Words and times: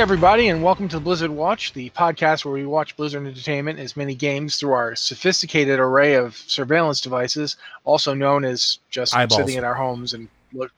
everybody, 0.00 0.48
and 0.48 0.62
welcome 0.62 0.88
to 0.88 0.98
Blizzard 0.98 1.30
Watch, 1.30 1.74
the 1.74 1.90
podcast 1.90 2.44
where 2.46 2.54
we 2.54 2.64
watch 2.64 2.96
Blizzard 2.96 3.26
Entertainment 3.26 3.78
as 3.78 3.98
many 3.98 4.14
games 4.14 4.56
through 4.56 4.72
our 4.72 4.96
sophisticated 4.96 5.78
array 5.78 6.14
of 6.14 6.36
surveillance 6.36 7.02
devices, 7.02 7.58
also 7.84 8.14
known 8.14 8.42
as 8.44 8.78
just 8.88 9.14
Eyeballs. 9.14 9.40
sitting 9.42 9.58
in 9.58 9.64
our 9.64 9.74
homes 9.74 10.14
and 10.14 10.26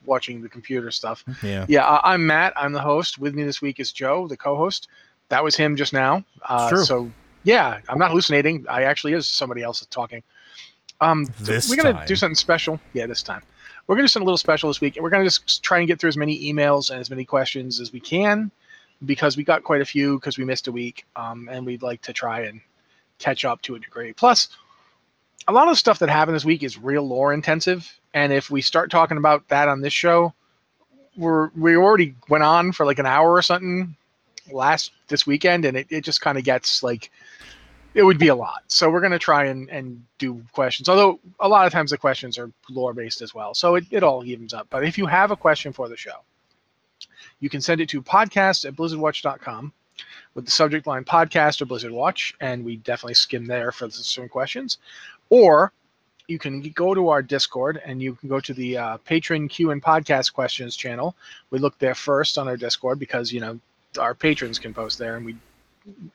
watching 0.04 0.42
the 0.42 0.48
computer 0.48 0.90
stuff. 0.90 1.24
Yeah. 1.40 1.66
Yeah, 1.68 1.86
I- 1.86 2.14
I'm 2.14 2.26
Matt. 2.26 2.52
I'm 2.56 2.72
the 2.72 2.80
host. 2.80 3.18
With 3.20 3.32
me 3.34 3.44
this 3.44 3.62
week 3.62 3.78
is 3.78 3.92
Joe, 3.92 4.26
the 4.26 4.36
co-host. 4.36 4.88
That 5.28 5.44
was 5.44 5.54
him 5.56 5.76
just 5.76 5.92
now. 5.92 6.24
Uh, 6.48 6.68
True. 6.68 6.84
So 6.84 7.10
yeah, 7.44 7.78
I'm 7.88 7.98
not 8.00 8.08
hallucinating. 8.10 8.66
I 8.68 8.82
actually 8.82 9.12
is 9.12 9.28
somebody 9.28 9.62
else 9.62 9.86
talking. 9.86 10.24
Um, 11.00 11.26
This 11.38 11.70
we're 11.70 11.76
gonna 11.76 11.92
time. 11.92 12.06
do 12.08 12.16
something 12.16 12.34
special. 12.34 12.80
Yeah, 12.92 13.06
this 13.06 13.22
time. 13.22 13.42
We're 13.86 13.94
gonna 13.94 14.04
do 14.04 14.08
something 14.08 14.26
a 14.26 14.28
little 14.28 14.36
special 14.36 14.68
this 14.68 14.80
week, 14.80 14.96
and 14.96 15.04
we're 15.04 15.10
gonna 15.10 15.24
just 15.24 15.62
try 15.62 15.78
and 15.78 15.86
get 15.86 16.00
through 16.00 16.08
as 16.08 16.16
many 16.16 16.52
emails 16.52 16.90
and 16.90 16.98
as 16.98 17.08
many 17.08 17.24
questions 17.24 17.80
as 17.80 17.92
we 17.92 18.00
can, 18.00 18.50
because 19.04 19.36
we 19.36 19.44
got 19.44 19.64
quite 19.64 19.80
a 19.80 19.84
few 19.84 20.18
because 20.18 20.38
we 20.38 20.44
missed 20.44 20.68
a 20.68 20.72
week, 20.72 21.04
um, 21.16 21.48
and 21.50 21.66
we'd 21.66 21.82
like 21.82 22.02
to 22.02 22.12
try 22.12 22.42
and 22.42 22.60
catch 23.18 23.44
up 23.44 23.62
to 23.62 23.74
a 23.74 23.78
degree. 23.78 24.12
Plus, 24.12 24.48
a 25.48 25.52
lot 25.52 25.68
of 25.68 25.78
stuff 25.78 25.98
that 26.00 26.08
happened 26.08 26.36
this 26.36 26.44
week 26.44 26.62
is 26.62 26.78
real 26.78 27.06
lore 27.06 27.32
intensive, 27.32 27.90
and 28.14 28.32
if 28.32 28.50
we 28.50 28.62
start 28.62 28.90
talking 28.90 29.16
about 29.16 29.48
that 29.48 29.68
on 29.68 29.80
this 29.80 29.92
show, 29.92 30.32
we're 31.16 31.50
we 31.56 31.76
already 31.76 32.14
went 32.28 32.44
on 32.44 32.72
for 32.72 32.86
like 32.86 32.98
an 32.98 33.06
hour 33.06 33.32
or 33.32 33.42
something 33.42 33.96
last 34.50 34.92
this 35.08 35.26
weekend, 35.26 35.64
and 35.64 35.76
it, 35.76 35.86
it 35.90 36.04
just 36.04 36.20
kind 36.20 36.38
of 36.38 36.44
gets 36.44 36.82
like 36.82 37.10
it 37.94 38.02
would 38.02 38.18
be 38.18 38.28
a 38.28 38.34
lot. 38.34 38.62
So 38.68 38.90
we're 38.90 39.00
gonna 39.00 39.18
try 39.18 39.46
and, 39.46 39.68
and 39.68 40.04
do 40.18 40.42
questions. 40.52 40.88
Although 40.88 41.20
a 41.40 41.48
lot 41.48 41.66
of 41.66 41.72
times 41.72 41.90
the 41.90 41.98
questions 41.98 42.38
are 42.38 42.50
lore 42.70 42.94
based 42.94 43.20
as 43.20 43.34
well. 43.34 43.54
So 43.54 43.74
it, 43.74 43.84
it 43.90 44.02
all 44.02 44.24
evens 44.24 44.54
up. 44.54 44.68
But 44.70 44.84
if 44.84 44.96
you 44.96 45.06
have 45.06 45.30
a 45.30 45.36
question 45.36 45.72
for 45.72 45.88
the 45.88 45.96
show, 45.96 46.22
you 47.42 47.50
can 47.50 47.60
send 47.60 47.80
it 47.80 47.88
to 47.90 48.00
podcast 48.00 48.64
at 48.64 48.74
blizzardwatch.com 48.74 49.72
with 50.34 50.44
the 50.44 50.50
subject 50.50 50.86
line 50.86 51.04
podcast 51.04 51.60
or 51.60 51.66
Blizzard 51.66 51.90
Watch, 51.90 52.34
and 52.40 52.64
we 52.64 52.76
definitely 52.76 53.14
skim 53.14 53.44
there 53.44 53.72
for 53.72 53.90
certain 53.90 54.28
questions. 54.28 54.78
Or 55.28 55.72
you 56.28 56.38
can 56.38 56.62
go 56.70 56.94
to 56.94 57.08
our 57.08 57.20
Discord 57.20 57.82
and 57.84 58.00
you 58.00 58.14
can 58.14 58.28
go 58.28 58.38
to 58.38 58.54
the 58.54 58.78
uh, 58.78 58.96
patron 58.98 59.48
Q 59.48 59.72
and 59.72 59.82
podcast 59.82 60.32
questions 60.32 60.76
channel. 60.76 61.16
We 61.50 61.58
look 61.58 61.76
there 61.78 61.96
first 61.96 62.38
on 62.38 62.46
our 62.46 62.56
Discord 62.56 63.00
because 63.00 63.32
you 63.32 63.40
know 63.40 63.58
our 63.98 64.14
patrons 64.14 64.60
can 64.60 64.72
post 64.72 64.98
there, 64.98 65.16
and 65.16 65.26
we 65.26 65.36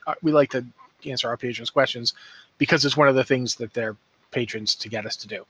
uh, 0.08 0.16
we 0.24 0.32
like 0.32 0.50
to 0.52 0.66
answer 1.06 1.28
our 1.28 1.38
patrons' 1.38 1.70
questions 1.70 2.14
because 2.58 2.86
it's 2.86 2.98
one 2.98 3.10
of 3.10 3.16
the 3.16 3.24
things 3.26 3.56
that 3.56 3.74
they're 3.74 3.98
patrons 4.32 4.76
to 4.76 4.90
get 4.90 5.06
us 5.06 5.18
to 5.18 5.28
do. 5.28 5.46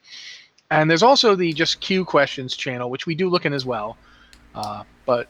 And 0.72 0.90
there's 0.90 1.04
also 1.04 1.36
the 1.36 1.52
just 1.52 1.80
Q 1.80 2.04
questions 2.04 2.56
channel, 2.56 2.90
which 2.90 3.06
we 3.06 3.14
do 3.14 3.30
look 3.30 3.46
in 3.46 3.52
as 3.52 3.64
well, 3.64 3.96
uh, 4.56 4.82
but 5.06 5.28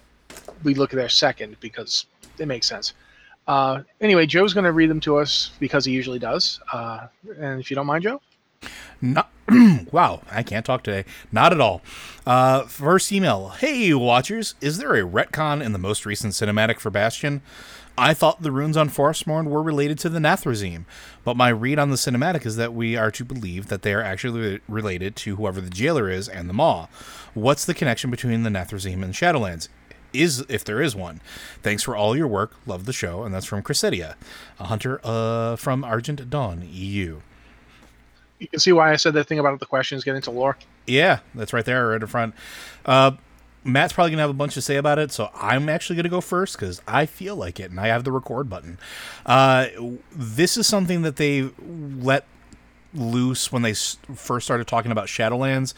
we 0.62 0.74
look 0.74 0.90
there 0.90 1.08
second 1.08 1.56
because 1.60 2.06
it 2.38 2.46
makes 2.46 2.66
sense. 2.66 2.94
Uh, 3.46 3.82
anyway, 4.00 4.26
Joe's 4.26 4.52
going 4.52 4.64
to 4.64 4.72
read 4.72 4.90
them 4.90 5.00
to 5.00 5.16
us 5.18 5.52
because 5.58 5.84
he 5.84 5.92
usually 5.92 6.18
does. 6.18 6.60
Uh, 6.72 7.06
and 7.38 7.60
if 7.60 7.70
you 7.70 7.74
don't 7.74 7.86
mind, 7.86 8.04
Joe. 8.04 8.20
Not, 9.00 9.30
wow, 9.92 10.22
I 10.30 10.42
can't 10.42 10.66
talk 10.66 10.82
today. 10.82 11.04
Not 11.32 11.52
at 11.52 11.60
all. 11.60 11.80
Uh, 12.26 12.64
first 12.64 13.10
email. 13.12 13.50
Hey, 13.50 13.94
watchers, 13.94 14.54
is 14.60 14.78
there 14.78 14.94
a 14.94 15.02
retcon 15.02 15.64
in 15.64 15.72
the 15.72 15.78
most 15.78 16.04
recent 16.04 16.34
cinematic 16.34 16.78
for 16.78 16.90
Bastion? 16.90 17.40
I 17.96 18.14
thought 18.14 18.42
the 18.42 18.52
runes 18.52 18.76
on 18.76 18.90
Frostmourne 18.90 19.46
were 19.46 19.62
related 19.62 19.98
to 20.00 20.08
the 20.08 20.20
Nathrezim, 20.20 20.84
but 21.24 21.36
my 21.36 21.48
read 21.48 21.80
on 21.80 21.90
the 21.90 21.96
cinematic 21.96 22.46
is 22.46 22.54
that 22.54 22.72
we 22.72 22.96
are 22.96 23.10
to 23.10 23.24
believe 23.24 23.66
that 23.68 23.82
they 23.82 23.92
are 23.92 24.02
actually 24.02 24.60
related 24.68 25.16
to 25.16 25.34
whoever 25.34 25.60
the 25.60 25.70
jailer 25.70 26.08
is 26.08 26.28
and 26.28 26.48
the 26.48 26.54
Maw. 26.54 26.86
What's 27.34 27.64
the 27.64 27.74
connection 27.74 28.10
between 28.10 28.44
the 28.44 28.50
Nathrezim 28.50 29.02
and 29.02 29.14
Shadowlands? 29.14 29.68
Is 30.12 30.44
if 30.48 30.64
there 30.64 30.80
is 30.80 30.96
one. 30.96 31.20
Thanks 31.62 31.82
for 31.82 31.94
all 31.96 32.16
your 32.16 32.28
work. 32.28 32.54
Love 32.66 32.86
the 32.86 32.92
show, 32.92 33.24
and 33.24 33.34
that's 33.34 33.46
from 33.46 33.62
Chrysidia, 33.62 34.14
a 34.58 34.64
hunter 34.64 35.00
uh, 35.04 35.56
from 35.56 35.84
Argent 35.84 36.28
Dawn, 36.30 36.66
EU. 36.70 37.20
You 38.38 38.48
can 38.48 38.60
see 38.60 38.72
why 38.72 38.92
I 38.92 38.96
said 38.96 39.14
that 39.14 39.24
thing 39.24 39.38
about 39.38 39.58
the 39.60 39.66
questions 39.66 40.04
get 40.04 40.14
into 40.14 40.30
lore. 40.30 40.56
Yeah, 40.86 41.18
that's 41.34 41.52
right 41.52 41.64
there, 41.64 41.88
right 41.88 42.00
in 42.00 42.06
front. 42.06 42.34
Uh, 42.86 43.12
Matt's 43.64 43.92
probably 43.92 44.12
gonna 44.12 44.22
have 44.22 44.30
a 44.30 44.34
bunch 44.34 44.54
to 44.54 44.62
say 44.62 44.76
about 44.76 44.98
it, 44.98 45.10
so 45.12 45.28
I'm 45.34 45.68
actually 45.68 45.96
gonna 45.96 46.08
go 46.08 46.20
first 46.20 46.56
because 46.56 46.80
I 46.86 47.04
feel 47.04 47.36
like 47.36 47.58
it, 47.60 47.70
and 47.70 47.78
I 47.80 47.88
have 47.88 48.04
the 48.04 48.12
record 48.12 48.48
button. 48.48 48.78
Uh, 49.26 49.66
this 50.12 50.56
is 50.56 50.66
something 50.66 51.02
that 51.02 51.16
they 51.16 51.50
let 52.00 52.24
loose 52.94 53.52
when 53.52 53.62
they 53.62 53.72
s- 53.72 53.98
first 54.14 54.46
started 54.46 54.66
talking 54.66 54.90
about 54.92 55.08
Shadowlands, 55.08 55.74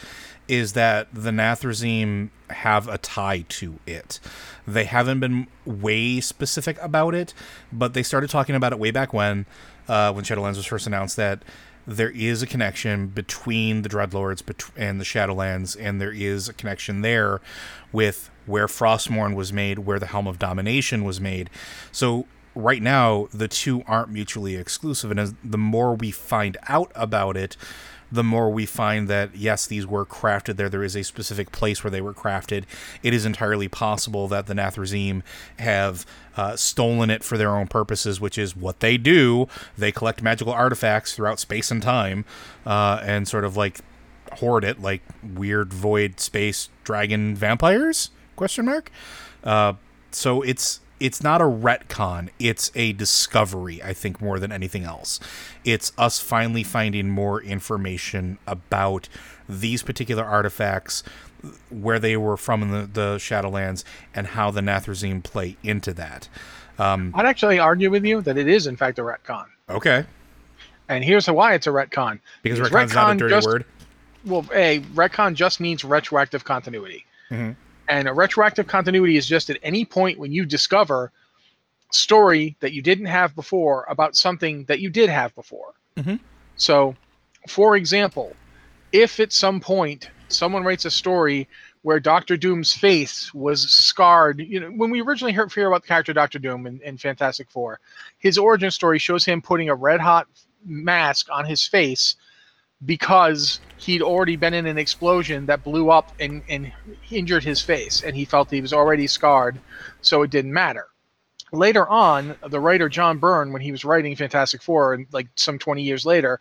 is 0.51 0.73
that 0.73 1.07
the 1.15 1.31
Nathrezim 1.31 2.31
have 2.51 2.89
a 2.89 2.99
tie 2.99 3.45
to 3.49 3.79
it. 3.87 4.19
They 4.67 4.85
haven't 4.85 5.21
been 5.21 5.47
way 5.65 6.21
specific 6.21 6.77
about 6.83 7.15
it, 7.15 7.33
but 7.73 7.95
they 7.95 8.03
started 8.03 8.31
talking 8.31 8.57
about 8.57 8.73
it 8.73 8.79
way 8.81 8.91
back 8.91 9.13
when, 9.13 9.47
uh, 9.89 10.13
when 10.13 10.25
Shadowlands 10.25 10.57
was 10.57 10.67
first 10.67 10.89
announced 10.89 11.17
that 11.17 11.45
there 11.87 12.11
is 12.11 12.43
a 12.43 12.47
connection 12.47 13.07
between 13.07 13.83
the 13.83 13.89
Dreadlords 13.89 14.43
and 14.77 15.01
the 15.01 15.05
Shadowlands, 15.05 15.77
and 15.79 16.01
there 16.01 16.13
is 16.13 16.49
a 16.49 16.53
connection 16.53 17.03
there 17.03 17.41
with 17.93 18.29
where 18.47 18.67
Frostmourne 18.67 19.37
was 19.37 19.53
made, 19.53 19.81
where 19.81 20.01
the 20.01 20.07
Helm 20.07 20.27
of 20.27 20.39
Domination 20.39 21.05
was 21.05 21.21
made. 21.21 21.49
So 21.93 22.27
right 22.57 22.83
now, 22.83 23.29
the 23.33 23.49
two 23.49 23.83
aren't 23.87 24.11
mutually 24.11 24.57
exclusive, 24.57 25.13
and 25.13 25.21
as 25.21 25.35
the 25.45 25.59
more 25.59 25.95
we 25.95 26.11
find 26.11 26.57
out 26.69 26.91
about 26.97 27.37
it, 27.37 27.57
the 28.13 28.25
more 28.25 28.51
we 28.51 28.67
find 28.67 29.09
that 29.09 29.37
yes, 29.37 29.67
these 29.67 29.87
were 29.87 30.05
crafted 30.05 30.57
there. 30.57 30.69
There 30.69 30.85
is 30.85 30.97
a 30.97 31.03
specific 31.03 31.53
place 31.53 31.85
where 31.85 31.91
they 31.91 32.01
were 32.01 32.15
crafted. 32.15 32.65
It 33.03 33.15
is 33.15 33.25
entirely 33.25 33.69
possible 33.69 34.29
that 34.29 34.47
the 34.47 34.55
Nathrezim 34.55 35.23
have 35.59 36.05
uh, 36.37 36.57
stolen 36.57 37.11
it 37.11 37.23
for 37.23 37.39
their 37.39 37.51
own 37.51 37.69
purposes, 37.69 38.21
which 38.21 38.39
is 38.39 38.57
what 38.57 38.81
they 38.81 38.97
do. 38.97 39.49
They 39.77 39.93
collect 39.93 40.23
magical 40.23 40.53
artifacts 40.53 41.15
throughout 41.15 41.39
space 41.39 41.71
and 41.71 41.83
time, 41.83 42.25
uh, 42.67 43.01
and 43.03 43.29
sort 43.29 43.45
of 43.45 43.57
like 43.57 43.81
hoard 44.35 44.65
it, 44.65 44.81
like 44.81 45.03
weird 45.23 45.73
void 45.73 46.21
space 46.21 46.69
dragon 46.85 47.35
vampires? 47.35 48.11
Question 48.37 48.67
mark. 48.67 48.91
Uh, 49.45 49.75
so 50.11 50.43
it's 50.43 50.81
it's 51.01 51.23
not 51.23 51.41
a 51.41 51.45
retcon 51.45 52.29
it's 52.39 52.71
a 52.75 52.93
discovery 52.93 53.83
i 53.83 53.93
think 53.93 54.21
more 54.21 54.39
than 54.39 54.53
anything 54.53 54.85
else 54.85 55.19
it's 55.65 55.93
us 55.99 56.21
finally 56.21 56.63
finding 56.63 57.09
more 57.09 57.43
information 57.43 58.39
about 58.47 59.09
these 59.49 59.83
particular 59.83 60.25
artifacts 60.25 61.03
where 61.71 61.99
they 61.99 62.17
were 62.17 62.37
from 62.37 62.63
in 62.63 62.71
the, 62.71 62.87
the 62.87 63.17
shadowlands 63.17 63.83
and 64.15 64.27
how 64.29 64.51
the 64.51 64.61
nathrezim 64.61 65.23
play 65.23 65.57
into 65.63 65.93
that 65.95 66.29
um, 66.79 67.13
I'd 67.15 67.27
actually 67.27 67.59
argue 67.59 67.91
with 67.91 68.05
you 68.07 68.23
that 68.23 68.39
it 68.39 68.49
is, 68.49 68.67
in 68.67 68.75
fact, 68.77 68.99
a 68.99 69.03
retcon. 69.03 69.47
okay 69.69 70.05
And 70.89 71.05
here's 71.05 71.27
why 71.29 71.55
it's 71.55 71.67
a 71.67 71.71
retcon. 71.71 72.21
because 72.43 72.59
Because 72.59 72.73
retcon's 72.73 72.95
not 72.95 73.11
a 73.11 73.15
retcon 73.15 73.19
dirty 73.19 73.35
just- 73.35 73.47
word 73.47 73.65
Well, 74.25 74.47
a 74.55 74.81
retcon 74.95 75.35
just 75.35 75.61
means 75.61 75.83
retroactive 75.85 76.45
continuity. 76.45 77.05
Mhm. 77.31 77.57
And 77.91 78.07
a 78.07 78.15
retroactive 78.15 78.69
continuity 78.69 79.17
is 79.17 79.27
just 79.27 79.51
at 79.51 79.59
any 79.65 79.85
point 79.85 80.19
when 80.19 80.31
you 80.31 80.47
discover 80.47 81.11
story 81.91 82.57
that 82.61 82.73
you 82.73 82.83
didn't 82.83 83.07
have 83.07 83.35
before 83.35 83.85
about 83.89 84.15
something 84.15 84.65
that 84.67 84.79
you 84.79 84.91
did 84.91 85.11
have 85.11 85.35
before. 85.35 85.75
Mhm. 85.97 86.21
So, 86.57 86.95
for 87.49 87.77
example, 87.77 88.37
if 88.93 89.19
at 89.19 89.33
some 89.33 89.59
point 89.61 90.09
someone 90.29 90.63
writes 90.63 90.85
a 90.85 90.91
story 90.91 91.49
where 91.83 91.99
Doctor 91.99 92.37
Doom's 92.37 92.73
face 92.73 93.35
was 93.35 93.69
scarred, 93.69 94.39
you 94.39 94.61
know, 94.61 94.69
when 94.69 94.91
we 94.91 95.01
originally 95.01 95.33
heard 95.33 95.53
hear 95.53 95.67
about 95.67 95.83
the 95.83 95.89
character 95.89 96.13
Doctor 96.13 96.39
Doom 96.39 96.69
in, 96.69 96.81
in 96.83 96.97
Fantastic 96.97 97.51
Four, 97.51 97.81
his 98.19 98.39
origin 98.39 98.71
story 98.71 99.01
shows 99.01 99.25
him 99.25 99.43
putting 99.43 99.69
a 99.69 99.75
red 99.75 99.99
hot 99.99 100.29
mask 100.65 101.27
on 101.33 101.45
his 101.45 101.67
face 101.67 102.15
because 102.87 103.61
he'd 103.77 104.03
already 104.03 104.37
been 104.37 104.55
in 104.55 104.67
an 104.67 104.79
explosion 104.79 105.47
that 105.47 105.63
blew 105.63 105.91
up 105.91 106.13
and, 106.19 106.43
and 106.49 106.73
injured 107.11 107.45
his 107.45 107.61
face, 107.61 108.03
and 108.03 108.17
he 108.17 108.25
felt 108.25 108.51
he 108.51 108.61
was 108.61 108.73
already 108.73 109.07
scarred, 109.07 109.61
so 110.01 110.23
it 110.23 110.31
didn't 110.31 110.53
matter. 110.53 110.87
Later 111.53 111.89
on, 111.89 112.37
the 112.49 112.61
writer 112.61 112.89
John 112.89 113.19
Byrne, 113.19 113.53
when 113.53 113.63
he 113.63 113.73
was 113.73 113.85
writing 113.85 114.15
Fantastic 114.15 114.63
Four, 114.63 114.95
and 114.95 115.07
like 115.13 115.27
some 115.35 115.59
20 115.59 115.83
years 115.83 116.07
later, 116.07 116.41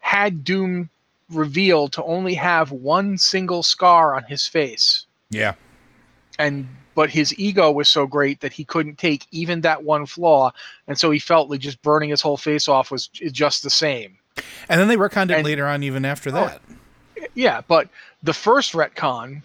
had 0.00 0.44
Doom 0.44 0.90
revealed 1.30 1.92
to 1.92 2.04
only 2.04 2.34
have 2.34 2.72
one 2.72 3.16
single 3.16 3.62
scar 3.62 4.14
on 4.14 4.24
his 4.24 4.46
face, 4.46 5.06
yeah 5.30 5.54
and 6.38 6.66
but 6.94 7.08
his 7.08 7.36
ego 7.38 7.70
was 7.70 7.88
so 7.88 8.06
great 8.06 8.40
that 8.40 8.52
he 8.52 8.64
couldn't 8.64 8.98
take 8.98 9.26
even 9.30 9.62
that 9.62 9.82
one 9.82 10.04
flaw, 10.04 10.52
and 10.86 10.98
so 10.98 11.10
he 11.10 11.18
felt 11.18 11.48
like 11.48 11.60
just 11.60 11.80
burning 11.80 12.10
his 12.10 12.20
whole 12.20 12.36
face 12.36 12.68
off 12.68 12.90
was 12.90 13.08
just 13.08 13.62
the 13.62 13.70
same. 13.70 14.18
And 14.68 14.80
then 14.80 14.88
they 14.88 14.96
retconned 14.96 15.30
it 15.30 15.36
And- 15.38 15.44
later 15.44 15.66
on 15.66 15.82
even 15.82 16.04
after 16.04 16.30
Oh, 16.30 16.32
that 16.32 16.62
Yeah, 17.34 17.60
but 17.66 17.88
the 18.22 18.32
first 18.34 18.72
retcon 18.72 19.42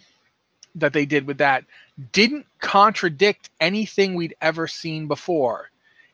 that 0.76 0.94
they 0.94 1.06
did 1.06 1.26
with 1.28 1.38
that 1.40 1.66
didn't 2.12 2.46
contradict 2.60 3.50
anything 3.60 4.14
we'd 4.16 4.36
ever 4.42 4.68
seen 4.68 5.08
before. 5.08 5.70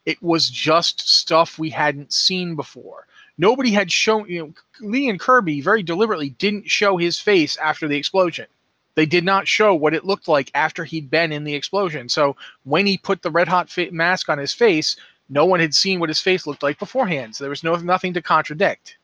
It 0.06 0.22
was 0.22 0.50
just 0.50 1.08
stuff 1.10 1.58
we 1.60 1.70
hadn't 1.70 2.14
seen 2.14 2.56
before. 2.56 3.06
Nobody 3.38 3.72
had 3.72 3.92
shown, 3.92 4.28
you 4.30 4.40
know, 4.40 4.54
Lee 4.88 5.10
and 5.10 5.20
Kirby 5.20 5.62
very 5.62 5.82
deliberately 5.84 6.30
didn't 6.30 6.70
show 6.70 6.98
his 6.98 7.20
face 7.20 7.58
after 7.58 7.88
the 7.88 7.98
explosion. 7.98 8.46
They 8.96 9.06
did 9.08 9.24
not 9.26 9.48
show 9.48 9.74
what 9.74 9.96
it 9.96 10.06
looked 10.06 10.28
like 10.28 10.52
after 10.54 10.84
he'd 10.84 11.10
been 11.10 11.32
in 11.32 11.44
the 11.44 11.56
explosion. 11.56 12.10
So 12.10 12.36
when 12.64 12.86
he 12.86 12.98
put 12.98 13.22
the 13.24 13.32
red 13.32 13.48
hot 13.48 13.76
mask 13.92 14.30
on 14.30 14.38
his 14.38 14.54
face, 14.54 14.96
no 15.34 15.46
one 15.46 15.60
had 15.60 15.74
seen 15.74 16.00
what 16.00 16.10
his 16.10 16.20
face 16.20 16.46
looked 16.46 16.64
like 16.64 16.80
beforehand. 16.80 17.36
So 17.36 17.44
there 17.44 17.50
was 17.50 17.64
no 17.64 17.76
nothing 17.76 18.14
to 18.14 18.22
contradict. 18.22 18.98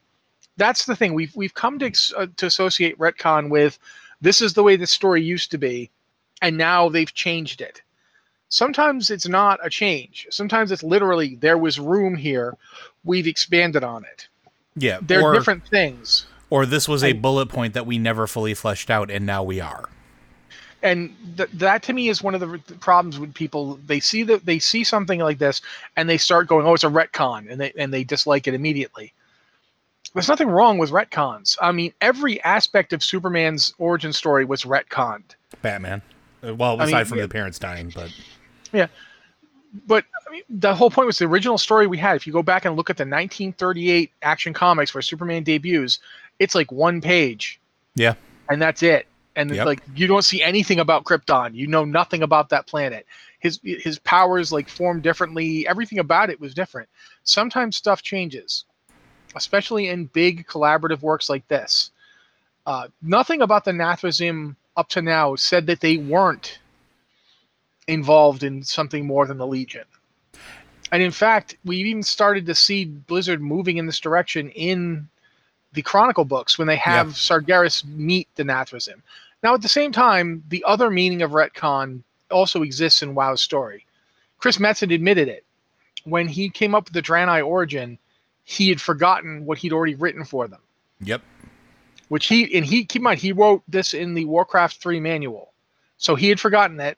That's 0.58 0.86
the 0.86 0.96
thing 0.96 1.14
we've 1.14 1.36
we've 1.36 1.54
come 1.54 1.80
to 1.80 1.92
uh, 2.18 2.28
to 2.38 2.46
associate 2.46 2.98
retcon 2.98 3.50
with 3.50 3.80
this 4.22 4.42
is 4.42 4.54
the 4.54 4.64
way 4.64 4.76
the 4.76 4.88
story 4.88 5.24
used 5.24 5.52
to 5.52 5.58
be, 5.58 5.90
and 6.42 6.58
now 6.58 6.90
they've 6.90 7.14
changed 7.14 7.62
it. 7.62 7.82
Sometimes 8.50 9.10
it's 9.10 9.28
not 9.28 9.60
a 9.64 9.70
change. 9.70 10.28
Sometimes 10.30 10.72
it's 10.72 10.84
literally 10.84 11.36
there 11.36 11.58
was 11.58 11.80
room 11.80 12.16
here, 12.16 12.58
we've 13.04 13.28
expanded 13.28 13.84
on 13.84 14.04
it. 14.06 14.28
Yeah, 14.76 15.00
They're 15.02 15.24
or, 15.24 15.34
different 15.34 15.68
things. 15.68 16.26
Or 16.50 16.66
this 16.66 16.88
was 16.88 17.04
a 17.04 17.14
bullet 17.14 17.48
point 17.50 17.74
that 17.76 17.86
we 17.86 17.98
never 17.98 18.28
fully 18.28 18.54
fleshed 18.54 18.90
out, 18.90 19.12
and 19.12 19.26
now 19.26 19.44
we 19.44 19.60
are. 19.60 19.90
And 20.82 21.16
th- 21.38 21.50
that 21.54 21.84
to 21.84 21.94
me 21.94 22.10
is 22.10 22.22
one 22.22 22.34
of 22.34 22.42
the 22.42 22.48
r- 22.48 22.60
problems 22.80 23.20
with 23.20 23.34
people. 23.34 23.80
They 23.86 24.00
see 24.00 24.24
that 24.24 24.46
they 24.46 24.60
see 24.60 24.84
something 24.84 25.20
like 25.20 25.38
this 25.38 25.62
and 25.96 26.10
they 26.10 26.18
start 26.18 26.48
going 26.48 26.66
oh 26.66 26.74
it's 26.74 26.84
a 26.84 26.88
retcon 26.88 27.50
and 27.50 27.60
they 27.60 27.72
and 27.78 27.94
they 27.94 28.04
dislike 28.04 28.48
it 28.48 28.54
immediately. 28.54 29.14
There's 30.14 30.28
nothing 30.28 30.48
wrong 30.48 30.78
with 30.78 30.92
retcons. 30.92 31.58
I 31.62 31.72
mean 31.72 31.94
every 32.02 32.42
aspect 32.44 32.94
of 32.94 33.04
superman's 33.04 33.74
origin 33.78 34.14
story 34.14 34.46
was 34.46 34.64
retconned. 34.64 35.36
Batman. 35.62 36.02
Uh, 36.44 36.56
Well, 36.56 36.80
I 36.80 36.86
aside 36.86 36.96
mean, 36.98 37.06
from 37.06 37.18
yeah. 37.18 37.24
the 37.24 37.30
parents 37.30 37.60
dying, 37.60 37.92
but 37.94 38.14
yeah, 38.72 38.88
but 39.88 40.06
I 40.28 40.32
mean, 40.32 40.44
the 40.50 40.74
whole 40.74 40.90
point 40.90 41.08
was 41.08 41.18
the 41.18 41.26
original 41.26 41.58
story 41.58 41.88
we 41.88 41.98
had. 41.98 42.16
If 42.16 42.26
you 42.26 42.34
go 42.34 42.44
back 42.44 42.66
and 42.66 42.76
look 42.76 42.90
at 42.90 42.98
the 42.98 43.04
1938 43.04 44.12
action 44.22 44.54
comics 44.54 44.94
where 44.94 45.02
superman 45.02 45.44
debuts 45.44 46.00
it's 46.40 46.56
like 46.56 46.72
one 46.72 47.02
page. 47.02 47.60
Yeah, 47.96 48.14
and 48.50 48.62
that's 48.62 48.82
it. 48.82 49.06
And 49.36 49.52
Yep. 49.52 49.66
like 49.66 49.82
you 49.96 50.08
don't 50.08 50.24
see 50.24 50.42
anything 50.42 50.80
about 50.80 51.04
Krypton. 51.04 51.54
You 51.54 51.68
know 51.68 51.86
nothing 51.86 52.24
about 52.24 52.50
that 52.50 52.68
planet. 52.68 53.06
His 53.40 53.60
his 53.64 54.00
powers 54.00 54.52
like 54.52 54.68
form 54.68 55.02
differently. 55.02 55.68
Everything 55.68 56.00
about 56.00 56.30
it 56.30 56.40
was 56.40 56.54
different. 56.54 56.90
Sometimes 57.24 57.78
stuff 57.78 58.02
changes, 58.02 58.66
especially 59.36 59.88
in 59.88 60.06
big 60.06 60.46
collaborative 60.48 61.02
works 61.02 61.30
like 61.30 61.48
this. 61.48 61.92
Uh, 62.66 62.88
nothing 63.02 63.42
about 63.42 63.66
the 63.66 63.72
Nathrezim 63.72 64.56
up 64.76 64.90
to 64.90 65.02
now 65.02 65.36
said 65.36 65.68
that 65.68 65.80
they 65.80 65.98
weren't 65.98 66.60
involved 67.88 68.44
in 68.44 68.64
something 68.64 69.06
more 69.06 69.26
than 69.26 69.38
the 69.38 69.48
Legion. 69.48 69.86
And 70.92 71.02
in 71.04 71.12
fact, 71.12 71.58
we 71.66 71.78
even 71.78 72.04
started 72.04 72.46
to 72.48 72.56
see 72.56 72.86
Blizzard 72.86 73.42
moving 73.42 73.78
in 73.78 73.86
this 73.86 74.00
direction 74.00 74.50
in 74.50 75.08
the 75.74 75.82
Chronicle 75.82 76.26
books 76.26 76.58
when 76.58 76.68
they 76.68 76.76
have. 76.78 77.10
Sargeras 77.10 77.86
meet 77.86 78.28
the 78.36 78.44
Nathrezim. 78.44 79.02
Now, 79.44 79.54
at 79.54 79.62
the 79.62 79.70
same 79.70 79.92
time, 79.92 80.44
the 80.50 80.64
other 80.68 80.90
meaning 80.90 81.22
of 81.22 81.32
retcon 81.32 82.04
also 82.30 82.64
exists 82.64 83.02
in 83.02 83.16
WoW's 83.16 83.42
story. 83.42 83.86
Chris 84.38 84.58
Metzen 84.58 84.94
admitted 84.94 85.28
it. 85.28 85.46
When 86.04 86.28
he 86.28 86.50
came 86.50 86.74
up 86.76 86.86
with 86.86 86.94
the 86.94 87.02
Draenei 87.02 87.46
origin, 87.46 87.98
he 88.44 88.70
had 88.70 88.82
forgotten 88.82 89.46
what 89.46 89.58
he'd 89.58 89.74
already 89.74 89.96
written 89.96 90.24
for 90.24 90.48
them. 90.48 90.62
yep, 91.02 91.22
Which 92.08 92.28
he 92.28 92.56
and 92.58 92.66
he 92.66 92.86
keep 92.86 93.02
in 93.02 93.04
mind 93.04 93.20
he 93.20 93.32
wrote 93.32 93.64
this 93.68 93.94
in 93.94 94.14
the 94.14 94.26
Warcraft 94.26 94.82
3 94.82 95.00
manual. 95.00 95.54
So 95.98 96.16
he 96.16 96.30
had 96.30 96.40
forgotten 96.40 96.80
it. 96.80 96.98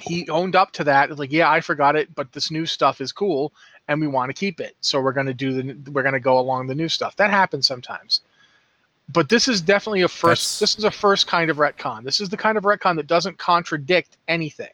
He 0.00 0.28
owned 0.28 0.56
up 0.56 0.72
to 0.72 0.84
that. 0.84 1.16
Like, 1.18 1.32
yeah, 1.32 1.50
I 1.50 1.60
forgot 1.60 1.94
it, 1.96 2.14
but 2.14 2.32
this 2.32 2.50
new 2.50 2.66
stuff 2.66 3.00
is 3.00 3.12
cool 3.12 3.52
and 3.88 4.00
we 4.00 4.06
want 4.06 4.30
to 4.30 4.34
keep 4.34 4.60
it. 4.60 4.76
So 4.80 5.00
we're 5.00 5.12
gonna 5.12 5.34
do 5.34 5.52
the 5.62 5.90
we're 5.90 6.02
gonna 6.02 6.20
go 6.20 6.38
along 6.38 6.66
the 6.66 6.74
new 6.74 6.88
stuff. 6.88 7.16
That 7.16 7.30
happens 7.30 7.66
sometimes. 7.66 8.20
But 9.12 9.28
this 9.28 9.48
is 9.48 9.60
definitely 9.60 10.02
a 10.02 10.08
first 10.08 10.60
That's- 10.60 10.60
this 10.60 10.78
is 10.78 10.84
a 10.84 10.90
first 10.90 11.26
kind 11.26 11.50
of 11.50 11.56
retcon. 11.56 12.04
This 12.04 12.20
is 12.20 12.28
the 12.28 12.36
kind 12.36 12.56
of 12.56 12.64
retcon 12.64 12.96
that 12.96 13.06
doesn't 13.08 13.38
contradict 13.38 14.16
anything. 14.28 14.70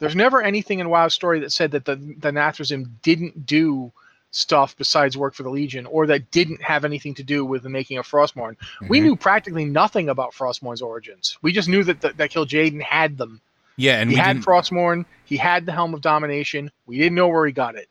There's 0.00 0.16
never 0.16 0.42
anything 0.42 0.80
in 0.80 0.88
WoW's 0.88 1.14
story 1.14 1.38
that 1.40 1.52
said 1.52 1.70
that 1.72 1.84
the 1.84 1.94
the 1.96 2.30
Nathrezim 2.32 2.90
didn't 3.02 3.46
do 3.46 3.92
stuff 4.34 4.74
besides 4.78 5.16
work 5.16 5.34
for 5.34 5.42
the 5.42 5.50
Legion, 5.50 5.84
or 5.86 6.06
that 6.06 6.30
didn't 6.30 6.62
have 6.62 6.84
anything 6.86 7.14
to 7.14 7.22
do 7.22 7.44
with 7.44 7.62
the 7.62 7.68
making 7.68 7.98
of 7.98 8.08
Frostmourne. 8.08 8.56
We 8.88 8.98
Mhm. 8.98 9.02
knew 9.02 9.16
practically 9.16 9.66
nothing 9.66 10.08
about 10.08 10.32
Frostmourne's 10.32 10.80
origins. 10.80 11.36
We 11.42 11.52
just 11.52 11.68
knew 11.68 11.84
that 11.84 12.00
that, 12.00 12.16
that 12.16 12.30
Kil'jaeden 12.30 12.80
had 12.82 13.18
them. 13.18 13.40
Yeah, 13.76 14.00
and 14.00 14.10
he 14.10 14.16
we 14.16 14.20
had 14.20 14.34
didn't. 14.34 14.46
Frostmourne. 14.46 15.04
He 15.24 15.36
had 15.36 15.66
the 15.66 15.72
Helm 15.72 15.94
of 15.94 16.00
Domination. 16.02 16.70
We 16.86 16.98
didn't 16.98 17.14
know 17.14 17.28
where 17.28 17.46
he 17.46 17.52
got 17.52 17.74
it. 17.74 17.88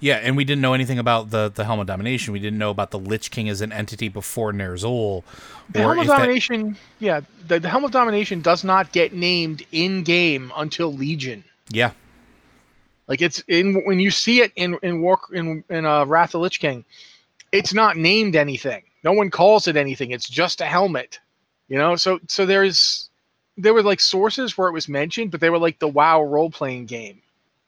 Yeah, 0.00 0.16
and 0.16 0.36
we 0.36 0.44
didn't 0.44 0.60
know 0.60 0.74
anything 0.74 0.98
about 0.98 1.30
the 1.30 1.50
the 1.54 1.64
Helm 1.64 1.80
of 1.80 1.86
Domination. 1.86 2.32
We 2.32 2.40
didn't 2.40 2.58
know 2.58 2.70
about 2.70 2.90
the 2.90 2.98
Lich 2.98 3.30
King 3.30 3.48
as 3.48 3.60
an 3.60 3.72
entity 3.72 4.08
before 4.08 4.52
Ner'zhul. 4.52 5.22
The 5.70 5.78
Helm 5.78 5.98
of 5.98 6.06
Domination, 6.06 6.76
yeah, 6.98 7.20
the, 7.46 7.60
the 7.60 7.68
Helm 7.68 7.84
of 7.84 7.90
Domination 7.92 8.40
does 8.42 8.64
not 8.64 8.92
get 8.92 9.14
named 9.14 9.62
in 9.72 10.02
game 10.02 10.52
until 10.56 10.92
Legion. 10.92 11.42
yeah, 11.70 11.92
Like 13.08 13.22
it's 13.22 13.42
in 13.48 13.82
when 13.86 14.00
you 14.00 14.10
see 14.10 14.40
it 14.40 14.52
in 14.56 14.76
in 14.82 15.00
War 15.00 15.18
in 15.32 15.64
in 15.70 15.86
uh, 15.86 16.04
Wrath 16.04 16.30
of 16.30 16.32
the 16.32 16.38
Lich 16.40 16.60
King, 16.60 16.84
it's 17.52 17.72
not 17.72 17.96
named 17.96 18.36
anything. 18.36 18.82
No 19.04 19.12
one 19.12 19.30
calls 19.30 19.68
it 19.68 19.76
anything. 19.76 20.10
It's 20.10 20.28
just 20.28 20.60
a 20.60 20.66
helmet, 20.66 21.20
you 21.68 21.78
know. 21.78 21.96
So 21.96 22.18
so 22.28 22.44
there's 22.44 23.08
there 23.56 23.74
were 23.74 23.82
like 23.82 24.00
sources 24.00 24.56
where 24.58 24.68
it 24.68 24.72
was 24.72 24.88
mentioned, 24.88 25.30
but 25.30 25.40
they 25.40 25.50
were 25.50 25.58
like 25.58 25.78
the 25.78 25.88
WoW 25.88 26.22
role 26.22 26.50
playing 26.50 26.86
game, 26.86 27.20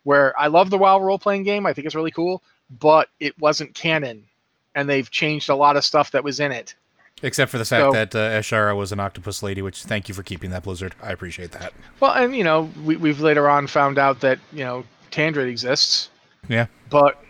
where 0.05 0.39
I 0.39 0.49
love 0.49 0.71
the 0.71 0.79
WoW 0.79 1.01
role 1.01 1.19
playing 1.19 1.45
game. 1.45 1.67
I 1.67 1.73
think 1.73 1.87
it's 1.87 1.95
really 1.95 2.11
cool, 2.11 2.43
but 2.81 3.09
it 3.21 3.39
wasn't 3.41 3.75
canon, 3.75 4.25
and 4.75 4.89
they've 4.89 5.11
changed 5.11 5.49
a 5.49 5.55
lot 5.55 5.77
of 5.77 5.85
stuff 5.85 6.11
that 6.13 6.25
was 6.25 6.41
in 6.41 6.53
it. 6.53 6.75
except 7.23 7.51
for 7.51 7.59
the 7.59 7.65
fact 7.65 7.83
So- 7.87 7.93
that 7.93 8.15
uh, 8.15 8.31
Azshara 8.41 8.77
was 8.77 8.93
an 8.93 9.01
octopus 9.01 9.43
lady. 9.43 9.63
Which 9.63 9.85
thank 9.85 10.09
you 10.09 10.15
for 10.15 10.23
keeping 10.23 10.51
that 10.51 10.65
Blizzard. 10.65 10.95
I 11.03 11.13
appreciate 11.13 11.53
that. 11.53 11.73
Well, 12.01 12.13
and 12.13 12.35
you 12.37 12.45
know, 12.45 12.71
we, 12.85 12.97
we've 12.97 13.21
later 13.21 13.49
on 13.49 13.67
found 13.69 13.99
out 13.99 14.21
that 14.21 14.39
you 14.53 14.65
know 14.65 14.85
Tandred 15.11 15.49
exists, 15.49 16.11
Yeah, 16.49 16.67
but 16.91 17.23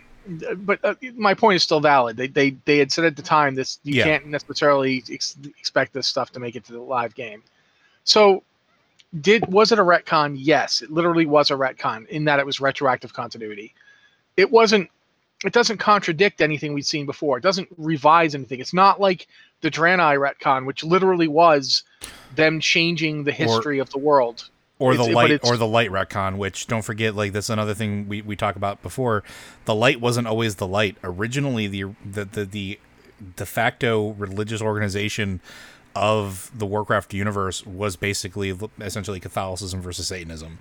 but 0.57 0.83
uh, 0.83 0.95
my 1.15 1.33
point 1.33 1.55
is 1.55 1.63
still 1.63 1.79
valid. 1.79 2.17
They 2.17 2.27
they 2.27 2.49
they 2.65 2.79
had 2.79 2.91
said 2.91 3.05
at 3.05 3.15
the 3.15 3.21
time 3.21 3.55
this 3.55 3.79
you 3.83 3.93
Yeah. 3.95 4.03
can't 4.03 4.25
necessarily 4.27 5.03
ex- 5.09 5.37
expect 5.57 5.93
this 5.93 6.05
stuff 6.07 6.31
to 6.33 6.39
make 6.41 6.55
it 6.57 6.65
to 6.65 6.73
the 6.73 6.81
live 6.81 7.15
game. 7.15 7.41
So 8.07 8.43
did 9.21 9.51
was 9.51 9.71
it 9.71 9.79
a 9.79 9.83
retcon? 9.83 10.35
Yes, 10.37 10.81
it 10.81 10.89
literally 10.91 11.25
was 11.25 11.51
a 11.51 11.55
retcon 11.55 12.07
in 12.07 12.25
that 12.25 12.39
it 12.39 12.45
was 12.45 12.59
retroactive 12.59 13.13
continuity. 13.13 13.73
It 14.37 14.49
wasn't. 14.51 14.89
It 15.45 15.53
doesn't 15.53 15.77
contradict 15.77 16.41
anything 16.41 16.73
we'd 16.73 16.85
seen 16.87 17.05
before. 17.05 17.37
It 17.37 17.41
doesn't 17.41 17.67
revise 17.77 18.33
anything. 18.33 18.59
It's 18.59 18.73
not 18.73 18.99
like 18.99 19.27
the 19.61 19.69
Draenei 19.69 20.17
retcon, 20.17 20.65
which 20.65 20.83
literally 20.83 21.27
was 21.27 21.83
them 22.35 22.59
changing 22.59 23.23
the 23.23 23.31
history 23.31 23.77
of 23.79 23.89
the 23.91 23.99
world. 23.99 24.49
or 24.79 24.93
It's- 24.93 25.07
the 25.07 25.13
light 25.13 25.39
or 25.43 25.57
the 25.57 25.67
light 25.67 25.89
retcon. 25.91 26.37
Which 26.37 26.67
don't 26.67 26.83
forget, 26.83 27.15
like 27.15 27.33
that's 27.33 27.49
another 27.49 27.73
thing 27.73 28.07
we 28.07 28.21
we 28.21 28.35
talked 28.35 28.57
about 28.57 28.81
before. 28.81 29.23
The 29.65 29.75
light 29.75 29.99
wasn't 29.99 30.27
always 30.27 30.55
the 30.55 30.67
light. 30.67 30.95
Originally, 31.03 31.67
the 31.67 31.83
the 32.05 32.25
the, 32.25 32.43
the 32.45 32.79
de 33.35 33.45
facto 33.47 34.09
religious 34.11 34.61
organization 34.61 35.41
of 35.97 36.51
the 36.57 36.65
Warcraft 36.65 37.13
universe 37.13 37.65
was 37.65 37.95
basically 37.95 38.57
essentially 38.79 39.19
Catholicism 39.19 39.81
versus 39.81 40.07
Satanism. 40.07 40.59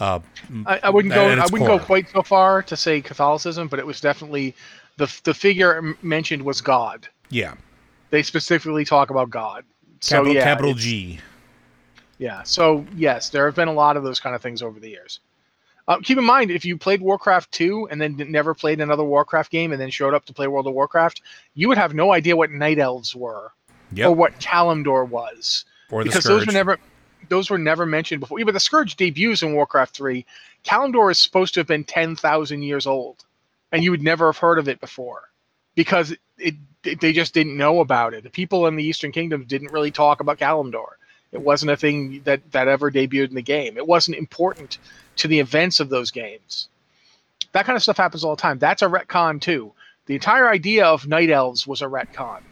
Uh, 0.00 0.20
I, 0.66 0.80
I 0.84 0.90
wouldn't 0.90 1.14
go. 1.14 1.26
I 1.26 1.44
wouldn't 1.44 1.68
core. 1.68 1.78
go 1.78 1.84
quite 1.84 2.10
so 2.10 2.22
far 2.22 2.62
to 2.62 2.76
say 2.76 3.00
Catholicism, 3.00 3.68
but 3.68 3.78
it 3.78 3.86
was 3.86 4.00
definitely 4.00 4.54
the 4.96 5.12
the 5.24 5.34
figure 5.34 5.94
mentioned 6.02 6.42
was 6.42 6.60
God. 6.60 7.08
yeah, 7.30 7.54
They 8.10 8.22
specifically 8.22 8.84
talk 8.84 9.10
about 9.10 9.30
God. 9.30 9.64
So 10.00 10.16
capital, 10.16 10.34
yeah, 10.34 10.44
capital 10.44 10.74
G. 10.74 11.20
Yeah. 12.18 12.42
So 12.42 12.84
yes, 12.96 13.28
there 13.28 13.46
have 13.46 13.54
been 13.54 13.68
a 13.68 13.72
lot 13.72 13.96
of 13.96 14.02
those 14.02 14.20
kind 14.20 14.34
of 14.34 14.42
things 14.42 14.62
over 14.62 14.80
the 14.80 14.88
years. 14.88 15.20
Uh, 15.88 15.98
keep 16.02 16.16
in 16.16 16.24
mind, 16.24 16.50
if 16.50 16.64
you 16.64 16.78
played 16.78 17.00
Warcraft 17.00 17.50
2 17.50 17.88
and 17.90 18.00
then 18.00 18.16
never 18.30 18.54
played 18.54 18.80
another 18.80 19.02
Warcraft 19.02 19.50
game 19.50 19.72
and 19.72 19.80
then 19.80 19.90
showed 19.90 20.14
up 20.14 20.24
to 20.26 20.32
play 20.32 20.46
World 20.46 20.68
of 20.68 20.74
Warcraft, 20.74 21.22
you 21.54 21.66
would 21.68 21.78
have 21.78 21.92
no 21.92 22.12
idea 22.12 22.36
what 22.36 22.52
Night 22.52 22.78
Elves 22.78 23.16
were 23.16 23.52
Yep. 23.94 24.08
or 24.08 24.14
what 24.14 24.38
Kalimdor 24.40 25.08
was. 25.08 25.64
Or 25.90 26.04
because 26.04 26.24
those 26.24 26.46
were 26.46 26.52
never 26.52 26.78
those 27.28 27.50
were 27.50 27.58
never 27.58 27.86
mentioned 27.86 28.20
before. 28.20 28.40
Even 28.40 28.54
the 28.54 28.60
Scourge 28.60 28.96
debuts 28.96 29.42
in 29.42 29.54
Warcraft 29.54 29.94
3. 29.96 30.24
Kalimdor 30.64 31.10
is 31.10 31.18
supposed 31.18 31.54
to 31.54 31.60
have 31.60 31.66
been 31.66 31.84
10,000 31.84 32.62
years 32.62 32.86
old, 32.86 33.24
and 33.70 33.82
you 33.82 33.90
would 33.90 34.02
never 34.02 34.26
have 34.26 34.38
heard 34.38 34.58
of 34.58 34.68
it 34.68 34.80
before 34.80 35.22
because 35.74 36.14
it, 36.38 36.54
it 36.84 37.00
they 37.00 37.12
just 37.12 37.34
didn't 37.34 37.56
know 37.56 37.80
about 37.80 38.14
it. 38.14 38.24
The 38.24 38.30
people 38.30 38.66
in 38.66 38.76
the 38.76 38.84
Eastern 38.84 39.12
Kingdoms 39.12 39.46
didn't 39.46 39.72
really 39.72 39.90
talk 39.90 40.20
about 40.20 40.38
Kalimdor. 40.38 40.96
It 41.32 41.40
wasn't 41.40 41.72
a 41.72 41.76
thing 41.76 42.22
that 42.24 42.52
that 42.52 42.68
ever 42.68 42.90
debuted 42.90 43.28
in 43.28 43.34
the 43.34 43.42
game. 43.42 43.76
It 43.76 43.86
wasn't 43.86 44.18
important 44.18 44.78
to 45.16 45.28
the 45.28 45.40
events 45.40 45.80
of 45.80 45.88
those 45.88 46.10
games. 46.10 46.68
That 47.52 47.64
kind 47.66 47.76
of 47.76 47.82
stuff 47.82 47.96
happens 47.96 48.24
all 48.24 48.36
the 48.36 48.42
time. 48.42 48.58
That's 48.58 48.82
a 48.82 48.88
retcon 48.88 49.40
too. 49.40 49.72
The 50.06 50.14
entire 50.14 50.48
idea 50.48 50.86
of 50.86 51.06
night 51.06 51.30
elves 51.30 51.66
was 51.66 51.82
a 51.82 51.86
retcon. 51.86 52.42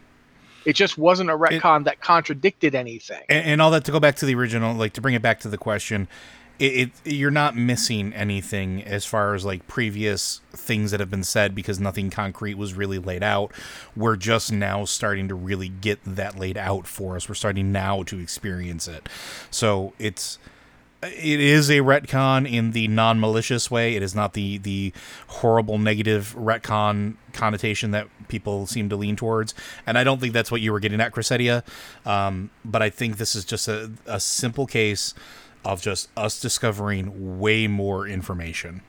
It 0.64 0.74
just 0.74 0.98
wasn't 0.98 1.30
a 1.30 1.36
retcon 1.36 1.84
that 1.84 2.00
contradicted 2.00 2.74
anything. 2.74 3.22
and, 3.28 3.44
and 3.46 3.62
all 3.62 3.70
that 3.70 3.84
to 3.84 3.92
go 3.92 4.00
back 4.00 4.16
to 4.16 4.26
the 4.26 4.34
original, 4.34 4.74
like 4.74 4.92
to 4.94 5.00
bring 5.00 5.14
it 5.14 5.22
back 5.22 5.40
to 5.40 5.48
the 5.48 5.58
question, 5.58 6.08
it, 6.60 6.90
it, 7.04 7.12
you're 7.12 7.30
not 7.30 7.56
missing 7.56 8.12
anything 8.12 8.84
as 8.84 9.06
far 9.06 9.34
as 9.34 9.46
like 9.46 9.66
previous 9.66 10.42
things 10.52 10.90
that 10.90 11.00
have 11.00 11.10
been 11.10 11.24
said 11.24 11.54
because 11.54 11.80
nothing 11.80 12.10
concrete 12.10 12.54
was 12.54 12.74
really 12.74 12.98
laid 12.98 13.22
out. 13.22 13.50
We're 13.96 14.16
just 14.16 14.52
now 14.52 14.84
starting 14.84 15.26
to 15.28 15.34
really 15.34 15.70
get 15.70 16.00
that 16.04 16.38
laid 16.38 16.58
out 16.58 16.86
for 16.86 17.16
us. 17.16 17.28
We're 17.28 17.34
starting 17.34 17.72
now 17.72 18.02
to 18.04 18.18
experience 18.18 18.86
it. 18.86 19.08
So 19.50 19.94
it's 19.98 20.38
it 21.02 21.40
is 21.40 21.70
a 21.70 21.78
retcon 21.78 22.50
in 22.50 22.72
the 22.72 22.88
non-malicious 22.88 23.70
way. 23.70 23.96
It 23.96 24.02
is 24.02 24.14
not 24.14 24.34
the 24.34 24.58
the 24.58 24.92
horrible 25.28 25.78
negative 25.78 26.34
retcon 26.38 27.16
connotation 27.32 27.90
that 27.92 28.08
people 28.28 28.66
seem 28.66 28.88
to 28.90 28.96
lean 28.96 29.16
towards. 29.16 29.54
And 29.86 29.96
I 29.96 30.04
don't 30.04 30.20
think 30.20 30.32
that's 30.32 30.50
what 30.50 30.60
you 30.60 30.72
were 30.72 30.80
getting 30.80 31.00
at, 31.00 31.12
Chrysedia. 31.12 31.62
Um, 32.06 32.50
but 32.64 32.82
I 32.82 32.90
think 32.90 33.16
this 33.16 33.34
is 33.34 33.44
just 33.44 33.68
a, 33.68 33.90
a 34.06 34.20
simple 34.20 34.66
case 34.66 35.14
of 35.64 35.80
just 35.80 36.08
us 36.16 36.40
discovering 36.40 37.38
way 37.38 37.66
more 37.66 38.06
information. 38.06 38.82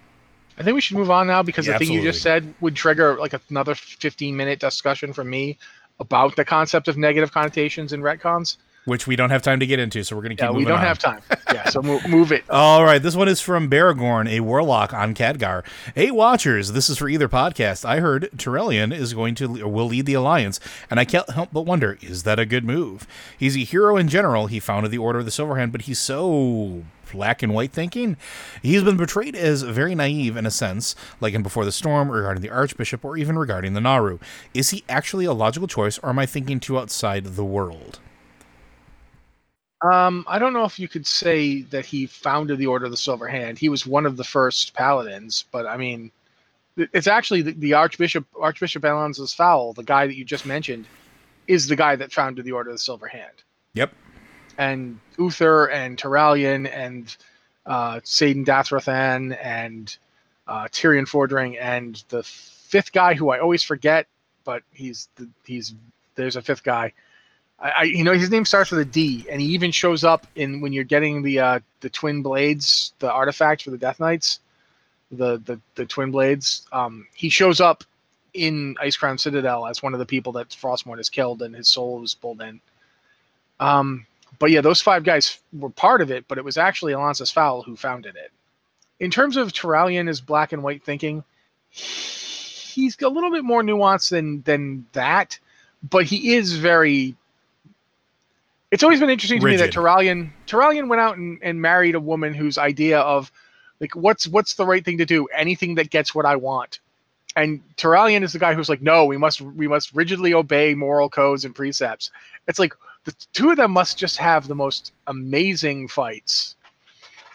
I 0.58 0.63
think 0.63 0.75
we 0.75 0.82
should 0.82 0.98
move 0.98 1.12
on 1.12 1.27
now 1.27 1.44
because 1.44 1.65
yeah, 1.65 1.74
the 1.74 1.80
thing 1.80 1.88
absolutely. 1.88 2.06
you 2.06 2.12
just 2.12 2.22
said 2.22 2.53
would 2.62 2.75
trigger 2.75 3.18
like 3.18 3.34
another 3.50 3.74
15 3.74 4.36
minute 4.36 4.60
discussion 4.60 5.13
from 5.13 5.30
me 5.30 5.58
about 6.00 6.36
the 6.36 6.46
concept 6.46 6.88
of 6.88 6.98
negative 6.98 7.32
connotations 7.32 7.94
in 7.94 8.01
retcons 8.01 8.58
which 8.85 9.05
we 9.05 9.15
don't 9.15 9.29
have 9.29 9.41
time 9.41 9.59
to 9.59 9.65
get 9.67 9.79
into, 9.79 10.03
so 10.03 10.15
we're 10.15 10.23
going 10.23 10.35
to 10.35 10.41
keep. 10.41 10.51
Yeah, 10.51 10.57
we 10.57 10.65
don't 10.65 10.79
on. 10.79 10.85
have 10.85 11.00
time. 11.00 11.21
Yeah, 11.51 11.67
so 11.67 11.81
move, 11.81 12.07
move 12.07 12.31
it. 12.31 12.50
All 12.50 12.85
right, 12.85 13.01
this 13.01 13.13
one 13.13 13.27
is 13.27 13.41
from 13.41 13.69
Baragorn, 13.69 14.29
a 14.29 14.39
warlock 14.39 14.93
on 14.93 15.13
Khadgar. 15.13 15.65
Hey, 15.93 16.11
watchers, 16.11 16.71
this 16.71 16.89
is 16.89 16.97
for 16.97 17.09
either 17.09 17.27
podcast. 17.27 17.83
I 17.83 18.00
heard 18.00 18.29
Turalyon 18.38 18.93
is 18.95 19.13
going 19.13 19.35
to 19.35 19.67
will 19.67 19.88
lead 19.88 20.05
the 20.05 20.13
alliance, 20.13 20.61
and 20.89 20.97
I 20.97 21.03
can't 21.03 21.29
help 21.29 21.50
but 21.51 21.63
wonder: 21.63 21.97
is 22.01 22.23
that 22.23 22.39
a 22.39 22.45
good 22.45 22.63
move? 22.63 23.05
He's 23.38 23.57
a 23.57 23.59
hero 23.59 23.97
in 23.97 24.07
general. 24.07 24.47
He 24.47 24.61
founded 24.61 24.91
the 24.91 24.97
Order 24.97 25.19
of 25.19 25.25
the 25.25 25.31
Silverhand, 25.31 25.73
but 25.73 25.81
he's 25.81 26.00
so 26.00 26.83
black 27.11 27.43
and 27.43 27.53
white 27.53 27.73
thinking. 27.73 28.15
He's 28.61 28.83
been 28.83 28.97
portrayed 28.97 29.35
as 29.35 29.63
very 29.63 29.93
naive 29.93 30.38
in 30.38 30.45
a 30.45 30.51
sense, 30.51 30.95
like 31.19 31.33
in 31.33 31.43
Before 31.43 31.65
the 31.65 31.71
Storm, 31.73 32.09
regarding 32.09 32.41
the 32.41 32.50
Archbishop, 32.50 33.03
or 33.03 33.17
even 33.17 33.38
regarding 33.38 33.73
the 33.73 33.81
Naaru. 33.81 34.19
Is 34.53 34.69
he 34.69 34.85
actually 34.88 35.25
a 35.25 35.33
logical 35.33 35.67
choice, 35.67 36.00
or 36.00 36.09
am 36.09 36.19
I 36.19 36.25
thinking 36.25 36.61
too 36.61 36.79
outside 36.79 37.25
the 37.25 37.43
world? 37.45 38.00
Um, 39.81 40.25
I 40.27 40.38
don't 40.38 40.53
know 40.53 40.65
if 40.65 40.77
you 40.77 40.88
could 40.88 41.07
say 41.07 41.63
that 41.63 41.85
he 41.85 42.05
founded 42.05 42.59
the 42.59 42.67
Order 42.67 42.85
of 42.85 42.91
the 42.91 42.97
Silver 42.97 43.27
Hand. 43.27 43.57
He 43.57 43.69
was 43.69 43.85
one 43.85 44.05
of 44.05 44.15
the 44.15 44.23
first 44.23 44.73
paladins, 44.73 45.45
but 45.51 45.65
I 45.65 45.77
mean, 45.77 46.11
it's 46.77 47.07
actually 47.07 47.41
the, 47.41 47.53
the 47.53 47.73
Archbishop 47.73 48.25
Archbishop 48.39 48.83
Alonsus 48.83 49.35
Faol, 49.35 49.73
the 49.73 49.83
guy 49.83 50.05
that 50.05 50.15
you 50.15 50.23
just 50.23 50.45
mentioned, 50.45 50.85
is 51.47 51.67
the 51.67 51.75
guy 51.75 51.95
that 51.95 52.11
founded 52.11 52.45
the 52.45 52.51
Order 52.51 52.69
of 52.69 52.75
the 52.75 52.79
Silver 52.79 53.07
Hand. 53.07 53.43
Yep. 53.73 53.93
And 54.57 55.00
Uther 55.17 55.65
and 55.65 55.97
Turalyon 55.97 56.71
and 56.71 57.15
uh, 57.65 58.01
Saidan 58.03 58.45
Dathrathan 58.45 59.38
and 59.41 59.95
uh, 60.47 60.65
Tirion 60.65 61.07
Fordring 61.07 61.57
and 61.59 62.03
the 62.09 62.23
fifth 62.23 62.91
guy 62.91 63.15
who 63.15 63.29
I 63.29 63.39
always 63.39 63.63
forget, 63.63 64.07
but 64.43 64.63
he's 64.71 65.09
the, 65.15 65.27
he's 65.43 65.73
there's 66.15 66.35
a 66.35 66.41
fifth 66.41 66.63
guy 66.63 66.93
I, 67.62 67.84
you 67.84 68.03
know 68.03 68.13
his 68.13 68.32
name 68.32 68.46
starts 68.46 68.72
with 68.72 68.80
a 68.80 68.86
D, 68.86 69.25
and 69.30 69.39
he 69.39 69.48
even 69.50 69.72
shows 69.72 70.03
up 70.03 70.25
in 70.36 70.62
when 70.62 70.74
you're 70.74 70.84
getting 70.84 71.22
the 71.22 71.39
uh, 71.39 71.60
the 71.82 71.89
twin 71.89 72.24
blades, 72.24 72.94
the 73.00 73.12
artifact 73.12 73.63
for 73.63 73.70
the 73.70 73.77
Death 73.77 74.00
Knights, 74.00 74.39
the 75.12 75.38
the, 75.38 75.60
the 75.75 75.86
twin 75.86 76.12
blades. 76.12 76.68
Um, 76.72 77.08
he 77.13 77.30
shows 77.30 77.62
up 77.62 77.84
in 78.34 78.75
Icecrown 78.75 79.20
Citadel 79.20 79.68
as 79.68 79.84
one 79.84 79.94
of 79.94 80.00
the 80.00 80.06
people 80.06 80.34
that 80.34 80.50
Frostmourne 80.50 80.98
has 80.98 81.10
killed, 81.10 81.41
and 81.44 81.56
his 81.56 81.68
soul 81.68 82.00
was 82.00 82.15
pulled 82.15 82.41
in. 82.41 82.62
Um, 83.60 84.08
but 84.39 84.50
yeah, 84.50 84.62
those 84.62 84.82
five 84.82 85.03
guys 85.03 85.38
were 85.53 85.70
part 85.70 86.01
of 86.01 86.10
it, 86.10 86.27
but 86.27 86.39
it 86.39 86.44
was 86.44 86.58
actually 86.58 86.94
Alonsus 86.94 87.32
Faol 87.32 87.63
who 87.63 87.75
founded 87.75 88.15
it. 88.15 88.32
In 89.00 89.12
terms 89.12 89.38
of 89.38 89.51
Turalyon 89.51 90.10
as 90.10 90.20
black 90.20 90.51
and 90.51 90.63
white 90.63 90.84
thinking, 90.84 91.24
he's 91.70 92.98
a 93.01 93.08
little 93.08 93.32
bit 93.32 93.44
more 93.44 93.62
nuanced 93.62 94.10
than 94.10 94.41
than 94.44 94.88
that, 94.94 95.38
but 95.88 96.06
he 96.06 96.34
is 96.34 96.53
very 96.53 97.15
it's 98.72 98.84
always 98.84 99.00
been 99.00 99.10
interesting 99.10 99.40
to 99.40 99.46
Rigid. 99.46 99.60
me 99.60 99.66
that 99.66 99.74
Turalyon 99.74 100.32
Turalyon 100.48 100.88
went 100.88 101.01
out 101.01 101.18
and, 101.18 101.38
and 101.44 101.62
married 101.62 101.96
a 101.96 102.00
woman 102.00 102.34
whose 102.34 102.58
idea 102.58 103.00
of 103.00 103.32
like 103.80 103.96
what's 103.96 104.28
what's 104.28 104.56
the 104.56 104.66
right 104.66 104.84
thing 104.84 104.98
to 104.98 105.06
do? 105.06 105.28
Anything 105.28 105.75
that 105.75 105.90
gets 105.90 106.16
what 106.16 106.25
I 106.25 106.38
want. 106.38 106.80
And 107.36 107.62
Turalyon 107.78 108.24
is 108.24 108.34
the 108.34 108.40
guy 108.40 108.54
who's 108.54 108.68
like, 108.68 108.82
no, 108.82 109.06
we 109.06 109.18
must 109.18 109.42
we 109.42 109.68
must 109.68 109.94
rigidly 109.94 110.34
obey 110.34 110.74
moral 110.74 111.10
codes 111.10 111.46
and 111.46 111.54
precepts. 111.54 112.12
It's 112.48 112.60
like 112.60 112.74
the 113.04 113.13
two 113.34 113.51
of 113.51 113.58
them 113.58 113.72
must 113.72 113.98
just 113.98 114.18
have 114.18 114.48
the 114.48 114.56
most 114.56 114.94
amazing 115.08 115.88
fights. 115.88 116.56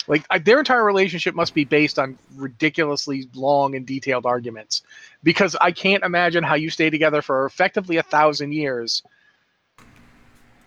Like 0.08 0.24
their 0.44 0.60
entire 0.60 0.84
relationship 0.84 1.34
must 1.34 1.52
be 1.52 1.64
based 1.64 1.98
on 1.98 2.16
ridiculously 2.36 3.28
long 3.34 3.74
and 3.74 3.84
detailed 3.84 4.24
arguments, 4.24 4.82
because 5.24 5.56
I 5.60 5.72
can't 5.72 6.04
imagine 6.04 6.44
how 6.44 6.54
you 6.54 6.70
stay 6.70 6.90
together 6.90 7.22
for 7.22 7.44
effectively 7.44 7.96
a 7.96 8.04
thousand 8.04 8.52
years 8.52 9.02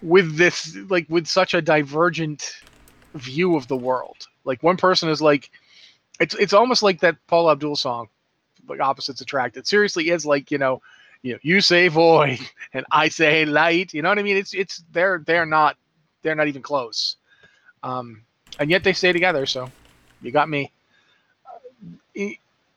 with 0.02 0.38
this 0.38 0.76
like 0.90 1.06
with 1.10 1.28
such 1.28 1.54
a 1.54 1.62
divergent 1.62 2.62
view 3.16 3.56
of 3.56 3.68
the 3.68 3.76
world. 3.76 4.28
Like 4.46 4.64
one 4.64 4.78
person 4.78 5.10
is 5.10 5.22
like 5.22 5.52
it's 6.20 6.36
it's 6.36 6.54
almost 6.54 6.84
like 6.84 7.00
that 7.02 7.16
Paula 7.28 7.54
Abdul 7.54 7.76
song, 7.76 8.10
like 8.68 8.80
opposites 8.80 9.22
attract. 9.22 9.58
It 9.58 9.68
seriously 9.68 10.10
is 10.10 10.26
like, 10.26 10.52
you 10.52 10.58
know, 10.58 10.82
you 11.22 11.34
know, 11.34 11.40
you 11.42 11.62
say 11.62 11.88
void 11.88 12.40
and 12.74 12.86
I 12.92 13.10
say 13.10 13.46
light. 13.46 13.94
You 13.94 14.02
know 14.02 14.10
what 14.10 14.20
I 14.20 14.24
mean? 14.24 14.38
It's 14.38 14.54
it's 14.54 14.84
they're 14.92 15.24
they're 15.26 15.46
not 15.46 15.78
they're 16.22 16.36
not 16.36 16.48
even 16.48 16.62
close. 16.62 17.18
Um 17.84 18.24
and 18.60 18.70
yet 18.70 18.84
they 18.84 18.94
stay 18.94 19.14
together, 19.14 19.46
so 19.46 19.72
you 20.22 20.32
got 20.32 20.50
me. 20.50 20.72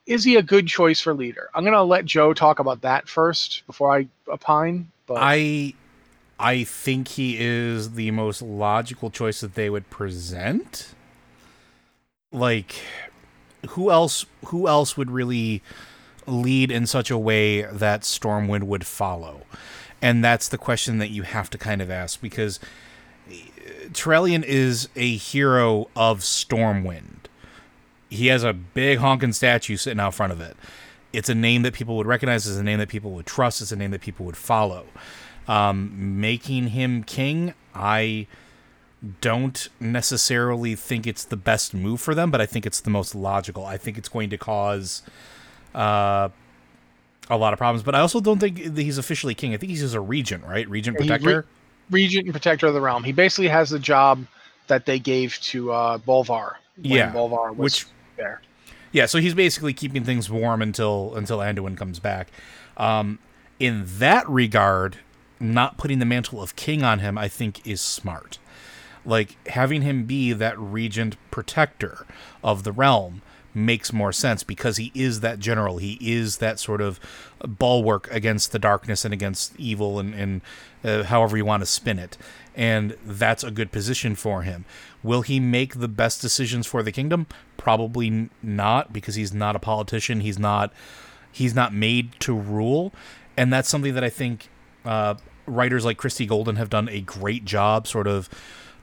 Is 0.07 0.25
he 0.25 0.37
a 0.37 0.43
good 0.43 0.67
choice 0.67 1.01
for 1.01 1.15
leader? 1.15 1.49
I'm 1.55 1.65
gonna 1.65 1.83
let 1.83 2.05
Joe 2.05 2.35
talk 2.35 2.59
about 2.59 2.83
that 2.83 3.09
first 3.09 3.63
before 3.67 3.97
I 3.97 4.09
opine. 4.29 4.91
But 5.07 5.19
I 5.21 5.75
I 6.43 6.65
think 6.65 7.07
he 7.07 7.37
is 7.39 7.93
the 7.93 8.11
most 8.11 8.43
logical 8.43 9.11
choice 9.11 9.41
that 9.43 9.55
they 9.55 9.71
would 9.71 9.89
present. 9.91 10.93
Like 12.33 12.75
who 13.71 13.93
else 13.93 14.27
who 14.47 14.67
else 14.67 14.97
would 14.97 15.11
really 15.11 15.63
lead 16.27 16.73
in 16.73 16.87
such 16.87 17.13
a 17.13 17.19
way 17.19 17.63
that 17.63 18.01
Stormwind 18.03 18.65
would 18.65 18.85
follow? 18.85 19.43
And 20.01 20.25
that's 20.25 20.49
the 20.49 20.59
question 20.59 20.99
that 20.99 21.11
you 21.11 21.23
have 21.23 21.49
to 21.51 21.59
kind 21.59 21.81
of 21.81 21.93
ask 21.93 22.21
because 22.21 22.59
uh, 23.31 23.35
Turalyon 23.93 24.43
is 24.43 24.89
a 24.97 25.17
hero 25.17 25.89
of 25.95 26.21
Stormwind. 26.21 27.27
He 28.11 28.27
has 28.27 28.43
a 28.43 28.53
big 28.53 28.99
honking 28.99 29.33
statue 29.33 29.77
sitting 29.77 30.01
out 30.01 30.15
front 30.15 30.33
of 30.33 30.41
it. 30.41 30.57
It's 31.13 31.29
a 31.29 31.37
name 31.37 31.63
that 31.63 31.73
people 31.73 31.97
would 31.99 32.07
recognize, 32.07 32.49
it's 32.49 32.59
a 32.59 32.65
name 32.65 32.81
that 32.81 32.89
people 32.89 33.13
would 33.13 33.27
trust, 33.27 33.61
it's 33.61 33.71
a 33.71 33.77
name 33.77 33.93
that 33.93 34.01
people 34.01 34.27
would 34.27 34.37
follow. 34.37 34.87
Um, 35.49 36.21
making 36.21 36.69
him 36.69 37.03
king, 37.03 37.55
I 37.75 38.27
don't 39.21 39.69
necessarily 39.81 40.77
think 40.77 41.07
it's 41.07 41.25
the 41.25 41.37
best 41.37 41.75
move 41.75 42.01
for 42.01 42.15
them, 42.15 42.31
but 42.31 42.41
I 42.41 42.47
think 42.47 42.67
it's 42.67 42.81
the 42.81 42.91
most 42.91 43.15
logical. 43.15 43.67
I 43.67 43.77
think 43.77 43.99
it's 43.99 44.09
going 44.09 44.31
to 44.31 44.39
cause 44.39 45.03
uh, 45.75 46.29
a 47.29 47.37
lot 47.37 47.53
of 47.53 47.59
problems, 47.59 47.83
but 47.83 47.95
I 47.95 48.01
also 48.01 48.21
don't 48.21 48.39
think 48.39 48.77
he's 48.77 48.99
officially 48.99 49.35
king. 49.35 49.55
I 49.55 49.57
think 49.57 49.71
he's 49.71 49.81
just 49.81 49.95
a 49.95 50.01
regent, 50.01 50.45
right? 50.45 50.69
Regent 50.69 50.97
protector. 50.97 51.47
Re- 51.91 52.03
regent 52.05 52.25
and 52.27 52.33
protector 52.33 52.69
of 52.69 52.75
the 52.75 52.81
realm. 52.81 53.03
He 53.03 53.13
basically 53.13 53.49
has 53.49 53.71
the 53.71 53.79
job 53.79 54.25
that 54.69 54.87
they 54.87 54.99
gave 54.99 55.39
to 55.41 55.73
uh, 55.73 55.99
Bolvar. 55.99 56.55
yeah, 56.81 57.13
Bolvar 57.13 57.55
which, 57.57 57.87
there. 58.17 58.41
Yeah, 58.93 59.07
so 59.07 59.19
he's 59.19 59.35
basically 59.35 59.73
keeping 59.73 60.05
things 60.05 60.31
warm 60.31 60.63
until 60.63 61.15
until 61.17 61.39
Anduin 61.39 61.77
comes 61.77 61.99
back. 61.99 62.29
Um, 62.77 63.19
in 63.59 63.85
that 63.99 64.29
regard, 64.29 64.99
not 65.43 65.77
putting 65.77 65.99
the 65.99 66.05
mantle 66.05 66.43
of 66.43 66.57
king 66.57 66.83
on 66.83 67.01
him, 67.01 67.19
I 67.19 67.29
think, 67.29 67.67
is 67.67 67.81
smart. 67.81 68.39
Like 69.05 69.37
having 69.49 69.83
him 69.83 70.05
be 70.05 70.33
that 70.33 70.59
regent 70.59 71.17
protector 71.31 72.07
of 72.43 72.63
the 72.63 72.73
realm 72.73 73.23
makes 73.55 73.93
more 73.93 74.13
sense 74.13 74.43
because 74.43 74.77
he 74.77 74.91
is 74.95 75.21
that 75.21 75.39
general. 75.39 75.79
He 75.79 75.99
is 76.01 76.39
that 76.39 76.59
sort 76.59 76.81
of 76.81 76.99
bulwark 77.41 78.11
against 78.11 78.53
the 78.53 78.59
darkness 78.59 79.05
and 79.05 79.13
against 79.13 79.55
evil 79.59 79.99
and, 79.99 80.15
and 80.15 80.41
uh, 80.85 81.05
however 81.05 81.37
you 81.37 81.45
want 81.45 81.61
to 81.61 81.67
spin 81.67 81.99
it. 81.99 82.17
And 82.55 82.97
that's 83.05 83.45
a 83.45 83.51
good 83.51 83.73
position 83.73 84.15
for 84.15 84.43
him. 84.43 84.65
Will 85.03 85.23
he 85.23 85.41
make 85.41 85.81
the 85.81 85.89
best 85.89 86.21
decisions 86.23 86.67
for 86.67 86.83
the 86.83 86.93
kingdom? 86.93 87.27
Probably 87.57 88.31
not 88.43 88.93
because 88.93 89.17
he's 89.17 89.33
not 89.33 89.57
a 89.57 89.59
politician. 89.59 90.21
He's 90.21 90.39
not 90.39 90.73
he's 91.31 91.55
not 91.55 91.73
made 91.73 92.13
to 92.21 92.35
rule. 92.35 92.93
And 93.37 93.53
that's 93.53 93.69
something 93.69 93.95
that 93.95 94.05
I 94.05 94.11
think 94.11 94.49
uh, 94.85 95.15
writers 95.47 95.85
like 95.85 95.97
Christie 95.97 96.27
Golden 96.27 96.57
have 96.57 96.71
done 96.71 96.89
a 96.89 97.01
great 97.01 97.45
job 97.45 97.87
sort 97.87 98.07
of 98.07 98.29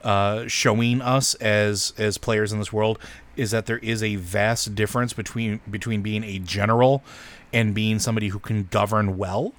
uh, 0.04 0.48
showing 0.48 1.02
us 1.02 1.36
as 1.36 1.94
as 1.98 2.18
players 2.18 2.54
in 2.54 2.60
this 2.60 2.72
world 2.72 3.00
is 3.36 3.52
that 3.52 3.66
there 3.66 3.80
is 3.80 4.02
a 4.02 4.16
vast 4.16 4.74
difference 4.76 5.14
between 5.14 5.60
between 5.70 6.02
being 6.02 6.24
a 6.24 6.40
general 6.40 7.04
and 7.52 7.74
being 7.74 8.00
somebody 8.00 8.30
who 8.30 8.40
can 8.40 8.66
govern 8.72 9.18
well. 9.18 9.54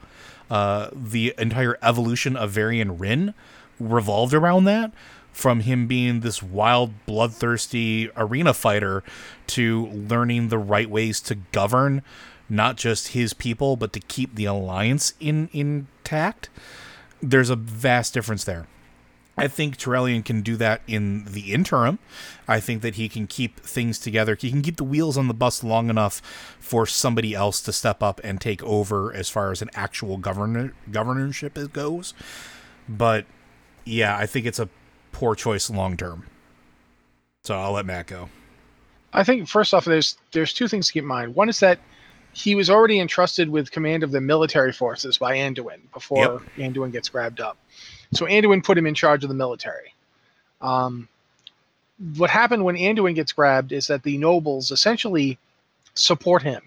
Uh, 0.50 0.88
the 0.92 1.34
entire 1.38 1.78
evolution 1.82 2.36
of 2.36 2.50
Varian 2.50 2.98
Wrynn 2.98 3.34
revolved 3.78 4.34
around 4.34 4.64
that. 4.64 4.92
from 5.32 5.60
him 5.60 5.86
being 5.86 6.20
this 6.20 6.42
wild, 6.42 6.92
bloodthirsty 7.06 8.10
arena 8.16 8.52
fighter 8.52 9.02
to 9.46 9.86
learning 9.86 10.48
the 10.48 10.58
right 10.58 10.90
ways 10.90 11.20
to 11.20 11.34
govern 11.52 12.02
not 12.48 12.76
just 12.76 13.08
his 13.08 13.32
people, 13.32 13.76
but 13.76 13.92
to 13.92 14.00
keep 14.00 14.34
the 14.34 14.44
alliance 14.44 15.14
in 15.20 15.48
intact. 15.52 16.50
There's 17.22 17.50
a 17.50 17.56
vast 17.56 18.14
difference 18.14 18.44
there. 18.44 18.66
I 19.36 19.48
think 19.48 19.78
Turalyon 19.78 20.24
can 20.24 20.42
do 20.42 20.56
that 20.56 20.82
in 20.86 21.24
the 21.24 21.52
interim. 21.52 21.98
I 22.46 22.60
think 22.60 22.82
that 22.82 22.96
he 22.96 23.08
can 23.08 23.26
keep 23.26 23.60
things 23.60 23.98
together. 23.98 24.36
He 24.38 24.50
can 24.50 24.60
keep 24.60 24.76
the 24.76 24.84
wheels 24.84 25.16
on 25.16 25.28
the 25.28 25.34
bus 25.34 25.64
long 25.64 25.88
enough 25.88 26.20
for 26.60 26.84
somebody 26.86 27.34
else 27.34 27.62
to 27.62 27.72
step 27.72 28.02
up 28.02 28.20
and 28.22 28.40
take 28.40 28.62
over 28.62 29.14
as 29.14 29.30
far 29.30 29.50
as 29.50 29.62
an 29.62 29.70
actual 29.74 30.18
governor 30.18 30.74
governorship 30.90 31.58
goes. 31.72 32.12
But 32.86 33.24
yeah, 33.86 34.16
I 34.16 34.26
think 34.26 34.44
it's 34.44 34.58
a 34.58 34.68
poor 35.12 35.34
choice 35.34 35.70
long 35.70 35.96
term. 35.96 36.26
So 37.44 37.58
I'll 37.58 37.72
let 37.72 37.86
Matt 37.86 38.08
go. 38.08 38.28
I 39.12 39.24
think 39.24 39.48
first 39.48 39.72
off, 39.72 39.86
there's 39.86 40.18
there's 40.32 40.52
two 40.52 40.68
things 40.68 40.88
to 40.88 40.92
keep 40.92 41.02
in 41.04 41.08
mind. 41.08 41.34
One 41.34 41.48
is 41.48 41.60
that 41.60 41.78
he 42.32 42.54
was 42.54 42.70
already 42.70 43.00
entrusted 43.00 43.48
with 43.48 43.70
command 43.70 44.02
of 44.02 44.10
the 44.10 44.20
military 44.20 44.72
forces 44.72 45.18
by 45.18 45.36
Anduin 45.36 45.80
before 45.92 46.42
yep. 46.56 46.72
Anduin 46.72 46.92
gets 46.92 47.08
grabbed 47.08 47.40
up. 47.40 47.56
So 48.12 48.26
Anduin 48.26 48.64
put 48.64 48.78
him 48.78 48.86
in 48.86 48.94
charge 48.94 49.24
of 49.24 49.28
the 49.28 49.34
military. 49.34 49.94
Um, 50.60 51.08
what 52.16 52.30
happened 52.30 52.64
when 52.64 52.76
Anduin 52.76 53.14
gets 53.14 53.32
grabbed 53.32 53.72
is 53.72 53.88
that 53.88 54.02
the 54.02 54.16
nobles 54.18 54.70
essentially 54.70 55.38
support 55.94 56.42
him 56.42 56.62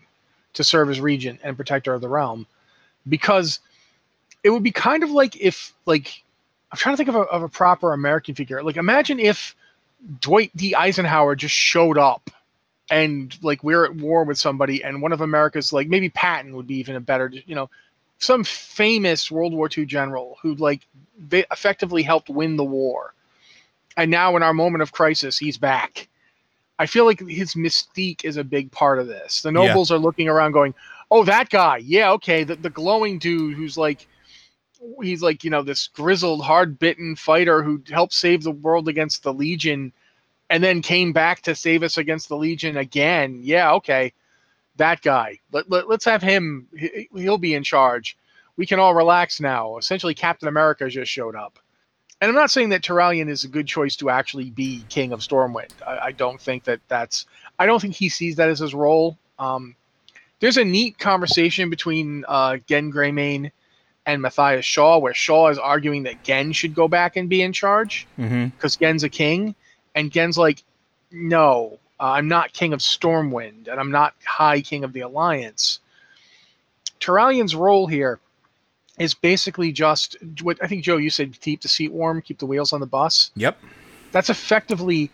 to 0.54 0.64
serve 0.64 0.90
as 0.90 1.02
regent 1.02 1.40
and 1.44 1.56
protector 1.56 1.94
of 1.94 2.02
the 2.02 2.10
realm 2.10 2.46
because 3.08 3.60
it 4.44 4.50
would 4.50 4.64
be 4.64 4.72
kind 4.72 5.04
of 5.04 5.12
like 5.12 5.40
if 5.40 5.74
like 5.86 6.24
I'm 6.72 6.78
trying 6.78 6.94
to 6.94 6.98
think 6.98 7.10
of 7.10 7.16
a, 7.16 7.22
of 7.22 7.44
a 7.44 7.50
proper 7.50 7.94
American 7.94 8.36
figure. 8.36 8.62
Like 8.64 8.78
imagine 8.78 9.20
if 9.20 9.56
Dwight 10.20 10.52
D. 10.56 10.76
Eisenhower 10.76 11.36
just 11.36 11.56
showed 11.56 11.98
up 11.98 12.30
and 12.90 13.38
like 13.42 13.64
we're 13.64 13.86
at 13.86 13.96
war 13.96 14.24
with 14.24 14.38
somebody 14.38 14.84
and 14.84 15.02
one 15.02 15.14
of 15.14 15.22
America's 15.22 15.72
like 15.72 15.88
maybe 15.88 16.10
Patton 16.10 16.56
would 16.56 16.68
be 16.68 16.76
even 16.76 16.96
a 16.96 17.00
better 17.00 17.32
you 17.46 17.56
know 17.56 17.70
some 18.24 18.44
famous 18.44 19.30
World 19.30 19.54
War 19.54 19.70
II 19.76 19.86
general 19.86 20.38
who 20.42 20.56
like 20.56 20.88
they 21.18 21.46
effectively 21.52 22.04
helped 22.04 22.30
win 22.30 22.56
the 22.56 22.64
war. 22.64 23.14
And 23.96 24.10
now 24.10 24.36
in 24.36 24.44
our 24.44 24.54
moment 24.54 24.82
of 24.82 24.92
crisis, 24.92 25.38
he's 25.38 25.58
back. 25.58 26.08
I 26.80 26.88
feel 26.88 27.06
like 27.06 27.20
his 27.20 27.54
mystique 27.54 28.26
is 28.26 28.38
a 28.38 28.44
big 28.44 28.72
part 28.72 28.98
of 28.98 29.08
this. 29.08 29.42
The 29.42 29.52
nobles 29.52 29.92
yeah. 29.92 29.98
are 29.98 30.00
looking 30.00 30.28
around 30.28 30.54
going, 30.54 30.74
"Oh, 31.12 31.24
that 31.26 31.50
guy. 31.50 31.78
Yeah, 31.78 32.12
okay, 32.14 32.44
the, 32.44 32.56
the 32.56 32.72
glowing 32.72 33.20
dude 33.20 33.56
who's 33.56 33.78
like 33.78 34.08
he's 35.02 35.22
like, 35.22 35.44
you 35.44 35.50
know, 35.50 35.62
this 35.62 35.88
grizzled, 35.88 36.44
hard-bitten 36.44 37.16
fighter 37.16 37.64
who 37.64 37.82
helped 37.90 38.14
save 38.14 38.44
the 38.44 38.52
world 38.52 38.90
against 38.90 39.24
the 39.24 39.34
Legion 39.34 39.94
and 40.54 40.64
then 40.64 40.82
came 40.82 41.14
back 41.14 41.42
to 41.42 41.56
save 41.56 41.84
us 41.84 41.98
against 41.98 42.30
the 42.30 42.38
Legion 42.38 42.78
again. 42.78 43.40
Yeah, 43.42 43.74
okay 43.74 44.14
that 44.78 45.02
guy. 45.02 45.40
Let, 45.52 45.70
let, 45.70 45.90
us 45.90 46.06
have 46.06 46.22
him. 46.22 46.68
He'll 47.14 47.38
be 47.38 47.54
in 47.54 47.64
charge. 47.64 48.18
We 48.58 48.66
can 48.66 48.80
all 48.80 48.96
relax 48.96 49.40
now. 49.40 49.78
Essentially, 49.78 50.14
Captain 50.14 50.48
America 50.48 50.88
just 50.90 51.12
showed 51.12 51.36
up. 51.36 51.60
And 52.22 52.30
I'm 52.30 52.36
not 52.36 52.52
saying 52.52 52.70
that 52.70 52.84
Turalyon 52.84 53.30
is 53.30 53.44
a 53.44 53.50
good 53.50 53.68
choice 53.68 53.96
to 53.98 54.10
actually 54.10 54.50
be 54.50 54.86
King 54.90 55.12
of 55.12 55.20
Stormwind. 55.20 55.72
I, 55.86 55.98
I 55.98 56.12
don't 56.12 56.40
think 56.40 56.64
that 56.66 56.80
that's. 56.88 57.26
I 57.60 57.66
don't 57.66 57.82
think 57.82 57.96
he 57.96 58.10
sees 58.10 58.38
that 58.38 58.50
as 58.50 58.60
his 58.60 58.74
role. 58.74 59.18
Um, 59.38 59.76
there's 60.40 60.58
a 60.58 60.64
neat 60.64 60.98
conversation 60.98 61.70
between 61.70 62.24
uh, 62.28 62.58
Genn 62.68 62.92
Greymane 62.92 63.52
and 64.06 64.22
Matthias 64.22 64.66
Shaw, 64.66 65.00
where 65.00 65.14
Shaw 65.14 65.50
is 65.50 65.58
arguing 65.58 66.04
that 66.04 66.24
Genn 66.24 66.54
should 66.54 66.76
go 66.76 66.88
back 66.88 67.16
and 67.16 67.30
be 67.30 67.42
in 67.42 67.54
charge 67.54 68.08
because 68.16 68.30
mm-hmm. 68.30 68.84
Genn's 68.84 69.04
a 69.04 69.10
king, 69.10 69.56
and 69.96 70.12
Genn's 70.12 70.38
like, 70.38 70.64
no, 71.12 71.80
uh, 72.00 72.12
I'm 72.12 72.28
not 72.28 72.54
King 72.54 72.74
of 72.74 72.80
Stormwind, 72.80 73.68
and 73.68 73.80
I'm 73.80 73.92
not 73.92 74.14
High 74.26 74.62
King 74.62 74.84
of 74.84 74.94
the 74.94 75.02
Alliance. 75.02 75.80
Turalyon's 77.00 77.56
role 77.56 77.88
here 77.88 78.20
is 79.00 79.14
basically 79.14 79.72
just 79.72 80.18
what 80.42 80.58
I 80.62 80.68
think 80.68 80.84
Joe 80.84 80.98
you 80.98 81.10
said 81.10 81.40
keep 81.40 81.62
the 81.62 81.68
seat 81.68 81.92
warm, 81.92 82.22
keep 82.22 82.40
the 82.40 82.46
wheels 82.46 82.74
on 82.74 82.80
the 82.80 82.86
bus. 82.86 83.32
Yep. 83.36 83.58
That's 84.12 84.30
effectively 84.30 85.12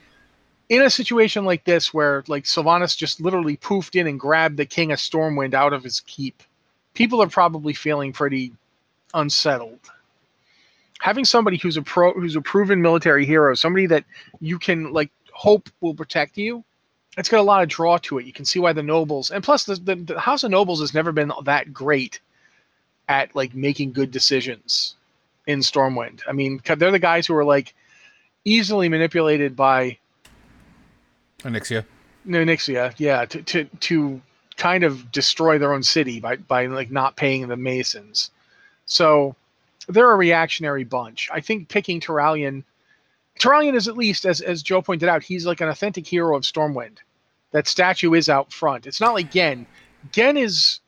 in 0.67 0.81
a 0.81 0.89
situation 0.89 1.45
like 1.45 1.63
this 1.63 1.93
where 1.93 2.23
like 2.27 2.43
Sylvanas 2.43 2.95
just 2.95 3.21
literally 3.21 3.57
poofed 3.57 3.99
in 3.99 4.07
and 4.07 4.19
grabbed 4.19 4.57
the 4.57 4.65
King 4.65 4.91
of 4.91 4.99
Stormwind 4.99 5.53
out 5.53 5.73
of 5.73 5.83
his 5.83 6.01
keep. 6.01 6.43
People 6.93 7.21
are 7.21 7.29
probably 7.29 7.73
feeling 7.73 8.13
pretty 8.13 8.51
unsettled. 9.13 9.79
Having 10.99 11.25
somebody 11.25 11.57
who's 11.57 11.77
a 11.77 11.81
pro 11.81 12.13
who's 12.13 12.35
a 12.35 12.41
proven 12.41 12.81
military 12.81 13.25
hero, 13.25 13.55
somebody 13.55 13.87
that 13.87 14.03
you 14.39 14.59
can 14.59 14.93
like 14.93 15.09
hope 15.31 15.69
will 15.81 15.93
protect 15.93 16.37
you, 16.37 16.63
it's 17.17 17.29
got 17.29 17.39
a 17.39 17.43
lot 17.43 17.63
of 17.63 17.69
draw 17.69 17.97
to 17.97 18.19
it. 18.19 18.25
You 18.25 18.33
can 18.33 18.45
see 18.45 18.59
why 18.59 18.73
the 18.73 18.83
nobles, 18.83 19.31
and 19.31 19.43
plus 19.43 19.63
the, 19.63 19.75
the, 19.75 19.95
the 19.95 20.19
House 20.19 20.43
of 20.43 20.51
Nobles 20.51 20.81
has 20.81 20.93
never 20.93 21.11
been 21.11 21.31
that 21.45 21.73
great 21.73 22.19
at 23.07 23.35
like 23.35 23.55
making 23.55 23.91
good 23.93 24.11
decisions 24.11 24.95
in 25.47 25.59
Stormwind. 25.59 26.21
I 26.27 26.31
mean, 26.31 26.61
they're 26.63 26.91
the 26.91 26.99
guys 26.99 27.25
who 27.25 27.35
are 27.35 27.45
like 27.45 27.73
easily 28.45 28.89
manipulated 28.89 29.55
by 29.55 29.97
Onyxia. 31.43 31.85
Onyxia, 32.27 32.93
yeah, 32.97 33.25
to, 33.25 33.41
to 33.41 33.63
to 33.63 34.21
kind 34.57 34.83
of 34.83 35.11
destroy 35.11 35.57
their 35.57 35.73
own 35.73 35.83
city 35.83 36.19
by 36.19 36.35
by 36.35 36.65
like 36.67 36.91
not 36.91 37.15
paying 37.15 37.47
the 37.47 37.57
Masons. 37.57 38.31
So 38.85 39.35
they're 39.89 40.11
a 40.11 40.15
reactionary 40.15 40.83
bunch. 40.83 41.29
I 41.33 41.41
think 41.41 41.69
picking 41.69 41.99
Turalyon 41.99 42.63
Turalyon 43.39 43.75
is 43.75 43.87
at 43.87 43.97
least, 43.97 44.25
as, 44.25 44.41
as 44.41 44.61
Joe 44.61 44.81
pointed 44.81 45.07
out, 45.07 45.23
he's 45.23 45.45
like 45.45 45.61
an 45.61 45.69
authentic 45.69 46.05
hero 46.05 46.35
of 46.35 46.43
Stormwind. 46.43 46.97
That 47.51 47.67
statue 47.67 48.13
is 48.13 48.29
out 48.29 48.51
front. 48.51 48.85
It's 48.85 49.01
not 49.01 49.13
like 49.13 49.31
Genn. 49.31 49.65
Genn 50.11 50.37
is 50.37 50.81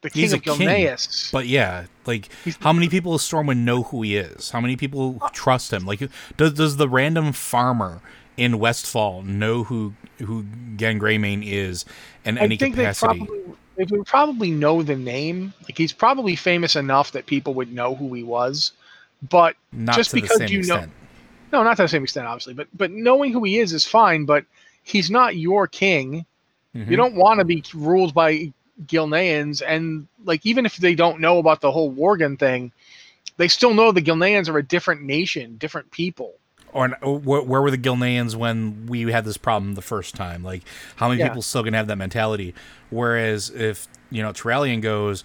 the 0.00 0.10
king 0.10 0.22
he's 0.22 0.32
of 0.32 0.42
Gilneas. 0.42 1.30
But 1.30 1.46
yeah, 1.46 1.86
like 2.06 2.28
how 2.60 2.72
many 2.72 2.88
people 2.88 3.14
of 3.14 3.20
Stormwind 3.20 3.58
know 3.58 3.84
who 3.84 4.02
he 4.02 4.16
is? 4.16 4.50
How 4.50 4.60
many 4.60 4.76
people 4.76 5.18
uh, 5.20 5.28
trust 5.32 5.72
him? 5.72 5.84
Like 5.84 6.02
does 6.36 6.54
does 6.54 6.78
the 6.78 6.88
random 6.88 7.32
farmer 7.32 8.00
in 8.36 8.58
Westfall 8.58 9.22
know 9.22 9.64
who 9.64 9.94
who 10.18 10.46
Genn 10.76 10.98
Greymane 10.98 11.46
is 11.46 11.84
in 12.24 12.38
any 12.38 12.56
capacity? 12.56 13.20
They 13.20 13.26
probably, 13.26 13.56
they 13.80 13.96
would 13.96 14.06
probably 14.06 14.50
know 14.50 14.82
the 14.82 14.96
name. 14.96 15.54
Like 15.62 15.78
he's 15.78 15.92
probably 15.92 16.36
famous 16.36 16.76
enough 16.76 17.12
that 17.12 17.24
people 17.26 17.54
would 17.54 17.72
know 17.72 17.94
who 17.94 18.12
he 18.12 18.22
was. 18.22 18.72
But 19.28 19.56
Not 19.72 19.96
just 19.96 20.12
because 20.12 20.50
you 20.50 20.60
extent. 20.60 20.86
know 20.86 20.92
no, 21.52 21.62
not 21.64 21.76
to 21.78 21.82
the 21.82 21.88
same 21.88 22.04
extent, 22.04 22.26
obviously, 22.26 22.54
but 22.54 22.68
but 22.74 22.90
knowing 22.90 23.32
who 23.32 23.42
he 23.44 23.58
is 23.58 23.72
is 23.72 23.86
fine. 23.86 24.24
But 24.24 24.44
he's 24.82 25.10
not 25.10 25.36
your 25.36 25.66
king. 25.66 26.26
Mm-hmm. 26.76 26.90
You 26.90 26.96
don't 26.96 27.16
want 27.16 27.40
to 27.40 27.44
be 27.44 27.64
ruled 27.74 28.14
by 28.14 28.52
Gilneans, 28.86 29.62
and 29.66 30.06
like 30.24 30.44
even 30.44 30.66
if 30.66 30.76
they 30.76 30.94
don't 30.94 31.20
know 31.20 31.38
about 31.38 31.60
the 31.60 31.72
whole 31.72 31.92
Worgen 31.92 32.38
thing, 32.38 32.70
they 33.38 33.48
still 33.48 33.74
know 33.74 33.92
the 33.92 34.02
Gilneans 34.02 34.48
are 34.48 34.58
a 34.58 34.62
different 34.62 35.02
nation, 35.02 35.56
different 35.56 35.90
people. 35.90 36.34
Or 36.72 36.96
oh, 37.02 37.18
where, 37.18 37.42
where 37.42 37.62
were 37.62 37.70
the 37.70 37.78
Gilneans 37.78 38.34
when 38.34 38.86
we 38.86 39.10
had 39.10 39.24
this 39.24 39.36
problem 39.36 39.74
the 39.74 39.82
first 39.82 40.14
time? 40.14 40.42
Like, 40.42 40.62
how 40.96 41.08
many 41.08 41.20
yeah. 41.20 41.28
people 41.28 41.42
still 41.42 41.62
gonna 41.62 41.76
have 41.76 41.88
that 41.88 41.96
mentality? 41.96 42.54
Whereas 42.90 43.50
if 43.50 43.88
you 44.10 44.22
know 44.22 44.32
Turalyon 44.32 44.80
goes, 44.80 45.24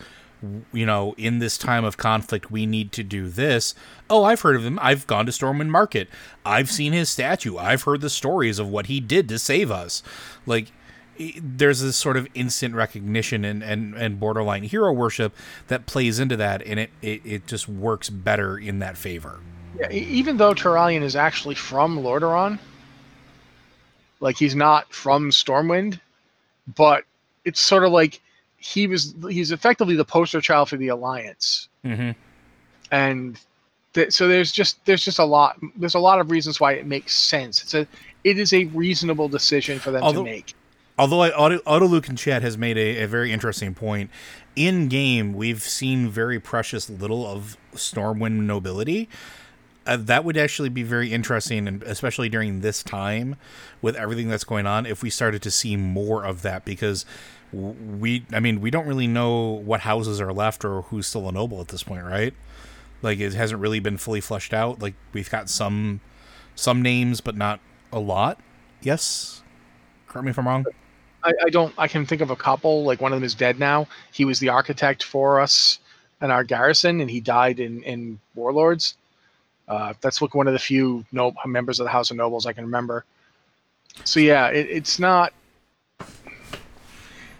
you 0.74 0.86
know, 0.86 1.14
in 1.18 1.40
this 1.40 1.58
time 1.58 1.86
of 1.86 1.98
conflict, 1.98 2.52
we 2.52 2.66
need 2.66 2.92
to 2.94 3.04
do 3.04 3.30
this. 3.30 3.74
Oh, 4.10 4.24
I've 4.24 4.42
heard 4.42 4.56
of 4.56 4.66
him. 4.66 4.80
I've 4.82 5.08
gone 5.08 5.26
to 5.26 5.32
Stormwind 5.32 5.70
Market. 5.70 6.10
I've 6.46 6.70
seen 6.70 6.94
his 6.94 7.10
statue. 7.10 7.58
I've 7.58 7.84
heard 7.84 8.02
the 8.02 8.10
stories 8.10 8.60
of 8.60 8.68
what 8.68 8.88
he 8.88 9.00
did 9.00 9.30
to 9.30 9.40
save 9.40 9.72
us. 9.72 10.04
Like, 10.46 10.72
there's 11.42 11.80
this 11.80 11.96
sort 11.96 12.18
of 12.18 12.28
instant 12.34 12.76
recognition 12.76 13.46
and, 13.46 13.64
and, 13.64 13.96
and 13.96 14.20
borderline 14.20 14.64
hero 14.64 14.92
worship 14.92 15.34
that 15.68 15.86
plays 15.86 16.20
into 16.20 16.36
that, 16.36 16.62
and 16.64 16.80
it, 16.80 16.90
it, 17.02 17.22
it 17.26 17.48
just 17.48 17.68
works 17.68 18.10
better 18.10 18.58
in 18.58 18.80
that 18.80 18.98
favor. 18.98 19.40
Yeah, 19.80 19.92
even 19.92 20.38
though 20.38 20.54
Turalyon 20.54 21.02
is 21.02 21.16
actually 21.16 21.56
from 21.56 22.00
Lordaeron, 22.00 22.60
like 24.20 24.38
he's 24.38 24.56
not 24.56 24.94
from 24.94 25.30
Stormwind, 25.32 26.00
but 26.76 27.04
it's 27.44 27.60
sort 27.60 27.84
of 27.84 27.92
like 27.92 28.22
he 28.58 28.88
was 28.88 29.14
he's 29.30 29.52
effectively 29.52 29.96
the 29.96 30.06
poster 30.06 30.42
child 30.42 30.70
for 30.70 30.78
the 30.78 30.88
alliance. 30.88 31.70
Mm-hmm. 31.84 32.12
and 32.92 33.40
th- 33.94 34.12
so 34.12 34.28
there's 34.28 34.52
just 34.52 34.84
there's 34.86 35.06
just 35.06 35.20
a 35.20 35.24
lot 35.24 35.60
there's 35.76 35.94
a 35.94 36.00
lot 36.00 36.20
of 36.20 36.32
reasons 36.32 36.60
why 36.60 36.74
it 36.74 36.86
makes 36.86 37.14
sense. 37.14 37.62
It's 37.62 37.74
a 37.74 37.88
it 38.24 38.40
is 38.40 38.54
a 38.54 38.66
reasonable 38.66 39.28
decision 39.28 39.78
for 39.80 39.92
them 39.92 40.02
although, 40.04 40.24
to 40.24 40.32
make. 40.32 40.54
although 40.98 41.22
I, 41.22 41.30
Auto, 41.32 41.88
Luke 41.88 42.10
in 42.10 42.16
chat 42.16 42.42
has 42.42 42.58
made 42.58 42.78
a, 42.78 43.04
a 43.04 43.08
very 43.08 43.32
interesting 43.32 43.76
point. 43.76 44.10
In 44.56 44.88
game 44.88 45.34
we've 45.34 45.62
seen 45.62 46.10
very 46.10 46.40
precious 46.40 46.90
little 46.90 47.28
of 47.28 47.58
stormwind 47.76 48.46
nobility 48.46 49.10
uh, 49.86 49.98
that 49.98 50.24
would 50.24 50.38
actually 50.38 50.70
be 50.70 50.84
very 50.84 51.12
interesting, 51.12 51.68
and 51.68 51.84
especially 51.84 52.30
during 52.30 52.62
this 52.62 52.84
time 52.84 53.36
with 53.82 53.96
everything 53.96 54.30
that's 54.30 54.44
going 54.44 54.66
on, 54.66 54.86
if 54.86 55.04
we 55.04 55.10
started 55.10 55.42
to 55.44 55.52
see 55.52 55.76
more 55.76 56.26
of 56.26 56.42
that, 56.42 56.66
because 56.66 57.06
we 57.54 58.26
i 58.34 58.40
mean 58.40 58.60
we 58.60 58.70
don't 58.70 58.86
really 58.86 59.08
know 59.08 59.44
what 59.44 59.82
houses 59.82 60.20
are 60.20 60.34
left 60.34 60.66
or 60.66 60.82
who's 60.82 61.08
still 61.08 61.30
a 61.30 61.32
noble 61.32 61.62
at 61.62 61.70
this 61.70 61.84
point 61.84 62.04
right 62.04 62.34
like 63.02 63.20
it 63.20 63.34
hasn't 63.34 63.62
really 63.62 63.80
been 63.80 63.96
fully 63.96 64.20
fleshed 64.20 64.54
out 64.54 64.82
like 64.82 64.94
we've 65.14 65.30
got 65.30 65.48
some 65.48 66.02
some 66.56 66.82
names, 66.82 67.22
but 67.22 67.36
not 67.36 67.60
a 67.92 68.00
lot. 68.00 68.40
Yes, 68.82 69.44
correct 70.08 70.26
me 70.26 70.32
if 70.32 70.40
I'm 70.40 70.48
wrong. 70.48 70.66
I, 71.24 71.34
I 71.46 71.50
don't. 71.50 71.74
I 71.78 71.88
can 71.88 72.06
think 72.06 72.22
of 72.22 72.30
a 72.30 72.36
couple. 72.36 72.84
Like 72.84 73.02
one 73.02 73.12
of 73.12 73.18
them 73.18 73.24
is 73.24 73.36
dead 73.36 73.60
now. 73.60 73.88
He 74.12 74.26
was 74.26 74.40
the 74.40 74.50
architect 74.50 75.04
for 75.04 75.40
us 75.40 75.80
and 76.22 76.32
our 76.32 76.44
garrison, 76.44 77.02
and 77.02 77.10
he 77.10 77.20
died 77.20 77.60
in 77.60 77.84
in 77.84 78.20
Warlords. 78.34 78.96
Uh, 79.68 79.94
that's 80.02 80.22
like 80.22 80.36
one 80.36 80.48
of 80.48 80.54
the 80.54 80.60
few 80.60 81.04
no 81.12 81.34
members 81.46 81.80
of 81.80 81.86
the 81.86 81.90
House 81.90 82.12
of 82.12 82.18
Nobles 82.18 82.46
I 82.46 82.54
can 82.54 82.66
remember. 82.66 83.04
So 84.04 84.20
yeah, 84.20 84.48
it, 84.48 84.68
it's 84.70 85.00
not. 85.00 85.34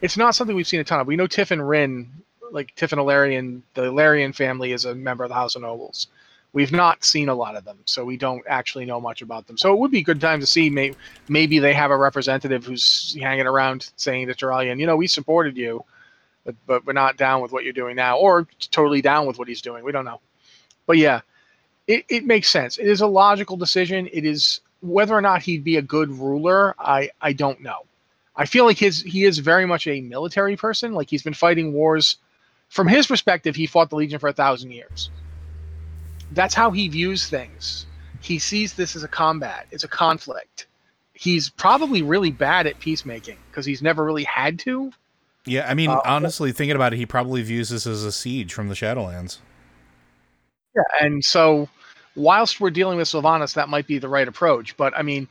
It's 0.02 0.18
not 0.18 0.36
something 0.36 0.56
we've 0.56 0.68
seen 0.68 0.80
a 0.80 0.84
ton 0.84 1.00
of. 1.00 1.08
We 1.08 1.16
know 1.16 1.28
Tiffin 1.28 1.60
Wrynn, 1.60 2.08
like 2.52 2.76
Tiffin 2.76 3.00
Ellerian, 3.00 3.62
the 3.74 3.84
Ellerian 3.84 4.36
family 4.36 4.72
is 4.72 4.86
a 4.86 4.94
member 4.94 5.24
of 5.24 5.30
the 5.30 5.36
House 5.36 5.56
of 5.56 5.62
Nobles. 5.62 6.08
We've 6.54 6.72
not 6.72 7.04
seen 7.04 7.28
a 7.28 7.36
lot 7.36 7.56
of 7.56 7.66
them, 7.66 7.80
so 7.86 8.06
we 8.06 8.16
don't 8.16 8.44
actually 8.48 8.86
know 8.86 9.02
much 9.02 9.22
about 9.22 9.46
them. 9.46 9.58
So 9.58 9.74
it 9.74 9.80
would 9.80 9.92
be 9.92 10.00
a 10.00 10.04
good 10.04 10.22
time 10.22 10.40
to 10.40 10.46
see. 10.46 10.70
May, 10.70 10.94
maybe 11.28 11.60
they 11.60 11.74
have 11.74 11.92
a 11.92 11.98
representative 11.98 12.66
who's 12.66 13.18
hanging 13.20 13.46
around 13.46 13.92
saying 13.98 14.28
to 14.28 14.34
Turalyon, 14.34 14.80
you 14.80 14.86
know, 14.86 14.96
we 14.96 15.08
supported 15.08 15.58
you, 15.58 15.84
but, 16.46 16.56
but 16.66 16.86
we're 16.86 16.94
not 16.94 17.18
down 17.18 17.42
with 17.42 17.52
what 17.52 17.66
you're 17.66 17.74
doing 17.74 17.98
now, 17.98 18.18
or 18.18 18.48
totally 18.72 19.02
down 19.02 19.26
with 19.26 19.38
what 19.38 19.50
he's 19.50 19.62
doing. 19.62 19.84
We 19.84 19.92
don't 19.92 20.06
know. 20.06 20.22
But 20.86 20.98
yeah, 20.98 21.22
it, 21.88 22.06
it 22.10 22.26
makes 22.26 22.50
sense. 22.50 22.78
It 22.78 22.88
is 22.88 23.02
a 23.02 23.08
logical 23.08 23.58
decision. 23.58 24.10
It 24.12 24.26
is 24.26 24.62
whether 24.82 25.14
or 25.14 25.22
not 25.22 25.42
he'd 25.42 25.64
be 25.64 25.78
a 25.78 25.82
good 25.82 26.12
ruler, 26.12 26.76
I, 26.80 27.10
I 27.22 27.34
don't 27.34 27.62
know. 27.62 27.86
I 28.36 28.46
feel 28.46 28.66
like 28.66 28.78
his 28.78 29.02
he 29.02 29.24
is 29.24 29.40
very 29.40 29.66
much 29.66 29.88
a 29.88 30.02
military 30.02 30.58
person. 30.58 30.94
Like 30.94 31.10
he's 31.10 31.24
been 31.24 31.34
fighting 31.34 31.74
wars. 31.74 32.18
From 32.68 32.88
his 32.88 33.08
perspective, 33.08 33.56
he 33.56 33.66
fought 33.66 33.90
the 33.90 33.96
Legion 33.96 34.20
for 34.20 34.28
a 34.28 34.34
thousand 34.34 34.72
years. 34.72 35.10
That's 36.32 36.54
how 36.54 36.72
he 36.72 36.90
views 36.90 37.30
things. 37.30 37.86
He 38.22 38.40
sees 38.40 38.74
this 38.74 38.96
as 38.96 39.04
a 39.04 39.08
combat. 39.08 39.68
It's 39.72 39.84
a 39.84 39.88
conflict. 39.88 40.68
He's 41.14 41.50
probably 41.50 42.02
really 42.02 42.32
bad 42.32 42.68
at 42.68 42.80
peacemaking 42.80 43.38
because 43.50 43.66
he's 43.66 43.82
never 43.82 44.04
really 44.04 44.26
had 44.26 44.60
to. 44.60 44.92
Yeah, 45.46 45.70
I 45.70 45.76
mean, 45.76 45.92
uh, 45.92 46.02
honestly, 46.04 46.52
thinking 46.52 46.76
about 46.76 46.92
it, 46.92 46.98
he 46.98 47.06
probably 47.06 47.42
views 47.44 47.70
this 47.70 47.86
as 47.88 48.04
a 48.04 48.12
siege 48.12 48.52
from 48.52 48.68
the 48.68 48.74
Shadowlands. 48.74 49.38
Yeah, 50.76 50.82
and 51.00 51.24
so 51.24 51.70
whilst 52.16 52.60
we're 52.60 52.72
dealing 52.72 52.98
with 52.98 53.08
Sylvanas, 53.08 53.56
that 53.56 53.70
might 53.70 53.88
be 53.88 53.98
the 53.98 54.10
right 54.10 54.28
approach. 54.28 54.76
But 54.78 54.98
I 54.98 55.02
mean, 55.02 55.28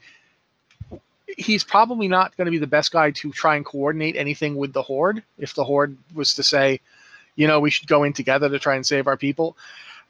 he's 1.36 1.64
probably 1.64 2.08
not 2.08 2.36
going 2.36 2.46
to 2.46 2.50
be 2.50 2.58
the 2.58 2.66
best 2.66 2.92
guy 2.92 3.10
to 3.12 3.32
try 3.32 3.56
and 3.56 3.64
coordinate 3.64 4.16
anything 4.16 4.56
with 4.56 4.72
the 4.72 4.82
Horde. 4.82 5.22
If 5.38 5.54
the 5.54 5.64
Horde 5.64 5.96
was 6.14 6.34
to 6.34 6.42
say, 6.42 6.80
you 7.36 7.46
know, 7.46 7.60
we 7.60 7.70
should 7.70 7.88
go 7.88 8.04
in 8.04 8.12
together 8.12 8.48
to 8.48 8.58
try 8.58 8.76
and 8.76 8.86
save 8.86 9.06
our 9.06 9.16
people, 9.16 9.56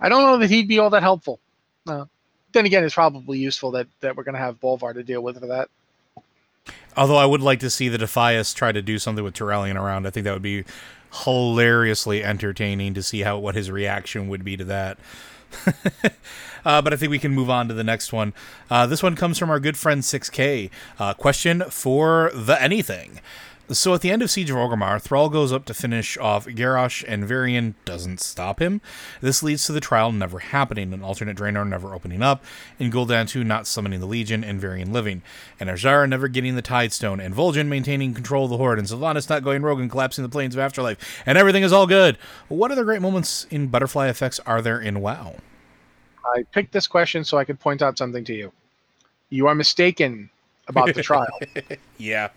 I 0.01 0.09
don't 0.09 0.23
know 0.23 0.39
that 0.39 0.51
he'd 0.51 0.69
be 0.69 0.79
all 0.79 0.91
that 0.91 1.03
helpful. 1.03 1.39
Uh, 1.87 2.05
then 2.53 2.67
again, 2.67 2.85
it's 2.85 2.95
probably 2.95 3.39
useful 3.39 3.73
that, 3.73 3.87
that 4.01 4.17
we're 4.17 4.25
going 4.25 4.35
to 4.35 4.41
have 4.41 4.61
Bolvar 4.61 4.95
to 4.95 5.03
deal 5.03 5.23
with 5.23 5.39
for 5.41 5.47
that. 5.47 5.69
Although 6.97 7.17
I 7.17 7.27
would 7.27 7.43
like 7.43 7.61
to 7.61 7.71
see 7.71 7.89
the 7.89 7.99
Defias 7.99 8.55
try 8.55 8.73
to 8.73 8.81
do 8.81 8.99
something 8.99 9.25
with 9.25 9.35
Turalyon 9.35 9.77
around. 9.77 10.07
I 10.07 10.11
think 10.11 10.25
that 10.25 10.33
would 10.33 10.43
be 10.43 10.65
hilariously 11.25 12.25
entertaining 12.25 12.95
to 12.95 13.03
see 13.03 13.21
how 13.21 13.39
what 13.39 13.55
his 13.55 13.71
reaction 13.71 14.29
would 14.29 14.45
be 14.45 14.57
to 14.57 14.65
that. 14.65 14.99
uh, 16.65 16.83
but 16.83 16.93
I 16.93 16.97
think 16.97 17.11
we 17.11 17.19
can 17.19 17.33
move 17.33 17.51
on 17.51 17.69
to 17.69 17.75
the 17.75 17.85
next 17.85 18.13
one. 18.13 18.33
Uh, 18.71 18.87
this 18.87 19.03
one 19.03 19.17
comes 19.17 19.39
from 19.39 19.51
our 19.51 19.61
good 19.61 19.77
friend 19.77 20.03
6K. 20.03 20.71
Uh, 20.99 21.15
question 21.15 21.65
for 21.71 22.31
the 22.35 22.61
anything. 22.63 23.21
So 23.71 23.95
at 23.95 24.03
the 24.03 24.11
end 24.11 24.21
of 24.21 24.31
Siege 24.31 24.51
of 24.51 24.57
Orgrimmar, 24.57 25.01
Thrall 25.01 25.31
goes 25.31 25.51
up 25.51 25.65
to 25.65 25.75
finish 25.75 26.19
off 26.19 26.47
Garrosh, 26.47 27.03
and 27.09 27.25
Varian 27.25 27.75
doesn't 27.87 28.21
stop 28.21 28.61
him. 28.61 28.83
This 29.23 29.43
leads 29.43 29.65
to 29.65 29.73
the 29.73 29.81
trial 29.81 30.13
never 30.13 30.39
happening, 30.41 30.93
an 30.93 31.03
alternate 31.03 31.39
Draenor 31.39 31.67
never 31.67 31.95
opening 31.95 32.23
up, 32.23 32.45
and 32.79 32.93
Gul'dan 32.93 33.27
2 33.27 33.43
not 33.43 33.67
summoning 33.67 34.01
the 34.01 34.07
Legion, 34.07 34.45
and 34.45 34.61
Varian 34.61 34.93
living, 34.93 35.23
and 35.59 35.71
Azshara 35.71 36.07
never 36.07 36.29
getting 36.29 36.57
the 36.57 36.63
Tidestone, 36.63 37.21
and 37.21 37.35
Vol'jin 37.35 37.69
maintaining 37.69 38.13
control 38.13 38.45
of 38.45 38.51
the 38.51 38.59
Horde, 38.59 38.79
and 38.79 38.87
Sylvanas 38.87 39.31
not 39.31 39.43
going 39.43 39.63
rogue 39.63 39.81
and 39.81 39.91
collapsing 39.91 40.23
the 40.23 40.29
planes 40.29 40.55
of 40.55 40.61
Afterlife, 40.61 41.23
and 41.25 41.39
everything 41.39 41.63
is 41.63 41.73
all 41.73 41.87
good. 41.87 42.19
What 42.49 42.71
other 42.71 42.85
great 42.85 43.01
moments 43.01 43.47
in 43.51 43.69
butterfly 43.69 44.09
effects 44.09 44.41
are 44.41 44.61
there 44.61 44.79
in 44.79 45.01
WoW? 45.01 45.37
I 46.37 46.43
picked 46.53 46.73
this 46.73 46.87
question 46.87 47.25
so 47.25 47.39
I 47.39 47.45
could 47.45 47.61
point 47.61 47.81
out 47.81 47.97
something 47.97 48.25
to 48.25 48.35
you. 48.35 48.53
You 49.31 49.47
are 49.47 49.55
mistaken 49.55 50.29
about 50.69 50.95
the 50.95 51.03
trial. 51.03 51.39
yeah 51.99 52.29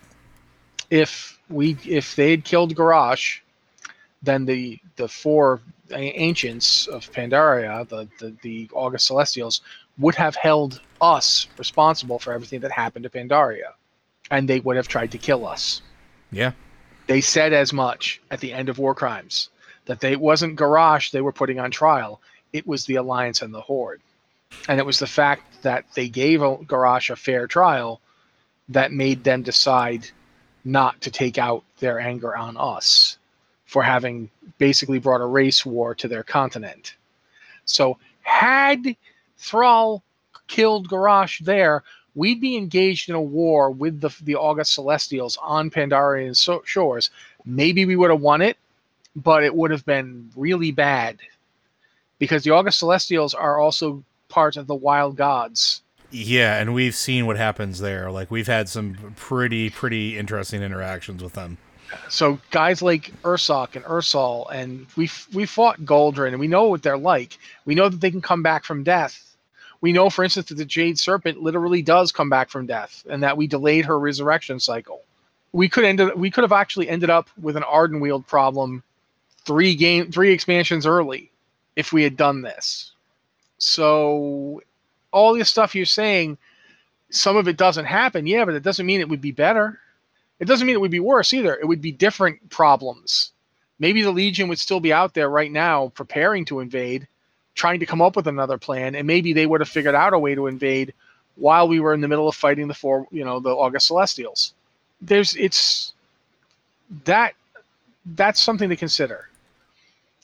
if 0.89 1.39
we 1.49 1.77
if 1.85 2.15
they 2.15 2.31
had 2.31 2.43
killed 2.43 2.75
Garrosh, 2.75 3.39
then 4.21 4.45
the 4.45 4.79
the 4.95 5.07
four 5.07 5.61
ancients 5.91 6.87
of 6.87 7.11
Pandaria, 7.11 7.87
the, 7.87 8.07
the 8.19 8.35
the 8.41 8.69
August 8.73 9.07
Celestials, 9.07 9.61
would 9.97 10.15
have 10.15 10.35
held 10.35 10.81
us 11.01 11.47
responsible 11.57 12.19
for 12.19 12.33
everything 12.33 12.59
that 12.61 12.71
happened 12.71 13.03
to 13.03 13.09
Pandaria, 13.09 13.73
and 14.31 14.47
they 14.47 14.59
would 14.59 14.75
have 14.75 14.87
tried 14.87 15.11
to 15.11 15.17
kill 15.17 15.45
us. 15.45 15.81
Yeah, 16.31 16.53
they 17.07 17.21
said 17.21 17.53
as 17.53 17.73
much 17.73 18.21
at 18.31 18.39
the 18.39 18.53
end 18.53 18.69
of 18.69 18.79
War 18.79 18.95
Crimes 18.95 19.49
that 19.85 20.01
they 20.01 20.15
wasn't 20.15 20.57
Garrosh 20.57 21.11
they 21.11 21.21
were 21.21 21.31
putting 21.31 21.59
on 21.59 21.71
trial; 21.71 22.21
it 22.53 22.65
was 22.67 22.85
the 22.85 22.95
Alliance 22.95 23.41
and 23.41 23.53
the 23.53 23.61
Horde, 23.61 24.01
and 24.67 24.79
it 24.79 24.85
was 24.85 24.99
the 24.99 25.07
fact 25.07 25.61
that 25.63 25.85
they 25.95 26.07
gave 26.07 26.39
Garrosh 26.39 27.09
a 27.09 27.15
fair 27.15 27.47
trial 27.47 28.01
that 28.69 28.91
made 28.91 29.23
them 29.23 29.43
decide 29.43 30.09
not 30.65 30.99
to 31.01 31.11
take 31.11 31.37
out 31.37 31.63
their 31.79 31.99
anger 31.99 32.35
on 32.35 32.57
us 32.57 33.17
for 33.65 33.83
having 33.83 34.29
basically 34.57 34.99
brought 34.99 35.21
a 35.21 35.25
race 35.25 35.65
war 35.65 35.93
to 35.95 36.07
their 36.07 36.23
continent. 36.23 36.95
So, 37.65 37.97
had 38.21 38.95
Thrall 39.37 40.03
killed 40.47 40.89
Garrosh 40.89 41.39
there, 41.39 41.83
we'd 42.15 42.41
be 42.41 42.57
engaged 42.57 43.09
in 43.09 43.15
a 43.15 43.21
war 43.21 43.69
with 43.69 44.01
the, 44.01 44.09
the 44.23 44.35
August 44.35 44.73
Celestials 44.73 45.37
on 45.41 45.69
Pandarian 45.69 46.35
so- 46.35 46.63
shores. 46.65 47.11
Maybe 47.45 47.85
we 47.85 47.95
would 47.95 48.09
have 48.09 48.21
won 48.21 48.41
it, 48.41 48.57
but 49.15 49.43
it 49.43 49.53
would 49.53 49.71
have 49.71 49.85
been 49.85 50.29
really 50.35 50.71
bad 50.71 51.17
because 52.19 52.43
the 52.43 52.51
August 52.51 52.79
Celestials 52.79 53.33
are 53.33 53.59
also 53.59 54.03
part 54.29 54.57
of 54.57 54.67
the 54.67 54.75
Wild 54.75 55.15
Gods 55.15 55.81
yeah, 56.11 56.59
and 56.59 56.73
we've 56.73 56.95
seen 56.95 57.25
what 57.25 57.37
happens 57.37 57.79
there. 57.79 58.11
Like 58.11 58.31
we've 58.31 58.47
had 58.47 58.69
some 58.69 59.13
pretty 59.15 59.69
pretty 59.69 60.17
interesting 60.17 60.61
interactions 60.61 61.21
with 61.21 61.33
them. 61.33 61.57
So 62.09 62.39
guys 62.51 62.81
like 62.81 63.13
Ursoc 63.23 63.75
and 63.75 63.85
Ursol, 63.85 64.47
and 64.51 64.87
we 64.95 65.09
we 65.33 65.45
fought 65.45 65.81
Goldrinn, 65.81 66.29
and 66.29 66.39
we 66.39 66.47
know 66.47 66.65
what 66.65 66.83
they're 66.83 66.97
like. 66.97 67.37
We 67.65 67.75
know 67.75 67.89
that 67.89 68.01
they 68.01 68.11
can 68.11 68.21
come 68.21 68.43
back 68.43 68.63
from 68.63 68.83
death. 68.83 69.23
We 69.79 69.93
know, 69.93 70.09
for 70.09 70.23
instance, 70.23 70.47
that 70.49 70.55
the 70.55 70.65
Jade 70.65 70.97
Serpent 70.97 71.41
literally 71.41 71.81
does 71.81 72.11
come 72.11 72.29
back 72.29 72.49
from 72.49 72.65
death, 72.65 73.05
and 73.09 73.23
that 73.23 73.37
we 73.37 73.47
delayed 73.47 73.85
her 73.85 73.99
resurrection 73.99 74.59
cycle. 74.59 75.03
We 75.53 75.69
could 75.69 75.85
end 75.85 76.01
Up, 76.01 76.17
we 76.17 76.31
could 76.31 76.43
have 76.43 76.51
actually 76.51 76.89
ended 76.89 77.09
up 77.09 77.29
with 77.39 77.55
an 77.57 77.63
Ardenweald 77.63 78.27
problem 78.27 78.83
three 79.45 79.75
game 79.75 80.11
three 80.11 80.33
expansions 80.33 80.85
early 80.85 81.31
if 81.75 81.93
we 81.93 82.03
had 82.03 82.17
done 82.17 82.41
this. 82.41 82.91
So 83.59 84.61
all 85.11 85.33
this 85.33 85.49
stuff 85.49 85.75
you're 85.75 85.85
saying, 85.85 86.37
some 87.09 87.37
of 87.37 87.47
it 87.47 87.57
doesn't 87.57 87.85
happen. 87.85 88.27
Yeah, 88.27 88.45
but 88.45 88.55
it 88.55 88.63
doesn't 88.63 88.85
mean 88.85 88.99
it 88.99 89.09
would 89.09 89.21
be 89.21 89.31
better. 89.31 89.79
It 90.39 90.45
doesn't 90.45 90.67
mean 90.67 90.75
it 90.75 90.81
would 90.81 90.91
be 90.91 90.99
worse 90.99 91.33
either. 91.33 91.55
It 91.55 91.65
would 91.65 91.81
be 91.81 91.91
different 91.91 92.49
problems. 92.49 93.31
Maybe 93.79 94.01
the 94.01 94.11
Legion 94.11 94.49
would 94.49 94.59
still 94.59 94.79
be 94.79 94.93
out 94.93 95.13
there 95.13 95.29
right 95.29 95.51
now 95.51 95.91
preparing 95.95 96.45
to 96.45 96.59
invade, 96.59 97.07
trying 97.55 97.79
to 97.79 97.85
come 97.85 98.01
up 98.01 98.15
with 98.15 98.27
another 98.27 98.57
plan, 98.57 98.95
and 98.95 99.07
maybe 99.07 99.33
they 99.33 99.45
would 99.45 99.61
have 99.61 99.69
figured 99.69 99.95
out 99.95 100.13
a 100.13 100.19
way 100.19 100.35
to 100.35 100.47
invade 100.47 100.93
while 101.35 101.67
we 101.67 101.79
were 101.79 101.93
in 101.93 102.01
the 102.01 102.07
middle 102.07 102.27
of 102.27 102.35
fighting 102.35 102.67
the 102.67 102.73
four, 102.73 103.07
you 103.11 103.23
know, 103.23 103.39
the 103.39 103.51
August 103.51 103.87
Celestials. 103.87 104.53
There's 105.01 105.35
it's 105.35 105.93
that 107.05 107.33
that's 108.05 108.41
something 108.41 108.69
to 108.69 108.75
consider. 108.75 109.29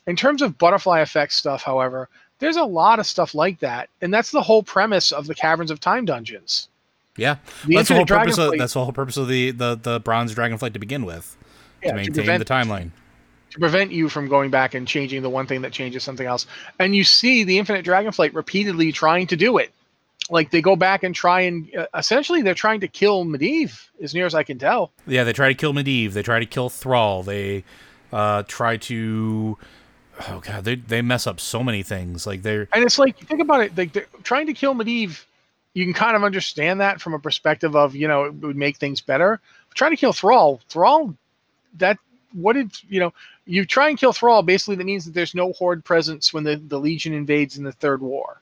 In 0.08 0.16
terms 0.16 0.42
of 0.42 0.58
butterfly 0.58 1.00
effect 1.00 1.34
stuff, 1.34 1.62
however, 1.62 2.10
there's 2.44 2.58
a 2.58 2.66
lot 2.66 3.00
of 3.00 3.06
stuff 3.06 3.34
like 3.34 3.60
that, 3.60 3.90
and 4.02 4.14
that's 4.14 4.32
the 4.32 4.42
whole 4.42 4.64
premise 4.64 5.14
of 5.14 5.28
the 5.28 5.34
Caverns 5.34 5.72
of 5.72 5.80
Time 5.80 6.04
dungeons. 6.04 6.68
Yeah, 7.16 7.38
the 7.66 7.76
that's 7.76 7.88
the 7.88 7.96
whole 7.96 8.06
purpose. 8.06 8.38
Of, 8.38 8.58
that's 8.58 8.74
the 8.74 8.84
whole 8.84 8.92
purpose 8.92 9.16
of 9.16 9.30
the 9.30 9.52
the 9.52 9.76
the 9.82 10.00
Bronze 10.02 10.36
Dragonflight 10.36 10.74
to 10.74 10.80
begin 10.80 11.06
with, 11.06 11.38
yeah, 11.82 11.92
to 11.92 11.96
maintain 11.96 12.14
to 12.14 12.20
prevent, 12.20 12.46
the 12.46 12.54
timeline, 12.54 12.92
to 13.52 13.60
prevent 13.60 13.92
you 13.92 14.10
from 14.10 14.28
going 14.28 14.52
back 14.52 14.74
and 14.74 14.86
changing 14.86 15.22
the 15.22 15.30
one 15.30 15.48
thing 15.48 15.62
that 15.62 15.72
changes 15.72 16.04
something 16.04 16.28
else. 16.28 16.46
And 16.80 16.96
you 16.96 17.06
see 17.06 17.46
the 17.46 17.58
Infinite 17.60 17.86
Dragonflight 17.86 18.34
repeatedly 18.34 18.92
trying 18.92 19.28
to 19.28 19.38
do 19.38 19.58
it. 19.58 19.72
Like 20.30 20.52
they 20.52 20.62
go 20.62 20.76
back 20.76 21.04
and 21.04 21.16
try 21.16 21.42
and 21.42 21.74
uh, 21.76 21.86
essentially 21.96 22.42
they're 22.42 22.54
trying 22.54 22.82
to 22.82 22.88
kill 22.90 23.24
Medivh, 23.26 23.88
as 24.02 24.14
near 24.14 24.26
as 24.26 24.36
I 24.36 24.44
can 24.44 24.60
tell. 24.60 24.92
Yeah, 25.08 25.24
they 25.24 25.34
try 25.34 25.48
to 25.48 25.56
kill 25.56 25.74
Medivh. 25.74 26.12
They 26.12 26.24
try 26.24 26.40
to 26.40 26.46
kill 26.46 26.70
Thrall. 26.70 27.24
They 27.24 27.64
uh, 28.12 28.44
try 28.48 28.78
to 28.78 29.58
oh 30.30 30.40
god, 30.40 30.64
they 30.64 30.76
they 30.76 31.02
mess 31.02 31.28
up 31.28 31.40
so 31.40 31.64
many 31.64 31.84
things. 31.84 32.26
Like 32.28 32.42
they're 32.42 32.68
and 32.74 32.84
it's 32.84 33.00
like 33.00 33.18
think 33.18 33.42
about 33.42 33.62
it, 33.62 33.78
like 33.78 34.24
trying 34.24 34.48
to 34.48 34.54
kill 34.54 34.74
Medivh. 34.74 35.24
You 35.74 35.86
can 35.86 35.94
kind 35.94 36.16
of 36.16 36.24
understand 36.24 36.82
that 36.82 37.02
from 37.02 37.14
a 37.14 37.20
perspective 37.20 37.76
of 37.76 37.96
you 37.96 38.08
know 38.08 38.26
it 38.26 38.34
would 38.36 38.56
make 38.56 38.78
things 38.78 39.02
better. 39.02 39.40
trying 39.74 39.92
to 39.92 39.98
kill 39.98 40.14
Thrall, 40.14 40.62
Thrall, 40.70 41.16
that 41.78 41.98
what 42.34 42.54
did 42.54 42.72
you 42.90 43.00
know? 43.00 43.14
You 43.46 43.66
try 43.66 43.90
and 43.90 43.98
kill 43.98 44.14
Thrall, 44.14 44.44
basically 44.44 44.76
that 44.76 44.86
means 44.86 45.06
that 45.06 45.14
there's 45.14 45.36
no 45.36 45.52
Horde 45.54 45.84
presence 45.84 46.34
when 46.34 46.44
the 46.44 46.56
the 46.56 46.80
Legion 46.80 47.14
invades 47.14 47.58
in 47.58 47.64
the 47.64 47.72
Third 47.72 48.02
War. 48.02 48.42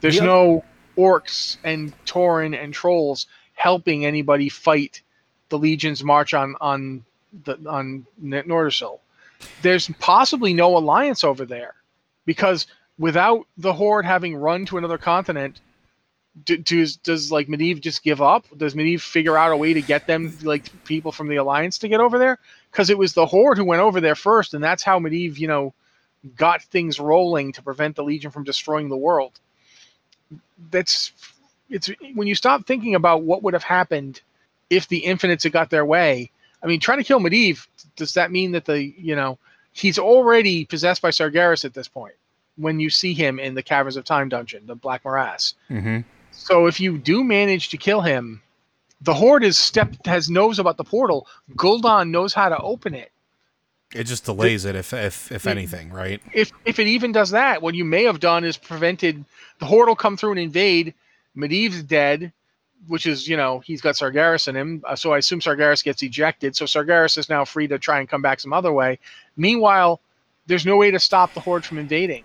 There's 0.00 0.16
yep. 0.16 0.24
no 0.24 0.64
orcs 0.96 1.56
and 1.64 1.92
Tauren 2.04 2.60
and 2.60 2.72
trolls 2.72 3.26
helping 3.54 4.04
anybody 4.04 4.48
fight 4.48 5.02
the 5.48 5.58
Legion's 5.58 6.02
march 6.02 6.34
on 6.34 6.56
on 6.60 7.04
the 7.44 7.58
on 7.66 8.06
Nordrassil. 8.22 8.98
There's 9.62 9.88
possibly 9.98 10.54
no 10.54 10.76
alliance 10.76 11.24
over 11.24 11.44
there 11.44 11.74
because 12.26 12.66
without 12.98 13.46
the 13.56 13.72
Horde 13.72 14.04
having 14.04 14.36
run 14.36 14.66
to 14.66 14.78
another 14.78 14.98
continent, 14.98 15.60
do, 16.44 16.56
does 16.56 16.96
does 16.96 17.32
like 17.32 17.48
Medivh 17.48 17.80
just 17.80 18.02
give 18.02 18.22
up? 18.22 18.44
Does 18.56 18.74
Medivh 18.74 19.00
figure 19.00 19.36
out 19.36 19.52
a 19.52 19.56
way 19.56 19.72
to 19.74 19.82
get 19.82 20.06
them 20.06 20.36
like 20.42 20.84
people 20.84 21.12
from 21.12 21.28
the 21.28 21.36
alliance 21.36 21.78
to 21.78 21.88
get 21.88 22.00
over 22.00 22.18
there? 22.18 22.38
Because 22.70 22.90
it 22.90 22.98
was 22.98 23.14
the 23.14 23.26
Horde 23.26 23.58
who 23.58 23.64
went 23.64 23.82
over 23.82 24.00
there 24.00 24.14
first, 24.14 24.54
and 24.54 24.62
that's 24.62 24.82
how 24.82 25.00
Medivh, 25.00 25.38
you 25.38 25.48
know, 25.48 25.74
got 26.36 26.62
things 26.62 27.00
rolling 27.00 27.52
to 27.52 27.62
prevent 27.62 27.96
the 27.96 28.04
Legion 28.04 28.30
from 28.30 28.44
destroying 28.44 28.88
the 28.88 28.96
world. 28.96 29.40
That's 30.70 31.12
it's 31.68 31.90
when 32.14 32.28
you 32.28 32.34
stop 32.34 32.66
thinking 32.66 32.94
about 32.94 33.22
what 33.22 33.42
would 33.42 33.54
have 33.54 33.64
happened 33.64 34.20
if 34.68 34.88
the 34.88 34.98
Infinites 34.98 35.44
had 35.44 35.52
got 35.52 35.70
their 35.70 35.84
way. 35.84 36.30
I 36.62 36.66
mean, 36.66 36.80
trying 36.80 36.98
to 36.98 37.04
kill 37.04 37.20
Medivh, 37.20 37.66
does 37.96 38.14
that 38.14 38.30
mean 38.30 38.52
that 38.52 38.64
the 38.64 38.82
you 38.82 39.16
know 39.16 39.38
he's 39.72 39.98
already 39.98 40.64
possessed 40.64 41.02
by 41.02 41.10
Sargeras 41.10 41.64
at 41.64 41.74
this 41.74 41.88
point? 41.88 42.14
When 42.56 42.80
you 42.80 42.90
see 42.90 43.14
him 43.14 43.38
in 43.38 43.54
the 43.54 43.62
Caverns 43.62 43.96
of 43.96 44.04
Time 44.04 44.28
dungeon, 44.28 44.66
the 44.66 44.74
Black 44.74 45.04
Morass. 45.04 45.54
Mm-hmm. 45.70 46.00
So 46.32 46.66
if 46.66 46.80
you 46.80 46.98
do 46.98 47.24
manage 47.24 47.70
to 47.70 47.76
kill 47.76 48.02
him, 48.02 48.42
the 49.00 49.14
Horde 49.14 49.44
is 49.44 49.58
stepped 49.58 50.06
has 50.06 50.28
knows 50.28 50.58
about 50.58 50.76
the 50.76 50.84
portal. 50.84 51.26
Gul'dan 51.56 52.10
knows 52.10 52.34
how 52.34 52.48
to 52.48 52.58
open 52.58 52.94
it. 52.94 53.10
It 53.94 54.04
just 54.04 54.24
delays 54.24 54.64
it, 54.66 54.76
if 54.76 54.92
if 54.92 55.32
if 55.32 55.46
anything, 55.46 55.90
right? 55.90 56.20
If 56.32 56.52
if 56.64 56.78
it 56.78 56.86
even 56.86 57.10
does 57.12 57.30
that, 57.30 57.60
what 57.60 57.74
you 57.74 57.84
may 57.84 58.04
have 58.04 58.20
done 58.20 58.44
is 58.44 58.56
prevented 58.56 59.24
the 59.58 59.66
Horde 59.66 59.88
will 59.88 59.96
come 59.96 60.16
through 60.16 60.32
and 60.32 60.40
invade. 60.40 60.94
Medivh's 61.36 61.82
dead, 61.82 62.32
which 62.88 63.06
is 63.06 63.28
you 63.28 63.36
know 63.36 63.60
he's 63.60 63.80
got 63.80 63.94
Sargeras 63.94 64.48
in 64.48 64.56
him, 64.56 64.82
uh, 64.86 64.96
so 64.96 65.12
I 65.12 65.18
assume 65.18 65.40
Sargeras 65.40 65.84
gets 65.84 66.02
ejected. 66.02 66.56
So 66.56 66.64
Sargeras 66.64 67.18
is 67.18 67.28
now 67.28 67.44
free 67.44 67.68
to 67.68 67.78
try 67.78 68.00
and 68.00 68.08
come 68.08 68.22
back 68.22 68.40
some 68.40 68.52
other 68.52 68.72
way. 68.72 68.98
Meanwhile, 69.36 70.00
there's 70.46 70.66
no 70.66 70.76
way 70.76 70.90
to 70.90 70.98
stop 70.98 71.34
the 71.34 71.40
Horde 71.40 71.64
from 71.64 71.78
invading. 71.78 72.24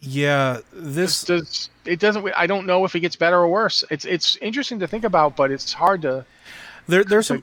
Yeah, 0.00 0.60
this 0.72 1.24
does 1.24 1.70
it 1.84 2.00
doesn't. 2.00 2.28
I 2.36 2.46
don't 2.46 2.66
know 2.66 2.84
if 2.84 2.94
it 2.94 3.00
gets 3.00 3.16
better 3.16 3.38
or 3.38 3.48
worse. 3.48 3.82
It's 3.90 4.04
it's 4.04 4.36
interesting 4.36 4.78
to 4.80 4.86
think 4.86 5.04
about, 5.04 5.36
but 5.36 5.50
it's 5.50 5.72
hard 5.72 6.02
to. 6.02 6.24
There, 6.86 7.02
there's 7.02 7.26
some 7.26 7.42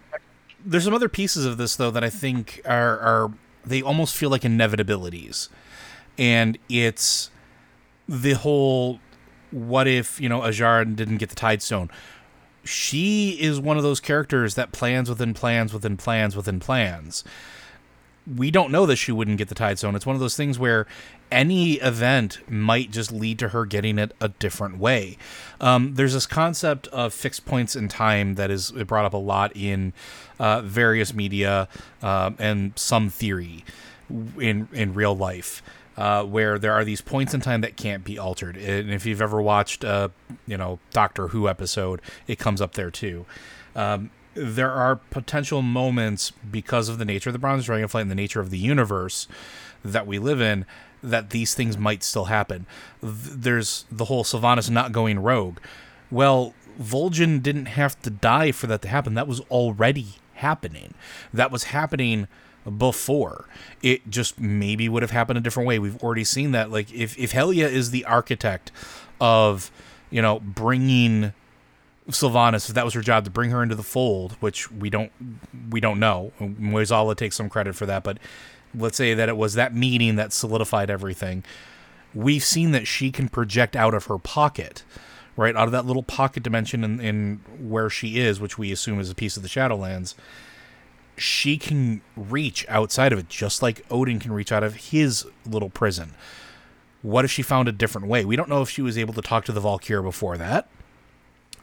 there's 0.65 0.83
some 0.83 0.93
other 0.93 1.09
pieces 1.09 1.45
of 1.45 1.57
this 1.57 1.75
though 1.75 1.91
that 1.91 2.03
I 2.03 2.09
think 2.09 2.61
are 2.65 2.99
are 2.99 3.31
they 3.65 3.81
almost 3.81 4.15
feel 4.15 4.29
like 4.29 4.43
inevitabilities, 4.43 5.49
and 6.17 6.57
it's 6.69 7.31
the 8.07 8.33
whole 8.33 8.99
what 9.53 9.87
if 9.87 10.19
you 10.19 10.27
know 10.27 10.41
Azshara 10.41 10.95
didn't 10.95 11.17
get 11.17 11.29
the 11.29 11.35
Tidestone. 11.35 11.89
She 12.65 13.31
is 13.41 13.59
one 13.59 13.77
of 13.77 13.83
those 13.83 13.99
characters 13.99 14.55
that 14.55 14.71
plans 14.71 15.09
within 15.09 15.33
plans 15.33 15.73
within 15.73 15.97
plans 15.97 16.35
within 16.35 16.59
plans. 16.59 17.23
We 18.25 18.51
don't 18.51 18.71
know 18.71 18.85
that 18.85 18.95
she 18.95 19.11
wouldn't 19.11 19.37
get 19.37 19.49
the 19.49 19.55
Tidestone. 19.55 19.95
It's 19.95 20.05
one 20.05 20.15
of 20.15 20.21
those 20.21 20.37
things 20.37 20.57
where 20.57 20.87
any 21.29 21.73
event 21.73 22.39
might 22.49 22.89
just 22.89 23.11
lead 23.11 23.37
to 23.39 23.49
her 23.49 23.65
getting 23.65 23.99
it 23.99 24.13
a 24.21 24.29
different 24.29 24.77
way. 24.77 25.17
Um, 25.59 25.95
there's 25.95 26.13
this 26.13 26.25
concept 26.25 26.87
of 26.87 27.13
fixed 27.13 27.45
points 27.45 27.75
in 27.75 27.89
time 27.89 28.35
that 28.35 28.49
is 28.49 28.71
brought 28.71 29.03
up 29.03 29.13
a 29.13 29.17
lot 29.17 29.51
in 29.57 29.91
uh, 30.39 30.61
various 30.61 31.13
media 31.13 31.67
uh, 32.01 32.31
and 32.39 32.71
some 32.77 33.09
theory 33.09 33.65
in 34.39 34.69
in 34.71 34.93
real 34.93 35.15
life. 35.15 35.61
Uh, 35.95 36.23
where 36.23 36.57
there 36.57 36.73
are 36.73 36.83
these 36.83 37.01
points 37.01 37.35
in 37.35 37.41
time 37.41 37.61
that 37.61 37.77
can't 37.77 38.03
be 38.03 38.17
altered, 38.17 38.57
and 38.57 38.89
if 38.89 39.05
you've 39.05 39.21
ever 39.21 39.39
watched 39.39 39.83
a 39.83 40.09
you 40.47 40.57
know 40.57 40.79
Doctor 40.91 41.27
Who 41.27 41.47
episode, 41.47 42.01
it 42.25 42.39
comes 42.39 42.61
up 42.61 42.73
there 42.73 42.89
too. 42.89 43.27
Um, 43.75 44.09
there 44.33 44.71
are 44.71 44.95
potential 44.95 45.61
moments 45.61 46.31
because 46.49 46.89
of 46.89 46.97
the 46.97 47.05
nature 47.05 47.29
of 47.29 47.33
the 47.33 47.39
Bronze 47.39 47.67
Dragonflight 47.67 48.01
and 48.01 48.11
the 48.11 48.15
nature 48.15 48.39
of 48.39 48.49
the 48.49 48.57
universe 48.57 49.27
that 49.85 50.07
we 50.07 50.17
live 50.17 50.41
in 50.41 50.65
that 51.03 51.31
these 51.31 51.53
things 51.53 51.77
might 51.77 52.03
still 52.03 52.25
happen. 52.25 52.65
There's 53.01 53.85
the 53.91 54.05
whole 54.05 54.23
Sylvanas 54.23 54.69
not 54.69 54.91
going 54.91 55.19
rogue. 55.19 55.59
Well, 56.09 56.53
Vol'jin 56.81 57.43
didn't 57.43 57.65
have 57.65 58.01
to 58.01 58.09
die 58.09 58.51
for 58.51 58.67
that 58.67 58.81
to 58.83 58.87
happen. 58.87 59.13
That 59.13 59.27
was 59.27 59.41
already 59.41 60.07
happening. 60.35 60.93
That 61.33 61.51
was 61.51 61.65
happening 61.65 62.27
before. 62.77 63.45
It 63.81 64.09
just 64.09 64.39
maybe 64.39 64.87
would 64.89 65.03
have 65.03 65.11
happened 65.11 65.37
a 65.37 65.41
different 65.41 65.67
way. 65.67 65.79
We've 65.79 66.01
already 66.01 66.23
seen 66.23 66.51
that. 66.51 66.71
Like 66.71 66.93
if 66.93 67.17
if 67.17 67.31
Helya 67.31 67.69
is 67.69 67.91
the 67.91 68.05
architect 68.05 68.71
of 69.19 69.71
you 70.09 70.21
know 70.21 70.39
bringing 70.39 71.33
Sylvanas, 72.09 72.69
if 72.69 72.75
that 72.75 72.85
was 72.85 72.93
her 72.93 73.01
job 73.01 73.25
to 73.25 73.31
bring 73.31 73.51
her 73.51 73.63
into 73.63 73.75
the 73.75 73.83
fold, 73.83 74.33
which 74.39 74.71
we 74.71 74.89
don't 74.89 75.11
we 75.69 75.79
don't 75.79 75.99
know. 75.99 76.31
Mueh'zala 76.39 77.15
takes 77.15 77.35
some 77.35 77.49
credit 77.49 77.75
for 77.75 77.85
that, 77.85 78.03
but 78.03 78.17
let's 78.75 78.97
say 78.97 79.13
that 79.13 79.29
it 79.29 79.37
was 79.37 79.53
that 79.53 79.73
meeting 79.73 80.15
that 80.15 80.33
solidified 80.33 80.89
everything. 80.89 81.43
We've 82.13 82.43
seen 82.43 82.71
that 82.71 82.87
she 82.87 83.11
can 83.11 83.27
project 83.27 83.75
out 83.75 83.93
of 83.93 84.05
her 84.05 84.19
pocket, 84.19 84.83
right 85.35 85.55
out 85.55 85.65
of 85.65 85.71
that 85.71 85.85
little 85.85 86.03
pocket 86.03 86.43
dimension 86.43 86.83
in, 86.83 86.99
in 86.99 87.41
where 87.59 87.89
she 87.89 88.19
is, 88.19 88.39
which 88.39 88.57
we 88.57 88.71
assume 88.71 88.99
is 88.99 89.09
a 89.09 89.15
piece 89.15 89.35
of 89.35 89.41
the 89.41 89.49
Shadowlands 89.49 90.13
she 91.15 91.57
can 91.57 92.01
reach 92.15 92.65
outside 92.69 93.13
of 93.13 93.19
it, 93.19 93.29
just 93.29 93.61
like 93.61 93.85
Odin 93.89 94.19
can 94.19 94.31
reach 94.31 94.51
out 94.51 94.63
of 94.63 94.75
his 94.75 95.25
little 95.45 95.69
prison. 95.69 96.13
What 97.01 97.25
if 97.25 97.31
she 97.31 97.41
found 97.41 97.67
a 97.67 97.71
different 97.71 98.07
way? 98.07 98.23
We 98.25 98.35
don't 98.35 98.49
know 98.49 98.61
if 98.61 98.69
she 98.69 98.81
was 98.81 98.97
able 98.97 99.13
to 99.13 99.21
talk 99.21 99.45
to 99.45 99.51
the 99.51 99.59
Valkyr 99.59 100.01
before 100.01 100.37
that. 100.37 100.67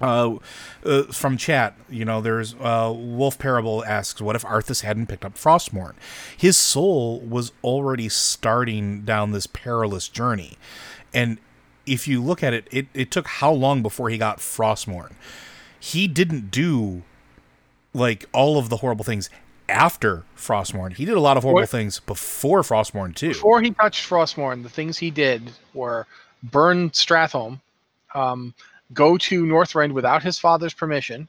Uh, 0.01 0.37
uh, 0.85 1.03
from 1.05 1.37
chat, 1.37 1.75
you 1.91 2.05
know, 2.07 2.23
there's 2.23 2.55
uh, 2.55 2.93
Wolf 2.95 3.39
Parable 3.39 3.85
asks, 3.85 4.21
"What 4.21 4.35
if 4.35 4.43
Arthas 4.45 4.81
hadn't 4.81 5.09
picked 5.09 5.27
up 5.27 5.35
Frostmourne? 5.35 5.95
His 6.35 6.57
soul 6.57 7.21
was 7.21 7.53
already 7.63 8.09
starting 8.09 9.03
down 9.03 9.33
this 9.33 9.47
perilous 9.47 10.09
journey, 10.09 10.57
and 11.13 11.39
if 11.85 12.09
you 12.09 12.23
look 12.23 12.43
at 12.43 12.55
it, 12.55 12.67
it, 12.71 12.87
it 12.95 13.11
took 13.11 13.27
how 13.27 13.53
long 13.53 13.83
before 13.83 14.09
he 14.09 14.17
got 14.17 14.39
Frostmourne? 14.39 15.13
He 15.79 16.07
didn't 16.07 16.51
do 16.51 17.03
like 17.93 18.27
all 18.33 18.59
of 18.59 18.69
the 18.69 18.79
horrible 18.79 19.05
things 19.05 19.31
after 19.69 20.25
Frostmourne. 20.37 20.93
He 20.95 21.05
did 21.05 21.15
a 21.15 21.21
lot 21.21 21.37
of 21.37 21.45
horrible 21.45 21.63
what? 21.63 21.69
things 21.69 22.01
before 22.01 22.63
Frostmourne 22.63 23.15
too. 23.15 23.29
Before 23.29 23.61
he 23.61 23.71
touched 23.71 24.09
Frostmourne, 24.09 24.63
the 24.63 24.69
things 24.69 24.99
he 24.99 25.11
did 25.11 25.51
were 25.75 26.07
burn 26.43 26.91
Stratholme, 26.91 27.61
um, 28.15 28.55
go 28.93 29.17
to 29.17 29.45
Northrend 29.45 29.93
without 29.93 30.23
his 30.23 30.39
father's 30.39 30.75
permission, 30.75 31.29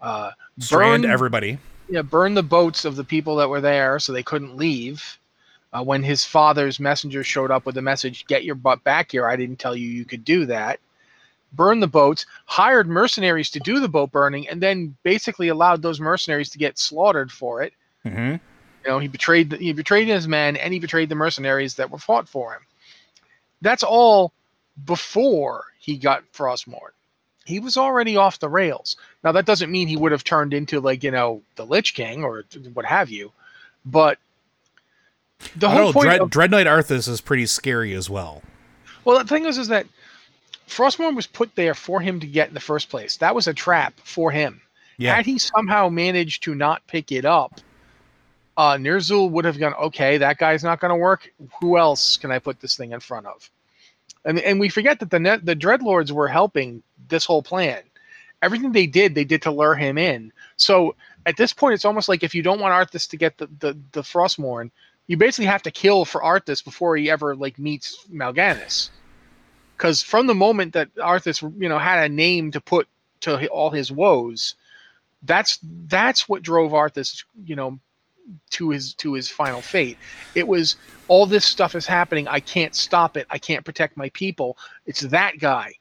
uh, 0.00 0.30
burn 0.70 1.04
everybody. 1.04 1.58
Yeah, 1.88 2.02
burn 2.02 2.34
the 2.34 2.42
boats 2.42 2.84
of 2.84 2.96
the 2.96 3.04
people 3.04 3.36
that 3.36 3.48
were 3.48 3.60
there 3.60 3.98
so 3.98 4.12
they 4.12 4.22
couldn't 4.22 4.56
leave. 4.56 5.18
Uh, 5.72 5.82
when 5.82 6.04
his 6.04 6.24
father's 6.24 6.78
messenger 6.78 7.24
showed 7.24 7.50
up 7.50 7.66
with 7.66 7.76
a 7.76 7.82
message, 7.82 8.26
"Get 8.26 8.44
your 8.44 8.54
butt 8.54 8.84
back 8.84 9.10
here! 9.10 9.28
I 9.28 9.34
didn't 9.34 9.58
tell 9.58 9.74
you 9.74 9.88
you 9.88 10.04
could 10.04 10.24
do 10.24 10.46
that." 10.46 10.78
Burned 11.56 11.82
the 11.82 11.88
boats, 11.88 12.26
hired 12.46 12.88
mercenaries 12.88 13.50
to 13.50 13.60
do 13.60 13.80
the 13.80 13.88
boat 13.88 14.12
burning, 14.12 14.48
and 14.48 14.62
then 14.62 14.96
basically 15.02 15.48
allowed 15.48 15.82
those 15.82 16.00
mercenaries 16.00 16.50
to 16.50 16.58
get 16.58 16.78
slaughtered 16.78 17.30
for 17.30 17.62
it. 17.62 17.72
Mm-hmm. 18.04 18.32
You 18.32 18.90
know, 18.90 18.98
he 18.98 19.08
betrayed 19.08 19.52
he 19.52 19.72
betrayed 19.72 20.08
his 20.08 20.28
men, 20.28 20.56
and 20.56 20.72
he 20.72 20.78
betrayed 20.78 21.08
the 21.08 21.14
mercenaries 21.14 21.74
that 21.74 21.90
were 21.90 21.98
fought 21.98 22.28
for 22.28 22.54
him. 22.54 22.62
That's 23.62 23.82
all 23.82 24.32
before 24.84 25.64
he 25.78 25.96
got 25.96 26.24
Frostmourne. 26.32 26.92
He 27.46 27.60
was 27.60 27.76
already 27.76 28.16
off 28.16 28.38
the 28.38 28.48
rails. 28.48 28.96
Now 29.22 29.32
that 29.32 29.46
doesn't 29.46 29.70
mean 29.70 29.88
he 29.88 29.96
would 29.96 30.12
have 30.12 30.24
turned 30.24 30.52
into 30.52 30.80
like 30.80 31.02
you 31.02 31.10
know 31.10 31.42
the 31.56 31.64
Lich 31.64 31.94
King 31.94 32.24
or 32.24 32.44
what 32.74 32.84
have 32.84 33.10
you, 33.10 33.32
but 33.84 34.18
the 35.56 35.68
whole 35.68 35.86
know, 35.86 35.92
point 35.92 36.06
Dread, 36.06 36.20
of, 36.20 36.30
Dread 36.30 36.50
Knight 36.50 36.66
Arthas 36.66 37.08
is 37.08 37.20
pretty 37.20 37.46
scary 37.46 37.94
as 37.94 38.08
well. 38.08 38.42
Well, 39.04 39.18
the 39.18 39.24
thing 39.24 39.44
is, 39.44 39.58
is 39.58 39.68
that 39.68 39.86
Frostmourne 40.68 41.16
was 41.16 41.26
put 41.26 41.54
there 41.54 41.74
for 41.74 42.00
him 42.00 42.20
to 42.20 42.26
get 42.26 42.48
in 42.48 42.54
the 42.54 42.60
first 42.60 42.88
place. 42.88 43.16
That 43.18 43.34
was 43.34 43.46
a 43.46 43.54
trap 43.54 43.94
for 44.02 44.30
him. 44.30 44.60
Yeah. 44.96 45.14
Had 45.14 45.26
he 45.26 45.38
somehow 45.38 45.88
managed 45.88 46.42
to 46.44 46.54
not 46.54 46.86
pick 46.86 47.12
it 47.12 47.24
up, 47.24 47.60
uh, 48.56 48.74
Ner'zhul 48.74 49.30
would 49.30 49.44
have 49.44 49.58
gone, 49.58 49.74
okay, 49.74 50.18
that 50.18 50.38
guy's 50.38 50.62
not 50.62 50.80
going 50.80 50.90
to 50.90 50.96
work. 50.96 51.32
Who 51.60 51.76
else 51.76 52.16
can 52.16 52.30
I 52.30 52.38
put 52.38 52.60
this 52.60 52.76
thing 52.76 52.92
in 52.92 53.00
front 53.00 53.26
of? 53.26 53.50
And, 54.24 54.38
and 54.38 54.60
we 54.60 54.68
forget 54.68 55.00
that 55.00 55.10
the 55.10 55.18
net, 55.18 55.44
the 55.44 55.56
Dreadlords 55.56 56.12
were 56.12 56.28
helping 56.28 56.82
this 57.08 57.24
whole 57.24 57.42
plan. 57.42 57.82
Everything 58.42 58.72
they 58.72 58.86
did, 58.86 59.14
they 59.14 59.24
did 59.24 59.42
to 59.42 59.50
lure 59.50 59.74
him 59.74 59.98
in. 59.98 60.32
So 60.56 60.94
at 61.26 61.36
this 61.36 61.52
point, 61.52 61.74
it's 61.74 61.84
almost 61.84 62.08
like 62.08 62.22
if 62.22 62.34
you 62.34 62.42
don't 62.42 62.60
want 62.60 62.72
Arthas 62.72 63.08
to 63.10 63.16
get 63.16 63.38
the, 63.38 63.48
the, 63.58 63.76
the 63.92 64.02
Frostmourne, 64.02 64.70
you 65.08 65.16
basically 65.16 65.46
have 65.46 65.62
to 65.62 65.70
kill 65.70 66.04
for 66.04 66.22
Arthas 66.22 66.64
before 66.64 66.96
he 66.96 67.10
ever 67.10 67.34
like 67.34 67.58
meets 67.58 68.06
Mal'Ganis 68.10 68.90
because 69.76 70.02
from 70.02 70.26
the 70.26 70.34
moment 70.34 70.72
that 70.74 70.94
Arthas, 70.96 71.42
you 71.60 71.68
know, 71.68 71.78
had 71.78 72.04
a 72.04 72.08
name 72.12 72.50
to 72.52 72.60
put 72.60 72.88
to 73.20 73.46
all 73.48 73.70
his 73.70 73.90
woes, 73.92 74.54
that's 75.22 75.58
that's 75.86 76.28
what 76.28 76.42
drove 76.42 76.72
Arthas, 76.72 77.24
you 77.44 77.56
know, 77.56 77.78
to 78.50 78.70
his 78.70 78.94
to 78.94 79.14
his 79.14 79.28
final 79.30 79.62
fate. 79.62 79.98
It 80.34 80.46
was 80.48 80.76
all 81.08 81.26
this 81.26 81.44
stuff 81.44 81.74
is 81.74 81.86
happening. 81.86 82.28
I 82.28 82.40
can't 82.40 82.74
stop 82.74 83.16
it. 83.16 83.26
I 83.30 83.38
can't 83.38 83.64
protect 83.64 83.96
my 83.96 84.10
people. 84.10 84.56
It's 84.86 85.00
that 85.02 85.38
guy. 85.38 85.74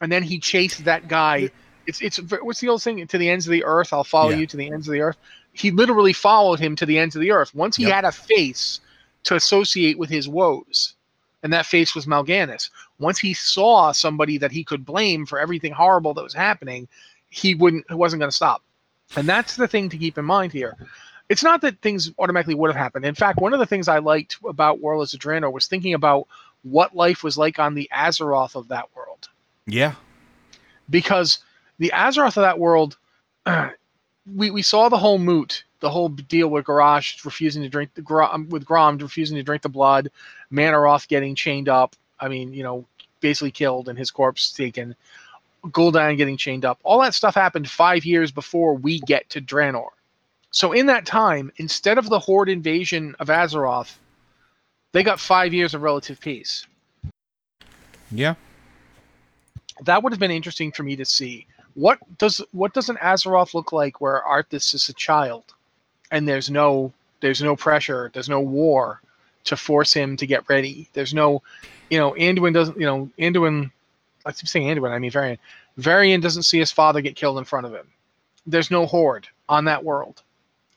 and 0.00 0.10
then 0.12 0.22
he 0.22 0.38
chased 0.38 0.84
that 0.84 1.08
guy. 1.08 1.50
It's 1.86 2.00
it's 2.02 2.18
what's 2.42 2.60
the 2.60 2.68
old 2.68 2.82
thing? 2.82 3.06
To 3.06 3.18
the 3.18 3.28
ends 3.28 3.46
of 3.46 3.52
the 3.52 3.64
earth, 3.64 3.92
I'll 3.92 4.04
follow 4.04 4.30
Yeah. 4.30 4.36
you 4.38 4.46
to 4.48 4.56
the 4.56 4.66
ends 4.72 4.88
of 4.88 4.92
the 4.92 5.00
earth. 5.00 5.18
He 5.52 5.70
literally 5.70 6.12
followed 6.12 6.60
him 6.60 6.76
to 6.76 6.86
the 6.86 6.98
ends 6.98 7.16
of 7.16 7.20
the 7.22 7.30
earth. 7.32 7.54
Once 7.54 7.76
he 7.76 7.84
Yep. 7.84 7.92
had 7.94 8.04
a 8.04 8.12
face 8.12 8.80
to 9.24 9.34
associate 9.36 9.98
with 9.98 10.10
his 10.10 10.28
woes, 10.28 10.94
and 11.42 11.52
that 11.52 11.66
face 11.66 11.94
was 11.94 12.06
Mal'Ganis. 12.06 12.70
Once 12.98 13.18
he 13.18 13.34
saw 13.34 13.92
somebody 13.92 14.38
that 14.38 14.52
he 14.52 14.64
could 14.64 14.84
blame 14.84 15.26
for 15.26 15.38
everything 15.38 15.72
horrible 15.72 16.14
that 16.14 16.22
was 16.22 16.34
happening, 16.34 16.88
he 17.30 17.54
wouldn't 17.54 17.84
he 17.88 17.94
wasn't 17.94 18.20
going 18.20 18.30
to 18.30 18.36
stop. 18.36 18.62
And 19.16 19.28
that's 19.28 19.56
the 19.56 19.68
thing 19.68 19.88
to 19.90 19.98
keep 19.98 20.18
in 20.18 20.24
mind 20.24 20.52
here. 20.52 20.76
It's 21.28 21.42
not 21.42 21.60
that 21.62 21.80
things 21.80 22.10
automatically 22.18 22.54
would 22.54 22.70
have 22.70 22.80
happened. 22.80 23.04
In 23.04 23.14
fact, 23.14 23.40
one 23.40 23.52
of 23.52 23.58
the 23.58 23.66
things 23.66 23.88
I 23.88 23.98
liked 23.98 24.36
about 24.46 24.80
Warlords 24.80 25.14
of 25.14 25.20
Draenor 25.20 25.52
was 25.52 25.66
thinking 25.66 25.94
about 25.94 26.26
what 26.62 26.94
life 26.94 27.22
was 27.22 27.38
like 27.38 27.58
on 27.58 27.74
the 27.74 27.88
Azeroth 27.92 28.54
of 28.54 28.68
that 28.68 28.88
world. 28.94 29.28
Yeah. 29.66 29.94
Because 30.90 31.38
the 31.78 31.92
Azeroth 31.94 32.36
of 32.36 32.42
that 32.42 32.58
world, 32.58 32.98
we, 34.34 34.50
we 34.50 34.62
saw 34.62 34.88
the 34.88 34.98
whole 34.98 35.18
moot, 35.18 35.64
the 35.82 35.90
whole 35.90 36.08
deal 36.08 36.48
with 36.48 36.64
Garrosh 36.64 37.24
refusing 37.24 37.62
to 37.62 37.68
drink 37.68 37.92
the 37.94 38.02
Grom, 38.02 38.30
um, 38.32 38.48
with 38.48 38.64
Grom 38.64 38.96
refusing 38.98 39.36
to 39.36 39.42
drink 39.42 39.62
the 39.62 39.68
blood, 39.68 40.10
Mannoroth 40.50 41.08
getting 41.08 41.34
chained 41.34 41.68
up. 41.68 41.96
I 42.20 42.28
mean, 42.28 42.54
you 42.54 42.62
know, 42.62 42.86
basically 43.20 43.50
killed 43.50 43.88
and 43.88 43.98
his 43.98 44.10
corpse 44.10 44.52
taken. 44.52 44.94
Gul'dan 45.64 46.16
getting 46.16 46.36
chained 46.36 46.64
up. 46.64 46.78
All 46.84 47.00
that 47.02 47.14
stuff 47.14 47.34
happened 47.34 47.68
five 47.68 48.04
years 48.04 48.30
before 48.30 48.74
we 48.74 49.00
get 49.00 49.28
to 49.30 49.40
Draenor. 49.40 49.88
So 50.52 50.72
in 50.72 50.86
that 50.86 51.04
time, 51.04 51.50
instead 51.56 51.98
of 51.98 52.08
the 52.08 52.18
Horde 52.18 52.48
invasion 52.48 53.16
of 53.18 53.26
Azeroth, 53.26 53.96
they 54.92 55.02
got 55.02 55.18
five 55.18 55.52
years 55.52 55.74
of 55.74 55.82
relative 55.82 56.20
peace. 56.20 56.64
Yeah. 58.12 58.34
That 59.84 60.02
would 60.02 60.12
have 60.12 60.20
been 60.20 60.30
interesting 60.30 60.70
for 60.70 60.84
me 60.84 60.94
to 60.94 61.04
see. 61.04 61.46
What 61.74 61.98
does 62.18 62.40
what 62.52 62.72
does 62.72 62.88
an 62.88 62.96
Azeroth 62.96 63.54
look 63.54 63.72
like 63.72 64.00
where 64.00 64.22
Arthas 64.28 64.74
is 64.74 64.88
a 64.88 64.92
child, 64.92 65.54
and 66.12 66.28
there's 66.28 66.50
no 66.50 66.92
there's 67.20 67.42
no 67.42 67.56
pressure, 67.56 68.10
there's 68.14 68.28
no 68.28 68.40
war 68.40 69.00
to 69.44 69.56
force 69.56 69.92
him 69.92 70.16
to 70.18 70.26
get 70.26 70.48
ready. 70.48 70.88
There's 70.92 71.14
no, 71.14 71.42
you 71.90 71.98
know, 71.98 72.12
Anduin 72.12 72.52
doesn't, 72.52 72.78
you 72.78 72.86
know, 72.86 73.10
Anduin. 73.18 73.72
I 74.24 74.30
keep 74.30 74.48
saying 74.48 74.68
Anduin, 74.68 74.92
I 74.92 74.98
mean 74.98 75.10
Varian. 75.10 75.38
Varian 75.78 76.20
doesn't 76.20 76.44
see 76.44 76.58
his 76.58 76.70
father 76.70 77.00
get 77.00 77.16
killed 77.16 77.38
in 77.38 77.44
front 77.44 77.66
of 77.66 77.72
him. 77.72 77.88
There's 78.46 78.70
no 78.70 78.86
horde 78.86 79.26
on 79.48 79.64
that 79.64 79.84
world. 79.84 80.22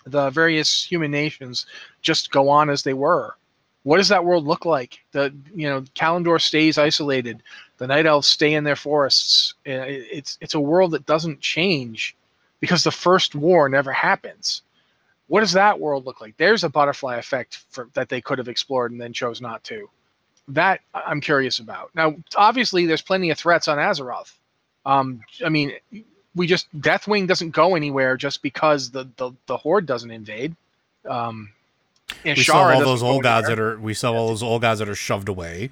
The 0.06 0.30
various 0.30 0.84
human 0.84 1.12
nations 1.12 1.66
just 2.02 2.32
go 2.32 2.50
on 2.50 2.70
as 2.70 2.84
they 2.84 2.94
were. 2.94 3.36
What 3.84 3.98
does 3.98 4.08
that 4.10 4.26
world 4.26 4.46
look 4.46 4.66
like? 4.66 5.00
The 5.12 5.34
you 5.54 5.68
know, 5.68 5.82
Kalimdor 5.96 6.42
stays 6.42 6.78
isolated. 6.78 7.44
The 7.78 7.88
night 7.88 8.06
elves 8.06 8.28
stay 8.28 8.54
in 8.54 8.64
their 8.64 8.76
forests. 8.76 9.54
Uh, 9.68 9.86
It's 9.86 10.38
it's 10.42 10.56
a 10.56 10.60
world 10.60 10.92
that 10.92 11.06
doesn't 11.06 11.42
change 11.42 12.16
because 12.60 12.84
the 12.84 12.92
first 12.92 13.36
war 13.36 13.68
never 13.70 13.92
happens. 13.92 14.62
What 15.28 15.40
does 15.42 15.54
that 15.54 15.80
world 15.80 16.06
look 16.06 16.22
like? 16.22 16.38
There's 16.38 16.64
a 16.64 16.70
butterfly 16.70 17.18
effect 17.18 17.64
for, 17.70 17.90
that 17.94 18.10
they 18.10 18.22
could 18.22 18.38
have 18.38 18.48
explored 18.48 18.92
and 18.92 19.02
then 19.02 19.14
chose 19.14 19.42
not 19.42 19.64
to. 19.66 19.90
That 20.50 20.82
I'm 20.94 21.22
curious 21.22 21.60
about. 21.60 21.90
Now, 21.96 22.16
obviously, 22.36 22.86
there's 22.86 23.02
plenty 23.02 23.32
of 23.32 23.38
threats 23.38 23.68
on 23.68 23.80
Azeroth. 23.80 24.34
Um, 24.86 25.22
I 25.44 25.50
mean, 25.50 25.74
we 26.36 26.46
just 26.46 26.68
Deathwing 26.80 27.28
doesn't 27.28 27.52
go 27.52 27.76
anywhere 27.76 28.18
just 28.18 28.44
because 28.44 28.92
the 28.92 29.10
the, 29.18 29.32
the 29.48 29.58
Horde 29.58 29.88
doesn't 29.88 30.12
invade. 30.12 30.56
Um, 31.10 31.50
We 32.24 32.36
still 32.36 32.56
have 32.56 32.76
all 32.76 32.82
those 32.82 33.02
old 33.02 33.24
gods 33.24 33.48
that 33.48 33.58
are 33.60 33.80
we 33.80 33.96
still 33.96 34.16
all 34.16 34.28
those 34.28 34.44
old 34.44 34.62
gods 34.62 34.80
that 34.80 34.88
are 34.90 34.96
shoved 34.96 35.28
away. 35.30 35.72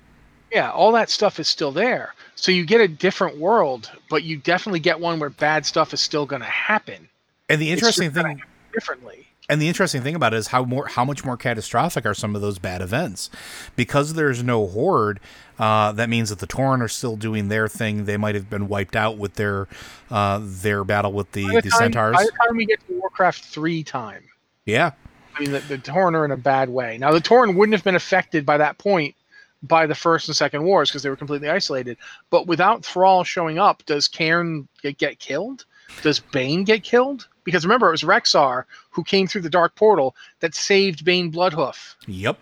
yeah, 0.51 0.71
all 0.71 0.91
that 0.93 1.09
stuff 1.11 1.39
is 1.39 1.47
still 1.47 1.71
there. 1.71 2.15
So 2.35 2.51
you 2.51 2.65
get 2.65 2.81
a 2.81 2.87
different 2.87 3.37
world, 3.37 3.91
but 4.09 4.23
you 4.23 4.37
definitely 4.37 4.79
get 4.79 4.99
one 4.99 5.19
where 5.19 5.29
bad 5.29 5.65
stuff 5.65 5.93
is 5.93 6.01
still 6.01 6.25
going 6.25 6.41
to 6.41 6.47
happen 6.47 7.07
And 7.49 7.61
the 7.61 7.69
interesting 7.71 8.11
thing 8.11 8.41
differently. 8.73 9.27
And 9.49 9.61
the 9.61 9.67
interesting 9.67 10.01
thing 10.01 10.15
about 10.15 10.33
it 10.33 10.37
is 10.37 10.47
how 10.47 10.63
more 10.63 10.87
how 10.87 11.03
much 11.03 11.25
more 11.25 11.35
catastrophic 11.35 12.05
are 12.05 12.13
some 12.13 12.33
of 12.33 12.41
those 12.41 12.59
bad 12.59 12.81
events, 12.81 13.29
because 13.75 14.13
there's 14.13 14.41
no 14.41 14.67
horde. 14.67 15.19
Uh, 15.59 15.91
that 15.91 16.09
means 16.09 16.29
that 16.29 16.39
the 16.39 16.47
Tauren 16.47 16.81
are 16.81 16.87
still 16.87 17.17
doing 17.17 17.49
their 17.49 17.67
thing. 17.67 18.05
They 18.05 18.15
might 18.15 18.35
have 18.35 18.49
been 18.49 18.69
wiped 18.69 18.95
out 18.95 19.17
with 19.17 19.33
their 19.33 19.67
uh, 20.09 20.39
their 20.41 20.85
battle 20.85 21.11
with 21.11 21.33
the, 21.33 21.45
By 21.47 21.55
the, 21.55 21.61
the 21.61 21.69
time, 21.71 21.79
centaurs. 21.79 22.15
by 22.15 22.23
the 22.23 22.31
time 22.31 22.55
we 22.55 22.65
get 22.65 22.79
to 22.87 22.93
Warcraft 22.99 23.43
three 23.43 23.83
time, 23.83 24.23
yeah, 24.65 24.91
I 25.35 25.41
mean 25.41 25.51
the, 25.51 25.59
the 25.59 25.77
Tauren 25.77 26.15
are 26.15 26.23
in 26.23 26.31
a 26.31 26.37
bad 26.37 26.69
way. 26.69 26.97
Now 26.97 27.11
the 27.11 27.19
Tauren 27.19 27.55
wouldn't 27.55 27.73
have 27.73 27.83
been 27.83 27.95
affected 27.95 28.45
by 28.45 28.57
that 28.57 28.77
point 28.77 29.13
by 29.61 29.87
the 29.87 29.95
first 29.95 30.27
and 30.29 30.35
second 30.35 30.63
wars 30.63 30.89
because 30.89 31.03
they 31.03 31.09
were 31.09 31.15
completely 31.17 31.49
isolated. 31.49 31.97
But 32.29 32.47
without 32.47 32.85
Thrall 32.85 33.23
showing 33.23 33.59
up, 33.59 33.85
does 33.85 34.07
Cairn 34.07 34.67
get, 34.81 34.97
get 34.97 35.19
killed? 35.19 35.65
Does 36.01 36.19
Bane 36.19 36.63
get 36.63 36.83
killed? 36.83 37.27
Because 37.43 37.65
remember, 37.65 37.89
it 37.89 37.91
was 37.91 38.03
Rexxar 38.03 38.63
who 38.93 39.03
came 39.03 39.27
through 39.27 39.41
the 39.41 39.49
Dark 39.49 39.75
Portal 39.75 40.15
that 40.39 40.55
saved 40.55 41.03
Bane 41.03 41.31
Bloodhoof. 41.31 41.95
yep. 42.07 42.37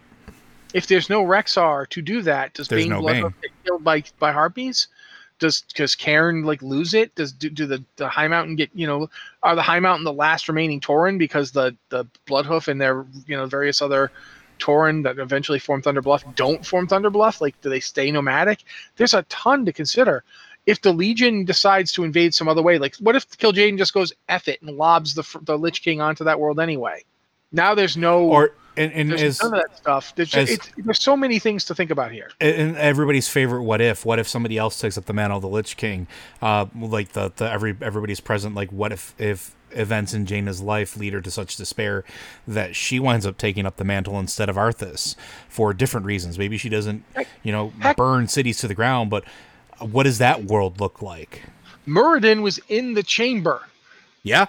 if 0.73 0.87
there's 0.87 1.09
no 1.09 1.23
Rexxar 1.23 1.89
to 1.89 2.01
do 2.01 2.21
that, 2.21 2.53
does 2.53 2.67
There's 2.67 2.83
Bane 2.83 2.91
no 2.91 3.01
Bloodhoof 3.01 3.33
get 3.41 3.51
killed 3.65 3.83
by 3.83 4.03
by 4.19 4.31
harpies? 4.31 4.87
Does 5.39 5.61
does 5.61 5.95
Cairn 5.95 6.43
like 6.43 6.61
lose 6.61 6.93
it? 6.93 7.15
Does 7.15 7.31
do, 7.31 7.49
do 7.49 7.65
the 7.65 7.83
the 7.95 8.07
High 8.07 8.27
Mountain 8.27 8.57
get 8.57 8.69
you 8.75 8.85
know 8.85 9.09
are 9.41 9.55
the 9.55 9.61
High 9.61 9.79
Mountain 9.79 10.03
the 10.03 10.13
last 10.13 10.47
remaining 10.47 10.79
Tauren 10.79 11.17
because 11.17 11.51
the 11.51 11.75
the 11.89 12.05
Bloodhoof 12.27 12.67
and 12.67 12.79
their 12.79 13.05
you 13.25 13.35
know 13.35 13.45
various 13.47 13.81
other 13.81 14.11
Tauren 14.59 15.03
that 15.03 15.17
eventually 15.17 15.57
form 15.57 15.81
Thunderbluff 15.81 16.35
don't 16.35 16.65
form 16.65 16.87
Thunderbluff? 16.87 17.41
Like 17.41 17.59
do 17.61 17.69
they 17.69 17.79
stay 17.79 18.11
nomadic? 18.11 18.63
There's 18.97 19.13
a 19.13 19.23
ton 19.23 19.65
to 19.65 19.73
consider. 19.73 20.23
If 20.65 20.81
the 20.81 20.93
Legion 20.93 21.43
decides 21.45 21.91
to 21.93 22.03
invade 22.03 22.33
some 22.33 22.47
other 22.47 22.61
way, 22.61 22.77
like 22.77 22.95
what 22.97 23.15
if 23.15 23.27
Kil'jaeden 23.29 23.77
just 23.77 23.93
goes 23.93 24.13
F 24.29 24.47
it 24.47 24.61
and 24.61 24.77
lobs 24.77 25.13
the 25.15 25.23
the 25.43 25.57
Lich 25.57 25.81
King 25.81 26.01
onto 26.01 26.23
that 26.23 26.39
world 26.39 26.59
anyway? 26.59 27.03
Now 27.51 27.75
there's 27.75 27.97
no 27.97 28.21
Or 28.29 28.51
and, 28.77 28.93
and 28.93 29.09
there's 29.11 29.21
as 29.21 29.41
none 29.41 29.53
of 29.55 29.59
that 29.61 29.75
stuff. 29.77 30.15
There's, 30.15 30.33
as- 30.33 30.59
there's 30.77 31.01
so 31.03 31.17
many 31.17 31.39
things 31.39 31.65
to 31.65 31.75
think 31.75 31.91
about 31.91 32.11
here. 32.11 32.29
and 32.39 32.77
everybody's 32.77 33.27
favorite 33.27 33.63
what 33.63 33.81
if 33.81 34.05
what 34.05 34.17
if 34.19 34.27
somebody 34.27 34.57
else 34.57 34.79
takes 34.79 34.97
up 34.97 35.05
the 35.05 35.13
mantle 35.13 35.37
of 35.37 35.41
the 35.41 35.49
lich 35.49 35.75
king 35.75 36.07
uh 36.41 36.65
like 36.79 37.09
the, 37.11 37.31
the 37.35 37.51
every 37.51 37.75
everybody's 37.81 38.21
present 38.21 38.55
like 38.55 38.71
what 38.71 38.93
if 38.93 39.13
if 39.19 39.53
events 39.71 40.13
in 40.13 40.25
Jaina's 40.25 40.61
life 40.61 40.95
lead 40.97 41.13
her 41.13 41.21
to 41.21 41.31
such 41.31 41.55
despair 41.57 42.03
that 42.47 42.75
she 42.75 42.99
winds 42.99 43.25
up 43.25 43.37
taking 43.37 43.65
up 43.65 43.75
the 43.77 43.85
mantle 43.85 44.19
instead 44.19 44.47
of 44.49 44.55
Arthas 44.57 45.15
for 45.49 45.73
different 45.73 46.05
reasons 46.05 46.37
maybe 46.37 46.57
she 46.57 46.69
doesn't 46.69 47.03
you 47.43 47.51
know 47.51 47.73
burn 47.97 48.27
cities 48.27 48.57
to 48.59 48.67
the 48.67 48.75
ground 48.75 49.09
but 49.09 49.23
what 49.85 50.03
does 50.03 50.17
that 50.19 50.45
world 50.45 50.79
look 50.79 51.01
like 51.01 51.43
Muradin 51.87 52.41
was 52.41 52.59
in 52.69 52.93
the 52.93 53.03
chamber. 53.03 53.61
yeah 54.23 54.45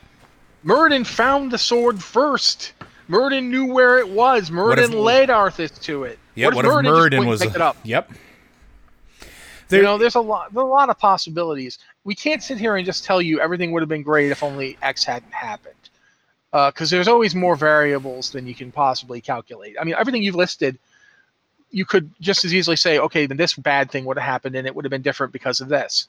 Muradin 0.64 1.05
found 1.07 1.51
the 1.51 1.59
sword 1.59 2.01
first. 2.03 2.73
Muradin 3.09 3.49
knew 3.49 3.73
where 3.73 3.99
it 3.99 4.09
was. 4.09 4.49
if- 4.49 4.55
Muradin 4.55 4.95
led 5.03 5.29
Arthas 5.29 5.81
to 5.83 6.05
it. 6.05 6.18
yeah 6.35 6.49
what, 6.49 6.64
if 6.64 6.71
Muradin 6.71 6.85
just 6.85 7.01
went 7.01 7.12
Muradin 7.14 7.27
was 7.29 7.40
picked 7.42 7.55
it 7.57 7.61
up? 7.62 7.77
yep 7.85 8.11
You 9.71 9.83
know, 9.83 9.97
there's 9.97 10.16
a 10.16 10.21
lot, 10.21 10.53
there's 10.53 10.62
a 10.62 10.66
lot 10.66 10.90
of 10.90 10.99
possibilities. 10.99 11.79
We 12.05 12.14
can't 12.14 12.42
sit 12.42 12.59
here 12.59 12.77
and 12.77 12.85
just 12.85 13.05
tell 13.05 13.23
you 13.23 13.40
everything 13.40 13.73
would 13.73 13.81
have 13.81 13.88
been 13.88 14.03
great 14.03 14.31
if 14.31 14.42
only 14.42 14.77
X 14.83 15.03
hadn't 15.05 15.33
happened, 15.33 15.75
uh, 16.53 16.71
because 16.71 16.90
there's 16.90 17.09
always 17.09 17.35
more 17.35 17.57
variables 17.57 18.31
than 18.31 18.47
you 18.47 18.55
can 18.55 18.71
possibly 18.71 19.21
calculate. 19.23 19.77
I 19.81 19.85
mean, 19.85 19.95
everything 19.99 20.23
you've 20.23 20.35
listed, 20.35 20.79
you 21.73 21.85
could 21.85 22.11
just 22.21 22.45
as 22.45 22.55
easily 22.55 22.77
say, 22.77 22.99
okay, 22.99 23.27
then 23.27 23.39
this 23.39 23.55
bad 23.55 23.91
thing 23.91 24.05
would 24.05 24.19
have 24.19 24.27
happened, 24.27 24.55
and 24.55 24.67
it 24.67 24.77
would 24.77 24.85
have 24.85 24.91
been 24.91 25.03
different 25.03 25.33
because 25.33 25.61
of 25.61 25.69
this. 25.69 26.07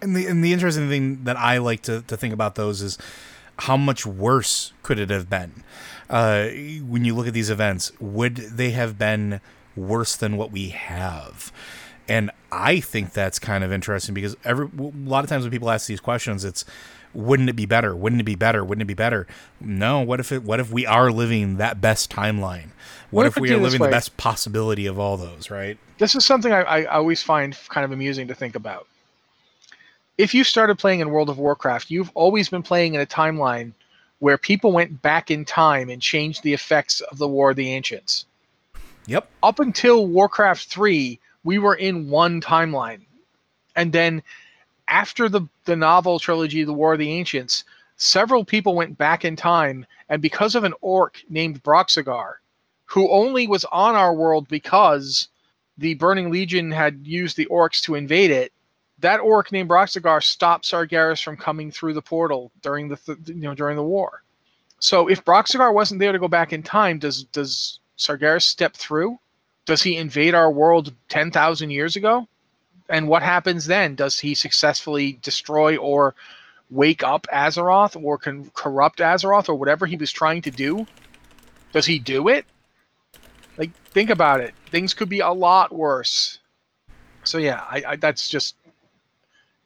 And 0.00 0.16
the 0.16 0.26
and 0.26 0.42
the 0.42 0.52
interesting 0.52 0.88
thing 0.88 1.24
that 1.24 1.36
I 1.36 1.58
like 1.58 1.82
to, 1.82 2.02
to 2.02 2.16
think 2.16 2.34
about 2.34 2.56
those 2.56 2.82
is 2.82 2.98
how 3.58 3.76
much 3.76 4.04
worse 4.04 4.72
could 4.82 4.98
it 4.98 5.10
have 5.10 5.30
been? 5.30 5.62
Uh, 6.10 6.48
when 6.86 7.04
you 7.04 7.14
look 7.14 7.26
at 7.26 7.34
these 7.34 7.50
events, 7.50 7.92
would 8.00 8.36
they 8.36 8.70
have 8.70 8.98
been 8.98 9.40
worse 9.76 10.16
than 10.16 10.36
what 10.36 10.50
we 10.50 10.70
have? 10.70 11.52
And 12.08 12.30
I 12.50 12.80
think 12.80 13.12
that's 13.12 13.38
kind 13.38 13.62
of 13.62 13.72
interesting 13.72 14.14
because 14.14 14.36
every 14.44 14.66
a 14.66 14.82
lot 15.08 15.24
of 15.24 15.30
times 15.30 15.44
when 15.44 15.52
people 15.52 15.70
ask 15.70 15.86
these 15.86 16.00
questions, 16.00 16.44
it's 16.44 16.64
wouldn't 17.14 17.48
it 17.48 17.56
be 17.56 17.66
better? 17.66 17.94
Wouldn't 17.94 18.20
it 18.20 18.24
be 18.24 18.34
better? 18.34 18.64
Wouldn't 18.64 18.82
it 18.82 18.86
be 18.86 18.94
better? 18.94 19.26
No. 19.60 20.00
What 20.00 20.18
if 20.20 20.32
it? 20.32 20.42
What 20.42 20.60
if 20.60 20.70
we 20.70 20.86
are 20.86 21.12
living 21.12 21.58
that 21.58 21.80
best 21.80 22.10
timeline? 22.10 22.70
What, 23.12 23.24
What 23.24 23.26
if 23.26 23.36
if 23.36 23.40
we 23.42 23.50
we 23.50 23.54
are 23.54 23.58
living 23.58 23.82
the 23.82 23.88
best 23.88 24.16
possibility 24.16 24.86
of 24.86 24.98
all 24.98 25.18
those? 25.18 25.50
Right? 25.50 25.78
this 25.98 26.14
is 26.14 26.24
something 26.24 26.50
I, 26.50 26.62
I 26.62 26.84
always 26.86 27.22
find 27.22 27.56
kind 27.68 27.84
of 27.84 27.92
amusing 27.92 28.26
to 28.28 28.34
think 28.34 28.56
about. 28.56 28.88
If 30.18 30.34
you 30.34 30.44
started 30.44 30.78
playing 30.78 31.00
in 31.00 31.10
World 31.10 31.28
of 31.28 31.38
Warcraft, 31.38 31.90
you've 31.90 32.10
always 32.14 32.48
been 32.48 32.62
playing 32.62 32.94
in 32.94 33.00
a 33.00 33.06
timeline 33.06 33.72
where 34.18 34.38
people 34.38 34.72
went 34.72 35.02
back 35.02 35.30
in 35.30 35.44
time 35.44 35.90
and 35.90 36.00
changed 36.00 36.42
the 36.42 36.54
effects 36.54 37.00
of 37.02 37.18
the 37.18 37.28
War 37.28 37.50
of 37.50 37.56
the 37.56 37.70
Ancients. 37.70 38.24
Yep. 39.06 39.28
Up 39.42 39.60
until 39.60 40.06
Warcraft 40.06 40.64
3, 40.64 41.20
we 41.44 41.58
were 41.58 41.74
in 41.74 42.08
one 42.08 42.40
timeline. 42.40 43.02
And 43.76 43.92
then 43.92 44.22
after 44.88 45.28
the, 45.28 45.42
the 45.66 45.76
novel 45.76 46.18
trilogy, 46.18 46.64
The 46.64 46.72
War 46.72 46.94
of 46.94 46.98
the 46.98 47.10
Ancients, 47.10 47.64
several 47.96 48.44
people 48.44 48.74
went 48.74 48.98
back 48.98 49.24
in 49.24 49.36
time, 49.36 49.86
and 50.08 50.22
because 50.22 50.54
of 50.54 50.64
an 50.64 50.74
orc 50.80 51.22
named 51.28 51.62
Broxigar, 51.62 52.34
who 52.92 53.10
only 53.10 53.46
was 53.46 53.64
on 53.72 53.94
our 53.94 54.12
world 54.12 54.46
because 54.48 55.28
the 55.78 55.94
Burning 55.94 56.30
Legion 56.30 56.70
had 56.70 57.06
used 57.06 57.38
the 57.38 57.46
orcs 57.46 57.80
to 57.82 57.94
invade 57.94 58.30
it, 58.30 58.52
that 58.98 59.20
orc 59.20 59.50
named 59.50 59.70
Broxigar 59.70 60.22
stopped 60.22 60.66
Sargeras 60.66 61.22
from 61.22 61.38
coming 61.38 61.70
through 61.70 61.94
the 61.94 62.02
portal 62.02 62.52
during 62.60 62.88
the 62.88 62.96
th- 62.96 63.18
you 63.26 63.34
know 63.34 63.54
during 63.54 63.76
the 63.76 63.82
war. 63.82 64.22
So 64.78 65.08
if 65.08 65.24
Broxigar 65.24 65.72
wasn't 65.72 66.00
there 66.00 66.12
to 66.12 66.18
go 66.18 66.28
back 66.28 66.52
in 66.52 66.62
time, 66.62 66.98
does 66.98 67.24
does 67.24 67.80
Sargeras 67.96 68.42
step 68.42 68.74
through? 68.74 69.18
Does 69.64 69.82
he 69.82 69.96
invade 69.96 70.34
our 70.34 70.50
world 70.50 70.92
ten 71.08 71.30
thousand 71.30 71.70
years 71.70 71.96
ago? 71.96 72.28
And 72.90 73.08
what 73.08 73.22
happens 73.22 73.64
then? 73.64 73.94
Does 73.94 74.18
he 74.18 74.34
successfully 74.34 75.18
destroy 75.22 75.78
or 75.78 76.14
wake 76.70 77.02
up 77.02 77.26
Azeroth 77.32 77.96
or 78.00 78.18
can 78.18 78.50
corrupt 78.50 78.98
Azeroth 78.98 79.48
or 79.48 79.54
whatever 79.54 79.86
he 79.86 79.96
was 79.96 80.12
trying 80.12 80.42
to 80.42 80.50
do? 80.50 80.86
Does 81.72 81.86
he 81.86 81.98
do 81.98 82.28
it? 82.28 82.44
Like, 83.56 83.72
think 83.86 84.10
about 84.10 84.40
it. 84.40 84.54
Things 84.70 84.94
could 84.94 85.08
be 85.08 85.20
a 85.20 85.30
lot 85.30 85.72
worse. 85.72 86.38
So 87.24 87.38
yeah, 87.38 87.64
I, 87.70 87.82
I 87.88 87.96
that's 87.96 88.28
just. 88.28 88.56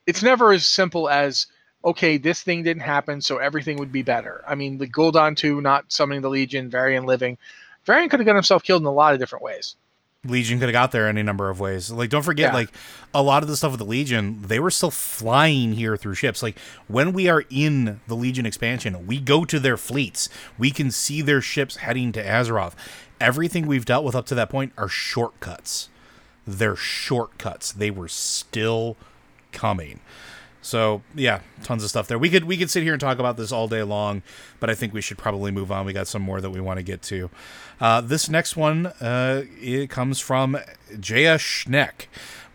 It's 0.07 0.23
never 0.23 0.53
as 0.53 0.67
simple 0.67 1.09
as 1.09 1.47
okay, 1.87 2.19
this 2.19 2.43
thing 2.43 2.65
didn't 2.65 2.83
happen, 2.83 3.21
so 3.21 3.39
everything 3.39 3.79
would 3.79 3.93
be 3.93 4.03
better. 4.03 4.43
I 4.47 4.57
mean, 4.57 4.79
the 4.79 4.89
Gul'dan 4.89 5.37
2 5.37 5.61
not 5.61 5.85
summoning 5.93 6.21
the 6.21 6.29
Legion, 6.29 6.69
Varian 6.69 7.07
living. 7.07 7.39
Varian 7.85 8.09
could 8.09 8.19
have 8.19 8.27
got 8.27 8.35
himself 8.35 8.65
killed 8.65 8.83
in 8.83 8.87
a 8.87 8.93
lot 8.93 9.15
of 9.15 9.21
different 9.21 9.45
ways. 9.45 9.77
Legion 10.25 10.59
could 10.59 10.69
have 10.69 10.73
got 10.73 10.91
there 10.91 11.09
any 11.09 11.23
number 11.23 11.49
of 11.49 11.61
ways. 11.61 11.91
Like, 11.91 12.11
don't 12.11 12.25
forget, 12.25 12.51
yeah. 12.51 12.55
like 12.55 12.71
a 13.15 13.23
lot 13.23 13.45
of 13.45 13.49
the 13.49 13.57
stuff 13.57 13.71
with 13.71 13.79
the 13.79 13.87
Legion, 13.87 14.43
they 14.43 14.59
were 14.59 14.73
still 14.73 14.91
flying 14.91 15.75
here 15.75 15.97
through 15.97 16.15
ships. 16.15 16.43
Like 16.43 16.59
when 16.89 17.13
we 17.13 17.29
are 17.29 17.45
in 17.49 18.01
the 18.09 18.17
Legion 18.17 18.45
expansion, 18.47 19.07
we 19.07 19.21
go 19.21 19.45
to 19.45 19.61
their 19.61 19.77
fleets. 19.77 20.29
We 20.59 20.73
can 20.73 20.91
see 20.91 21.23
their 21.23 21.41
ships 21.41 21.77
heading 21.77 22.11
to 22.13 22.25
Azeroth. 22.25 22.75
Everything 23.21 23.67
we've 23.67 23.85
dealt 23.85 24.05
with 24.05 24.15
up 24.15 24.27
to 24.27 24.35
that 24.35 24.51
point 24.51 24.73
are 24.77 24.89
shortcuts. 24.89 25.89
They're 26.47 26.77
shortcuts. 26.77 27.73
They 27.73 27.91
were 27.91 28.09
still 28.09 28.97
coming. 29.53 30.01
So 30.67 31.03
yeah, 31.15 31.43
tons 31.63 31.85
of 31.85 31.91
stuff 31.91 32.09
there. 32.09 32.19
We 32.19 32.29
could 32.29 32.43
we 32.43 32.57
could 32.57 32.71
sit 32.71 32.83
here 32.83 32.93
and 32.93 33.01
talk 33.01 33.21
about 33.21 33.37
this 33.37 33.53
all 33.53 33.69
day 33.69 33.85
long, 33.85 34.23
but 34.59 34.69
I 34.69 34.75
think 34.75 34.93
we 34.93 35.01
should 35.01 35.17
probably 35.17 35.53
move 35.53 35.71
on. 35.71 35.87
We 35.87 35.93
got 35.93 36.09
some 36.09 36.23
more 36.23 36.41
that 36.41 36.51
we 36.51 36.61
want 36.61 36.79
to 36.79 36.83
get 36.83 37.03
to. 37.03 37.31
Uh, 37.81 38.01
this 38.01 38.29
next 38.29 38.57
one 38.57 38.87
uh, 38.87 39.45
it 39.61 39.91
comes 39.91 40.19
from 40.19 40.59
Jaya 40.99 41.37
Schneck, 41.39 42.07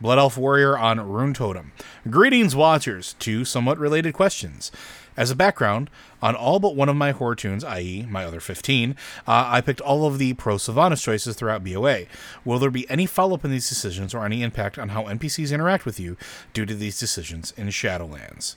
Blood 0.01 0.17
Elf 0.19 0.37
Warrior 0.37 0.77
on 0.77 0.97
Runetotem. 0.97 1.67
Greetings, 2.09 2.53
watchers. 2.53 3.15
Two 3.17 3.45
somewhat 3.45 3.77
related 3.77 4.13
questions. 4.13 4.73
As 5.17 5.29
a 5.29 5.35
background, 5.35 5.89
on 6.21 6.35
all 6.35 6.59
but 6.59 6.75
one 6.75 6.87
of 6.87 6.95
my 6.95 7.11
Horde 7.11 7.39
toons, 7.39 7.63
i.e., 7.63 8.05
my 8.09 8.23
other 8.23 8.39
15, 8.39 8.95
uh, 9.27 9.45
I 9.47 9.61
picked 9.61 9.81
all 9.81 10.05
of 10.05 10.17
the 10.17 10.33
pro 10.33 10.55
Sylvanas 10.55 11.03
choices 11.03 11.35
throughout 11.35 11.63
BFA. 11.63 12.07
Will 12.45 12.59
there 12.59 12.71
be 12.71 12.89
any 12.89 13.05
follow 13.05 13.35
up 13.35 13.43
in 13.43 13.51
these 13.51 13.67
decisions 13.67 14.13
or 14.13 14.25
any 14.25 14.41
impact 14.41 14.79
on 14.79 14.89
how 14.89 15.03
NPCs 15.03 15.53
interact 15.53 15.85
with 15.85 15.99
you 15.99 16.17
due 16.53 16.65
to 16.65 16.73
these 16.73 16.99
decisions 16.99 17.53
in 17.57 17.67
Shadowlands? 17.67 18.55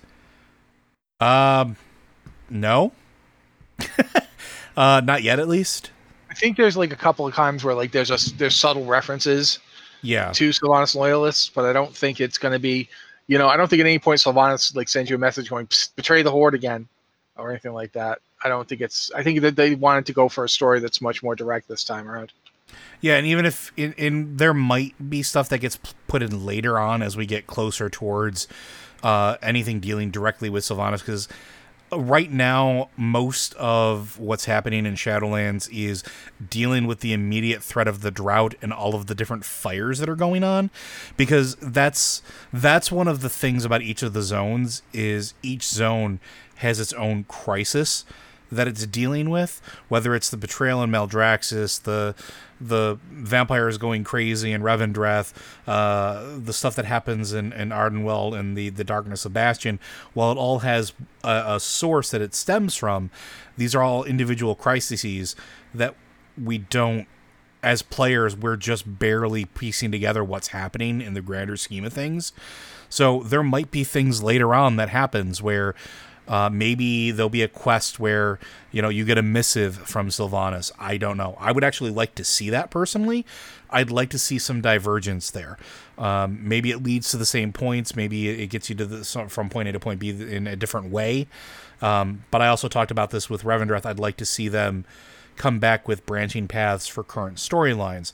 Um, 1.20 1.76
no. 2.48 2.92
uh, 4.76 5.00
not 5.04 5.22
yet, 5.22 5.38
at 5.38 5.48
least. 5.48 5.90
I 6.30 6.34
think 6.34 6.56
there's 6.56 6.76
like 6.76 6.92
a 6.92 6.96
couple 6.96 7.26
of 7.26 7.34
times 7.34 7.64
where 7.64 7.74
like 7.74 7.92
there's 7.92 8.10
a 8.10 8.34
there's 8.34 8.56
subtle 8.56 8.86
references, 8.86 9.60
yeah, 10.02 10.32
to 10.32 10.50
Sylvanas 10.50 10.96
loyalists, 10.96 11.48
but 11.48 11.64
I 11.64 11.72
don't 11.72 11.96
think 11.96 12.20
it's 12.20 12.38
going 12.38 12.52
to 12.52 12.58
be 12.58 12.88
you 13.26 13.38
know, 13.38 13.48
I 13.48 13.56
don't 13.56 13.68
think 13.68 13.80
at 13.80 13.86
any 13.86 13.98
point 13.98 14.20
Sylvanas 14.20 14.74
like 14.76 14.88
sends 14.88 15.10
you 15.10 15.16
a 15.16 15.18
message 15.18 15.50
going 15.50 15.68
betray 15.96 16.22
the 16.22 16.30
horde 16.30 16.54
again 16.54 16.88
or 17.36 17.50
anything 17.50 17.72
like 17.72 17.92
that. 17.92 18.20
I 18.42 18.48
don't 18.48 18.68
think 18.68 18.80
it's. 18.80 19.10
I 19.12 19.22
think 19.22 19.40
that 19.40 19.56
they 19.56 19.74
wanted 19.74 20.06
to 20.06 20.12
go 20.12 20.28
for 20.28 20.44
a 20.44 20.48
story 20.48 20.80
that's 20.80 21.00
much 21.00 21.22
more 21.22 21.34
direct 21.34 21.68
this 21.68 21.84
time 21.84 22.08
around. 22.08 22.32
Yeah, 23.00 23.16
and 23.16 23.26
even 23.26 23.46
if 23.46 23.72
in, 23.76 23.92
in 23.94 24.36
there 24.36 24.54
might 24.54 24.94
be 25.10 25.22
stuff 25.22 25.48
that 25.48 25.58
gets 25.58 25.78
put 26.06 26.22
in 26.22 26.44
later 26.44 26.78
on 26.78 27.02
as 27.02 27.16
we 27.16 27.26
get 27.26 27.46
closer 27.46 27.88
towards 27.88 28.48
uh, 29.02 29.36
anything 29.42 29.80
dealing 29.80 30.10
directly 30.10 30.50
with 30.50 30.64
Sylvanas, 30.64 30.98
because 31.00 31.28
right 31.92 32.30
now 32.30 32.88
most 32.96 33.54
of 33.54 34.18
what's 34.18 34.46
happening 34.46 34.86
in 34.86 34.94
Shadowlands 34.94 35.68
is 35.72 36.02
dealing 36.50 36.86
with 36.86 37.00
the 37.00 37.12
immediate 37.12 37.62
threat 37.62 37.86
of 37.88 38.00
the 38.00 38.10
drought 38.10 38.54
and 38.62 38.72
all 38.72 38.94
of 38.94 39.06
the 39.06 39.14
different 39.14 39.44
fires 39.44 39.98
that 39.98 40.08
are 40.08 40.16
going 40.16 40.42
on 40.42 40.70
because 41.16 41.54
that's 41.56 42.22
that's 42.52 42.90
one 42.90 43.08
of 43.08 43.20
the 43.20 43.28
things 43.28 43.64
about 43.64 43.82
each 43.82 44.02
of 44.02 44.12
the 44.12 44.22
zones 44.22 44.82
is 44.92 45.34
each 45.42 45.64
zone 45.64 46.20
has 46.56 46.80
its 46.80 46.92
own 46.94 47.24
crisis 47.24 48.04
that 48.50 48.68
it's 48.68 48.86
dealing 48.86 49.30
with, 49.30 49.60
whether 49.88 50.14
it's 50.14 50.30
the 50.30 50.36
betrayal 50.36 50.82
in 50.82 50.90
Maldraxxus, 50.90 51.82
the 51.82 52.14
the 52.60 52.98
vampires 53.10 53.78
going 53.78 54.04
crazy 54.04 54.52
in 54.52 54.62
Revendreth, 54.62 55.32
uh, 55.66 56.38
the 56.38 56.52
stuff 56.52 56.76
that 56.76 56.84
happens 56.84 57.32
in, 57.32 57.52
in 57.52 57.70
Ardenweald 57.70 58.38
and 58.38 58.56
the, 58.56 58.70
the 58.70 58.84
darkness 58.84 59.24
of 59.24 59.32
Bastion, 59.32 59.78
while 60.12 60.32
it 60.32 60.36
all 60.36 60.60
has 60.60 60.92
a, 61.22 61.44
a 61.46 61.60
source 61.60 62.10
that 62.10 62.20
it 62.20 62.34
stems 62.34 62.74
from, 62.74 63.10
these 63.56 63.74
are 63.74 63.82
all 63.82 64.04
individual 64.04 64.54
crises 64.54 65.36
that 65.74 65.94
we 66.42 66.58
don't 66.58 67.06
as 67.62 67.80
players 67.80 68.36
we're 68.36 68.56
just 68.56 68.98
barely 68.98 69.46
piecing 69.46 69.90
together 69.90 70.22
what's 70.22 70.48
happening 70.48 71.00
in 71.00 71.14
the 71.14 71.22
grander 71.22 71.56
scheme 71.56 71.84
of 71.84 71.92
things. 71.92 72.32
So 72.88 73.22
there 73.22 73.42
might 73.42 73.70
be 73.70 73.82
things 73.82 74.22
later 74.22 74.54
on 74.54 74.76
that 74.76 74.90
happens 74.90 75.42
where 75.42 75.74
uh, 76.26 76.48
maybe 76.50 77.10
there'll 77.10 77.28
be 77.28 77.42
a 77.42 77.48
quest 77.48 78.00
where 78.00 78.38
you 78.72 78.80
know 78.80 78.88
you 78.88 79.04
get 79.04 79.18
a 79.18 79.22
missive 79.22 79.76
from 79.76 80.08
Sylvanas. 80.08 80.72
I 80.78 80.96
don't 80.96 81.16
know. 81.16 81.36
I 81.38 81.52
would 81.52 81.64
actually 81.64 81.90
like 81.90 82.14
to 82.16 82.24
see 82.24 82.50
that 82.50 82.70
personally. 82.70 83.26
I'd 83.70 83.90
like 83.90 84.10
to 84.10 84.18
see 84.18 84.38
some 84.38 84.60
divergence 84.60 85.30
there. 85.30 85.58
Um, 85.98 86.38
maybe 86.42 86.70
it 86.70 86.82
leads 86.82 87.10
to 87.10 87.16
the 87.16 87.26
same 87.26 87.52
points. 87.52 87.96
Maybe 87.96 88.28
it 88.28 88.46
gets 88.48 88.70
you 88.70 88.76
to 88.76 88.86
the 88.86 89.04
from 89.28 89.50
point 89.50 89.68
A 89.68 89.72
to 89.72 89.80
point 89.80 90.00
B 90.00 90.10
in 90.10 90.46
a 90.46 90.56
different 90.56 90.90
way. 90.90 91.26
Um, 91.82 92.24
but 92.30 92.40
I 92.40 92.48
also 92.48 92.68
talked 92.68 92.90
about 92.90 93.10
this 93.10 93.28
with 93.28 93.42
Revendreth. 93.42 93.84
I'd 93.84 93.98
like 93.98 94.16
to 94.18 94.24
see 94.24 94.48
them 94.48 94.84
come 95.36 95.58
back 95.58 95.88
with 95.88 96.06
branching 96.06 96.48
paths 96.48 96.86
for 96.86 97.02
current 97.02 97.36
storylines. 97.36 98.12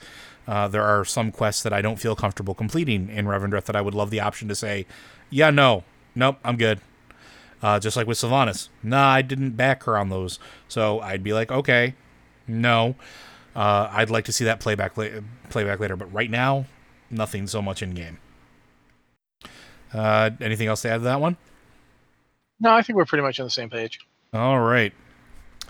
Uh, 0.48 0.66
there 0.66 0.82
are 0.82 1.04
some 1.04 1.30
quests 1.30 1.62
that 1.62 1.72
I 1.72 1.82
don't 1.82 1.96
feel 1.96 2.16
comfortable 2.16 2.54
completing 2.54 3.08
in 3.08 3.26
Revendreth 3.26 3.64
that 3.64 3.76
I 3.76 3.80
would 3.80 3.94
love 3.94 4.10
the 4.10 4.20
option 4.20 4.48
to 4.48 4.54
say, 4.54 4.86
yeah, 5.28 5.50
no, 5.50 5.84
nope, 6.14 6.38
I'm 6.42 6.56
good. 6.56 6.80
Uh, 7.62 7.78
just 7.78 7.96
like 7.96 8.06
with 8.06 8.18
Sylvanas. 8.18 8.68
Nah, 8.82 9.08
I 9.10 9.22
didn't 9.22 9.50
back 9.50 9.84
her 9.84 9.98
on 9.98 10.08
those. 10.08 10.38
So 10.68 11.00
I'd 11.00 11.22
be 11.22 11.32
like, 11.32 11.50
okay, 11.52 11.94
no. 12.46 12.94
Uh, 13.54 13.88
I'd 13.90 14.10
like 14.10 14.24
to 14.26 14.32
see 14.32 14.44
that 14.44 14.60
playback, 14.60 14.96
la- 14.96 15.20
playback 15.50 15.80
later. 15.80 15.96
But 15.96 16.12
right 16.12 16.30
now, 16.30 16.66
nothing 17.10 17.46
so 17.46 17.60
much 17.60 17.82
in 17.82 17.90
game. 17.90 18.18
Uh, 19.92 20.30
anything 20.40 20.68
else 20.68 20.82
to 20.82 20.90
add 20.90 20.98
to 20.98 21.04
that 21.04 21.20
one? 21.20 21.36
No, 22.60 22.72
I 22.72 22.82
think 22.82 22.96
we're 22.96 23.06
pretty 23.06 23.22
much 23.22 23.40
on 23.40 23.46
the 23.46 23.50
same 23.50 23.70
page. 23.70 24.00
All 24.32 24.60
right. 24.60 24.92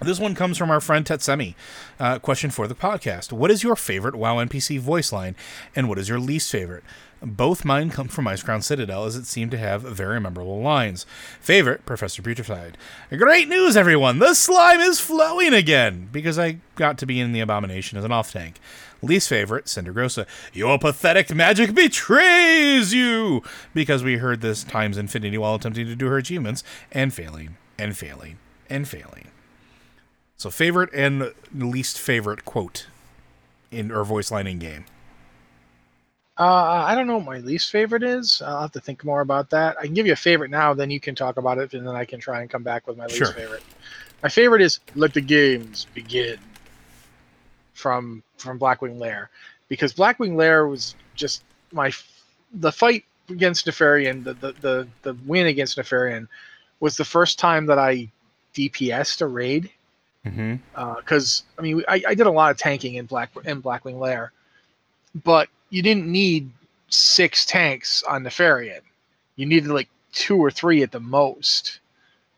This 0.03 0.19
one 0.19 0.35
comes 0.35 0.57
from 0.57 0.71
our 0.71 0.81
friend 0.81 1.05
Tetsemi. 1.05 1.55
Uh, 1.99 2.19
question 2.19 2.51
for 2.51 2.67
the 2.67 2.75
podcast 2.75 3.33
What 3.33 3.51
is 3.51 3.63
your 3.63 3.77
favorite 3.77 4.15
WoW 4.15 4.37
NPC 4.37 4.79
voice 4.79 5.13
line, 5.13 5.37
and 5.77 5.89
what 5.89 5.99
is 5.99 6.09
your 6.09 6.19
least 6.19 6.51
favorite? 6.51 6.85
Both 7.23 7.67
mine 7.67 7.91
come 7.91 8.09
from 8.09 8.25
Icecrown 8.25 8.63
Citadel, 8.63 9.05
as 9.05 9.15
it 9.15 9.27
seemed 9.27 9.51
to 9.51 9.59
have 9.59 9.83
very 9.83 10.19
memorable 10.19 10.63
lines. 10.63 11.05
Favorite, 11.39 11.85
Professor 11.85 12.23
Putricide. 12.23 12.77
Great 13.11 13.47
news, 13.47 13.77
everyone! 13.77 14.21
The 14.21 14.33
slime 14.33 14.81
is 14.81 15.01
flowing 15.01 15.53
again! 15.53 16.09
Because 16.11 16.39
I 16.39 16.61
got 16.77 16.97
to 16.99 17.07
be 17.07 17.21
in 17.21 17.33
the 17.33 17.41
Abomination 17.41 17.99
as 17.99 18.05
an 18.05 18.13
off 18.13 18.33
tank. 18.33 18.59
Least 19.03 19.29
favorite, 19.29 19.67
Sindragosa. 19.67 20.27
Your 20.55 20.79
pathetic 20.79 21.35
magic 21.35 21.75
betrays 21.75 22.95
you! 22.95 23.43
Because 23.75 24.03
we 24.03 24.17
heard 24.17 24.41
this 24.41 24.65
times 24.65 24.97
infinity 24.97 25.37
while 25.37 25.57
attempting 25.57 25.87
to 25.87 25.97
do 25.97 26.07
her 26.07 26.17
achievements, 26.17 26.65
and 26.91 27.13
failing, 27.13 27.59
and 27.79 27.99
failing, 27.99 28.39
and 28.71 28.89
failing. 28.89 29.29
So, 30.39 30.49
favorite 30.49 30.89
and 30.95 31.35
least 31.53 31.99
favorite 31.99 32.47
quote 32.47 32.87
in 33.71 33.93
or 33.93 34.05
voice 34.05 34.31
line 34.31 34.47
in 34.47 34.59
game. 34.59 34.87
Uh, 36.41 36.85
I 36.87 36.95
don't 36.95 37.07
know 37.07 37.19
what 37.19 37.27
my 37.27 37.39
least 37.41 37.71
favorite 37.71 38.03
is. 38.03 38.41
I'll 38.41 38.63
have 38.63 38.73
to 38.73 38.81
think 38.81 39.05
more 39.05 39.21
about 39.21 39.51
that. 39.51 39.77
I 39.79 39.85
can 39.85 39.93
give 39.93 40.07
you 40.07 40.15
a 40.15 40.17
favorite 40.17 40.51
now, 40.51 40.73
then 40.73 40.91
you 40.91 40.99
can 40.99 41.15
talk 41.15 41.37
about 41.37 41.59
it, 41.59 41.75
and 41.75 41.87
then 41.87 41.95
I 41.95 42.07
can 42.07 42.19
try 42.19 42.41
and 42.41 42.49
come 42.49 42.63
back 42.63 42.87
with 42.87 42.97
my 42.97 43.05
least 43.05 43.19
sure. 43.19 43.33
favorite. 43.33 43.63
My 44.23 44.31
favorite 44.31 44.63
is 44.63 44.81
"Let 44.95 45.13
the 45.13 45.21
games 45.21 45.87
begin" 45.93 46.39
from 47.75 48.23
from 48.39 48.59
Blackwing 48.59 48.99
Lair, 48.99 49.29
because 49.69 49.93
Blackwing 49.93 50.35
Lair 50.35 50.67
was 50.67 50.95
just 51.15 51.43
my 51.73 51.93
the 52.55 52.73
fight 52.73 53.05
against 53.29 53.67
Nefarian, 53.67 54.25
the 54.25 54.33
the 54.33 54.55
the, 54.63 54.89
the 55.03 55.15
win 55.27 55.47
against 55.47 55.77
Nefarian, 55.77 56.27
was 56.81 56.97
the 56.97 57.05
first 57.05 57.39
time 57.39 57.67
that 57.67 57.79
I 57.79 58.11
DPSed 58.55 59.21
a 59.21 59.27
raid. 59.27 59.71
Because 60.25 60.35
mm-hmm. 60.35 60.57
uh, 60.75 61.59
I 61.59 61.63
mean, 61.63 61.83
I, 61.87 62.03
I 62.09 62.15
did 62.15 62.27
a 62.27 62.31
lot 62.31 62.51
of 62.51 62.57
tanking 62.57 62.95
in 62.95 63.05
Black 63.05 63.31
in 63.45 63.61
Blackwing 63.61 63.99
Lair, 63.99 64.33
but 65.23 65.51
you 65.71 65.83
didn't 65.83 66.07
need 66.07 66.51
six 66.89 67.47
tanks 67.47 68.03
on 68.03 68.25
Nefarian. 68.25 68.81
You 69.37 69.47
needed 69.47 69.71
like 69.71 69.89
two 70.13 70.37
or 70.37 70.51
three 70.51 70.83
at 70.83 70.93
the 70.93 71.01
most. 71.01 71.81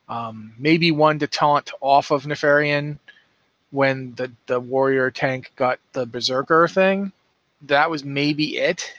Um, 0.09 0.53
maybe 0.59 0.91
one 0.91 1.19
to 1.21 1.27
taunt 1.27 1.71
off 1.81 2.11
of 2.11 2.25
Nefarian 2.25 2.99
when 3.71 4.15
the, 4.15 4.31
the 4.47 4.61
warrior 4.61 5.11
tank 5.11 5.53
got 5.57 5.79
the 5.93 6.05
berserker 6.05 6.69
thing. 6.69 7.13
That 7.63 7.91
was 7.91 8.05
maybe 8.05 8.59
it. 8.59 8.93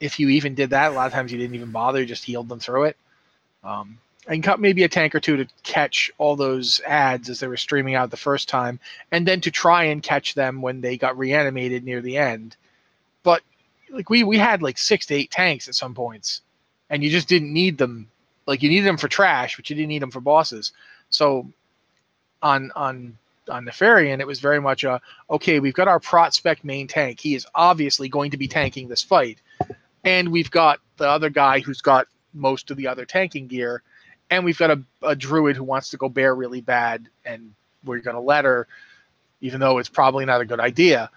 if 0.00 0.20
you 0.20 0.28
even 0.28 0.54
did 0.54 0.70
that, 0.70 0.92
a 0.92 0.94
lot 0.94 1.06
of 1.06 1.12
times 1.12 1.32
you 1.32 1.38
didn't 1.38 1.54
even 1.54 1.70
bother, 1.70 2.00
you 2.00 2.06
just 2.06 2.24
healed 2.24 2.48
them 2.48 2.60
through 2.60 2.84
it. 2.84 2.96
Um, 3.62 3.98
and 4.26 4.42
cut 4.42 4.60
maybe 4.60 4.82
a 4.84 4.88
tank 4.88 5.14
or 5.14 5.20
two 5.20 5.36
to 5.36 5.46
catch 5.62 6.10
all 6.18 6.36
those 6.36 6.80
ads 6.86 7.28
as 7.28 7.40
they 7.40 7.46
were 7.46 7.56
streaming 7.56 7.94
out 7.94 8.10
the 8.10 8.16
first 8.16 8.48
time, 8.48 8.80
and 9.10 9.26
then 9.26 9.40
to 9.42 9.50
try 9.50 9.84
and 9.84 10.02
catch 10.02 10.34
them 10.34 10.62
when 10.62 10.80
they 10.80 10.96
got 10.96 11.18
reanimated 11.18 11.84
near 11.84 12.00
the 12.00 12.16
end. 12.16 12.56
But 13.22 13.42
like 13.94 14.10
we 14.10 14.24
we 14.24 14.36
had 14.36 14.62
like 14.62 14.78
six 14.78 15.06
to 15.06 15.14
eight 15.14 15.30
tanks 15.30 15.68
at 15.68 15.74
some 15.74 15.94
points, 15.94 16.42
and 16.90 17.02
you 17.02 17.10
just 17.10 17.28
didn't 17.28 17.52
need 17.52 17.78
them. 17.78 18.08
Like 18.46 18.62
you 18.62 18.68
needed 18.68 18.86
them 18.86 18.98
for 18.98 19.08
trash, 19.08 19.56
but 19.56 19.70
you 19.70 19.76
didn't 19.76 19.88
need 19.88 20.02
them 20.02 20.10
for 20.10 20.20
bosses. 20.20 20.72
So 21.10 21.50
on 22.42 22.72
on 22.74 23.16
on 23.48 23.64
Nefarian, 23.64 24.20
it 24.20 24.26
was 24.26 24.40
very 24.40 24.60
much 24.60 24.84
a 24.84 25.00
okay. 25.30 25.60
We've 25.60 25.74
got 25.74 25.88
our 25.88 26.00
prospect 26.00 26.64
main 26.64 26.86
tank. 26.86 27.20
He 27.20 27.34
is 27.34 27.46
obviously 27.54 28.08
going 28.08 28.32
to 28.32 28.36
be 28.36 28.48
tanking 28.48 28.88
this 28.88 29.02
fight, 29.02 29.38
and 30.04 30.30
we've 30.30 30.50
got 30.50 30.80
the 30.96 31.08
other 31.08 31.30
guy 31.30 31.60
who's 31.60 31.80
got 31.80 32.06
most 32.32 32.70
of 32.70 32.76
the 32.76 32.88
other 32.88 33.04
tanking 33.04 33.46
gear, 33.46 33.82
and 34.30 34.44
we've 34.44 34.58
got 34.58 34.70
a, 34.70 34.82
a 35.02 35.16
druid 35.16 35.56
who 35.56 35.64
wants 35.64 35.90
to 35.90 35.96
go 35.96 36.08
bear 36.08 36.34
really 36.34 36.60
bad, 36.60 37.08
and 37.24 37.54
we're 37.84 38.00
going 38.00 38.16
to 38.16 38.20
let 38.20 38.44
her, 38.44 38.66
even 39.40 39.60
though 39.60 39.78
it's 39.78 39.88
probably 39.88 40.24
not 40.24 40.40
a 40.40 40.44
good 40.46 40.60
idea. 40.60 41.10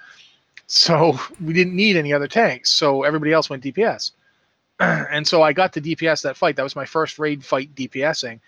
So 0.67 1.17
we 1.43 1.53
didn't 1.53 1.75
need 1.75 1.95
any 1.95 2.13
other 2.13 2.27
tanks. 2.27 2.69
So 2.69 3.03
everybody 3.03 3.31
else 3.31 3.49
went 3.49 3.63
DPS. 3.63 4.11
and 4.79 5.27
so 5.27 5.41
I 5.41 5.53
got 5.53 5.73
to 5.73 5.81
DPS 5.81 6.21
that 6.23 6.37
fight. 6.37 6.55
That 6.57 6.63
was 6.63 6.75
my 6.75 6.85
first 6.85 7.17
raid 7.17 7.43
fight 7.43 7.73
DPSing. 7.73 8.39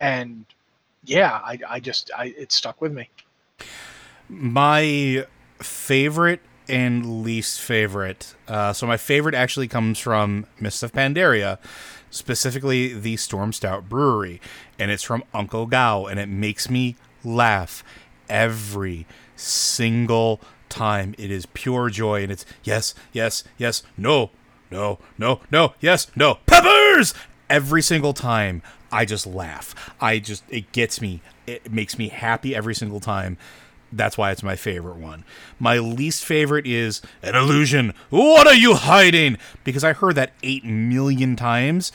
And 0.00 0.46
yeah, 1.04 1.40
I, 1.44 1.58
I 1.68 1.80
just 1.80 2.10
I 2.16 2.34
it 2.36 2.50
stuck 2.50 2.80
with 2.80 2.92
me. 2.92 3.08
My 4.28 5.26
favorite 5.58 6.40
and 6.68 7.22
least 7.22 7.60
favorite. 7.60 8.34
Uh, 8.48 8.72
so 8.72 8.86
my 8.86 8.96
favorite 8.96 9.34
actually 9.34 9.68
comes 9.68 9.98
from 9.98 10.46
Mist 10.58 10.82
of 10.82 10.92
Pandaria, 10.92 11.58
specifically 12.10 12.94
the 12.94 13.16
Storm 13.16 13.52
Stout 13.52 13.88
Brewery, 13.88 14.40
and 14.78 14.90
it's 14.90 15.02
from 15.02 15.24
Uncle 15.34 15.66
Gao, 15.66 16.06
and 16.06 16.20
it 16.20 16.28
makes 16.28 16.70
me 16.70 16.96
laugh 17.24 17.82
every 18.28 19.06
single 19.34 20.40
time. 20.70 21.14
It 21.18 21.30
is 21.30 21.46
pure 21.46 21.90
joy, 21.90 22.22
and 22.22 22.32
it's 22.32 22.46
yes, 22.64 22.94
yes, 23.12 23.44
yes, 23.58 23.82
no, 23.96 24.30
no, 24.70 24.98
no, 25.18 25.40
no, 25.50 25.74
yes, 25.80 26.06
no, 26.16 26.36
peppers 26.46 27.12
every 27.48 27.82
single 27.82 28.14
time. 28.14 28.62
I 28.92 29.04
just 29.04 29.26
laugh. 29.26 29.74
I 30.00 30.18
just 30.18 30.44
it 30.48 30.72
gets 30.72 31.00
me. 31.00 31.20
It 31.46 31.70
makes 31.70 31.98
me 31.98 32.08
happy 32.08 32.54
every 32.54 32.74
single 32.74 33.00
time. 33.00 33.36
That's 33.92 34.16
why 34.16 34.30
it's 34.30 34.42
my 34.42 34.56
favorite 34.56 34.96
one. 34.96 35.24
My 35.58 35.78
least 35.78 36.24
favorite 36.24 36.66
is 36.66 37.02
an 37.22 37.34
illusion. 37.34 37.92
What 38.08 38.46
are 38.46 38.54
you 38.54 38.74
hiding? 38.74 39.36
Because 39.64 39.82
I 39.82 39.92
heard 39.92 40.14
that 40.14 40.32
8 40.44 40.64
million 40.64 41.34
times 41.34 41.90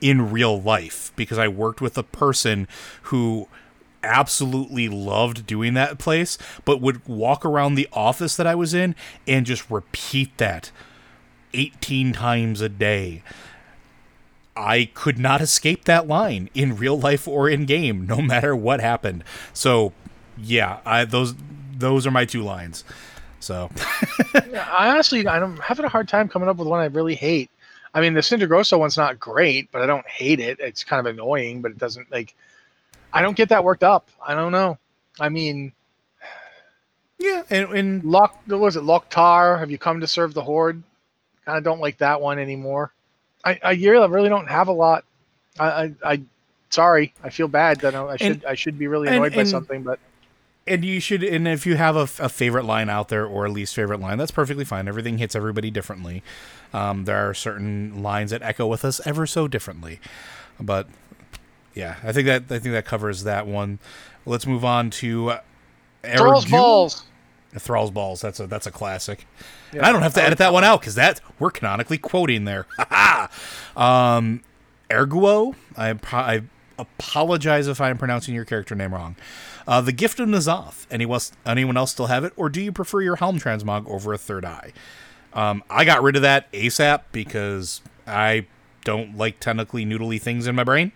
in 0.00 0.30
real 0.30 0.60
life 0.60 1.12
because 1.16 1.38
I 1.38 1.48
worked 1.48 1.80
with 1.80 1.98
a 1.98 2.02
person 2.04 2.68
who 3.04 3.48
absolutely 4.04 4.88
loved 4.88 5.46
doing 5.46 5.74
that 5.74 5.98
place 5.98 6.38
but 6.64 6.80
would 6.80 7.06
walk 7.06 7.44
around 7.44 7.74
the 7.74 7.88
office 7.92 8.36
that 8.36 8.46
I 8.46 8.54
was 8.54 8.74
in 8.74 8.94
and 9.26 9.46
just 9.46 9.70
repeat 9.70 10.36
that 10.38 10.70
18 11.54 12.12
times 12.12 12.60
a 12.60 12.68
day. 12.68 13.22
I 14.56 14.90
could 14.94 15.18
not 15.18 15.40
escape 15.40 15.84
that 15.84 16.06
line 16.06 16.48
in 16.54 16.76
real 16.76 16.98
life 16.98 17.26
or 17.26 17.48
in 17.48 17.64
game, 17.64 18.06
no 18.06 18.20
matter 18.20 18.54
what 18.54 18.80
happened. 18.80 19.24
So, 19.52 19.92
yeah, 20.36 20.80
I, 20.86 21.04
those 21.04 21.34
those 21.76 22.06
are 22.06 22.10
my 22.10 22.24
two 22.24 22.42
lines. 22.42 22.84
So, 23.40 23.70
I 24.34 24.90
honestly 24.90 25.26
I'm 25.26 25.56
having 25.58 25.84
a 25.84 25.88
hard 25.88 26.08
time 26.08 26.28
coming 26.28 26.48
up 26.48 26.56
with 26.56 26.68
one 26.68 26.80
I 26.80 26.86
really 26.86 27.14
hate. 27.14 27.50
I 27.94 28.00
mean, 28.00 28.14
the 28.14 28.20
Sindragosa 28.20 28.78
one's 28.78 28.96
not 28.96 29.20
great, 29.20 29.70
but 29.70 29.82
I 29.82 29.86
don't 29.86 30.06
hate 30.06 30.40
it. 30.40 30.58
It's 30.58 30.82
kind 30.82 31.04
of 31.04 31.12
annoying, 31.12 31.62
but 31.62 31.70
it 31.72 31.78
doesn't 31.78 32.10
like. 32.10 32.34
I 33.14 33.22
don't 33.22 33.36
get 33.36 33.48
that 33.50 33.64
worked 33.64 33.84
up. 33.84 34.10
I 34.20 34.34
don't 34.34 34.52
know. 34.52 34.76
I 35.20 35.28
mean, 35.28 35.72
yeah, 37.18 37.44
and, 37.48 37.70
and 37.70 38.04
Lock 38.04 38.42
was 38.48 38.76
it 38.76 38.82
Loktar? 38.82 39.58
Have 39.58 39.70
you 39.70 39.78
come 39.78 40.00
to 40.00 40.06
serve 40.06 40.34
the 40.34 40.42
Horde? 40.42 40.82
Kind 41.46 41.56
of 41.56 41.64
don't 41.64 41.80
like 41.80 41.98
that 41.98 42.20
one 42.20 42.38
anymore. 42.38 42.92
I, 43.44 43.60
I 43.62 43.72
really 43.72 44.28
don't 44.28 44.48
have 44.48 44.68
a 44.68 44.72
lot. 44.72 45.04
I, 45.58 45.66
I, 45.66 45.92
I 46.04 46.22
sorry, 46.70 47.14
I 47.22 47.30
feel 47.30 47.46
bad 47.46 47.80
that 47.80 47.94
I, 47.94 48.16
should 48.16 48.26
and, 48.26 48.44
I 48.44 48.54
should 48.54 48.78
be 48.78 48.88
really 48.88 49.08
annoyed 49.08 49.26
and, 49.26 49.34
by 49.34 49.40
and, 49.42 49.48
something, 49.48 49.82
but 49.82 50.00
and 50.66 50.84
you 50.84 50.98
should 50.98 51.22
and 51.22 51.46
if 51.46 51.66
you 51.66 51.76
have 51.76 51.96
a, 51.96 52.02
a, 52.24 52.28
favorite 52.28 52.64
line 52.64 52.88
out 52.88 53.10
there 53.10 53.26
or 53.26 53.44
a 53.44 53.48
least 53.48 53.74
favorite 53.74 54.00
line, 54.00 54.18
that's 54.18 54.30
perfectly 54.30 54.64
fine. 54.64 54.88
Everything 54.88 55.18
hits 55.18 55.36
everybody 55.36 55.70
differently. 55.70 56.22
Um, 56.72 57.04
there 57.04 57.28
are 57.28 57.34
certain 57.34 58.02
lines 58.02 58.32
that 58.32 58.42
echo 58.42 58.66
with 58.66 58.84
us 58.84 59.00
ever 59.06 59.26
so 59.26 59.46
differently, 59.46 60.00
but 60.58 60.88
yeah, 61.74 61.96
I 62.02 62.12
think 62.12 62.26
that 62.26 62.42
I 62.50 62.58
think 62.58 62.72
that 62.72 62.84
covers 62.84 63.24
that 63.24 63.46
one. 63.46 63.78
Let's 64.26 64.46
move 64.46 64.64
on 64.64 64.90
to 64.90 65.30
uh, 65.30 65.40
Thrall's 66.16 66.46
balls. 66.46 67.04
Thrall's 67.56 67.90
balls. 67.90 68.20
That's 68.20 68.40
a 68.40 68.46
that's 68.46 68.66
a 68.66 68.70
classic. 68.70 69.26
Yeah, 69.72 69.86
I 69.86 69.92
don't 69.92 70.02
have 70.02 70.14
to 70.14 70.22
edit 70.22 70.38
that 70.38 70.52
one 70.52 70.64
out 70.64 70.80
because 70.80 70.94
that 70.96 71.20
we're 71.38 71.50
canonically 71.50 71.98
quoting 71.98 72.44
there. 72.44 72.66
um, 73.76 74.42
Erguo. 74.90 75.54
I, 75.76 75.98
I 76.12 76.42
apologize 76.78 77.68
if 77.68 77.80
I'm 77.80 77.98
pronouncing 77.98 78.34
your 78.34 78.44
character 78.44 78.74
name 78.74 78.94
wrong. 78.94 79.16
Uh, 79.66 79.80
the 79.80 79.92
Gift 79.92 80.20
of 80.20 80.28
N'Zoth. 80.28 80.86
Anyone 80.90 81.16
else, 81.16 81.32
anyone 81.46 81.76
else 81.76 81.92
still 81.92 82.06
have 82.06 82.24
it, 82.24 82.32
or 82.36 82.48
do 82.48 82.60
you 82.60 82.72
prefer 82.72 83.00
your 83.00 83.16
Helm 83.16 83.38
transmog 83.38 83.88
over 83.88 84.12
a 84.12 84.18
third 84.18 84.44
eye? 84.44 84.72
Um, 85.32 85.64
I 85.68 85.84
got 85.84 86.02
rid 86.02 86.16
of 86.16 86.22
that 86.22 86.50
ASAP 86.52 87.02
because 87.12 87.82
I 88.06 88.46
don't 88.84 89.16
like 89.16 89.40
tentacly 89.40 89.84
noodly 89.84 90.20
things 90.20 90.46
in 90.46 90.54
my 90.54 90.64
brain. 90.64 90.92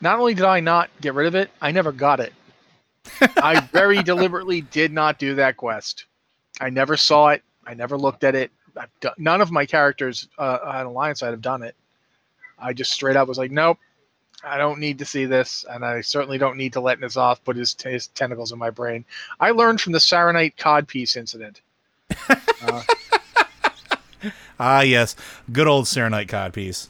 Not 0.00 0.18
only 0.18 0.34
did 0.34 0.44
I 0.44 0.60
not 0.60 0.90
get 1.00 1.14
rid 1.14 1.26
of 1.26 1.34
it, 1.34 1.50
I 1.60 1.72
never 1.72 1.92
got 1.92 2.20
it. 2.20 2.32
I 3.20 3.60
very 3.72 4.02
deliberately 4.02 4.60
did 4.60 4.92
not 4.92 5.18
do 5.18 5.34
that 5.36 5.56
quest. 5.56 6.04
I 6.60 6.70
never 6.70 6.96
saw 6.96 7.28
it. 7.28 7.42
I 7.66 7.74
never 7.74 7.96
looked 7.96 8.24
at 8.24 8.34
it. 8.34 8.50
Done, 9.00 9.14
none 9.18 9.40
of 9.40 9.50
my 9.50 9.64
characters 9.64 10.28
uh, 10.38 10.58
on 10.62 10.86
Alliance 10.86 11.20
side 11.20 11.30
have 11.30 11.40
done 11.40 11.62
it. 11.62 11.74
I 12.58 12.72
just 12.72 12.92
straight 12.92 13.16
up 13.16 13.28
was 13.28 13.38
like, 13.38 13.50
nope, 13.50 13.78
I 14.44 14.58
don't 14.58 14.80
need 14.80 14.98
to 14.98 15.04
see 15.04 15.24
this, 15.24 15.64
and 15.68 15.84
I 15.84 16.00
certainly 16.02 16.38
don't 16.38 16.56
need 16.56 16.72
to 16.74 16.80
let 16.80 17.00
N'Zoth 17.00 17.42
put 17.44 17.56
his, 17.56 17.76
his 17.82 18.08
tentacles 18.08 18.52
in 18.52 18.58
my 18.58 18.70
brain. 18.70 19.04
I 19.40 19.50
learned 19.50 19.80
from 19.80 19.92
the 19.92 19.98
Saronite 19.98 20.56
codpiece 20.56 21.16
incident. 21.16 21.60
Uh, 22.28 22.82
ah, 24.60 24.80
yes, 24.82 25.16
good 25.52 25.66
old 25.66 25.86
Saronite 25.86 26.28
codpiece. 26.28 26.88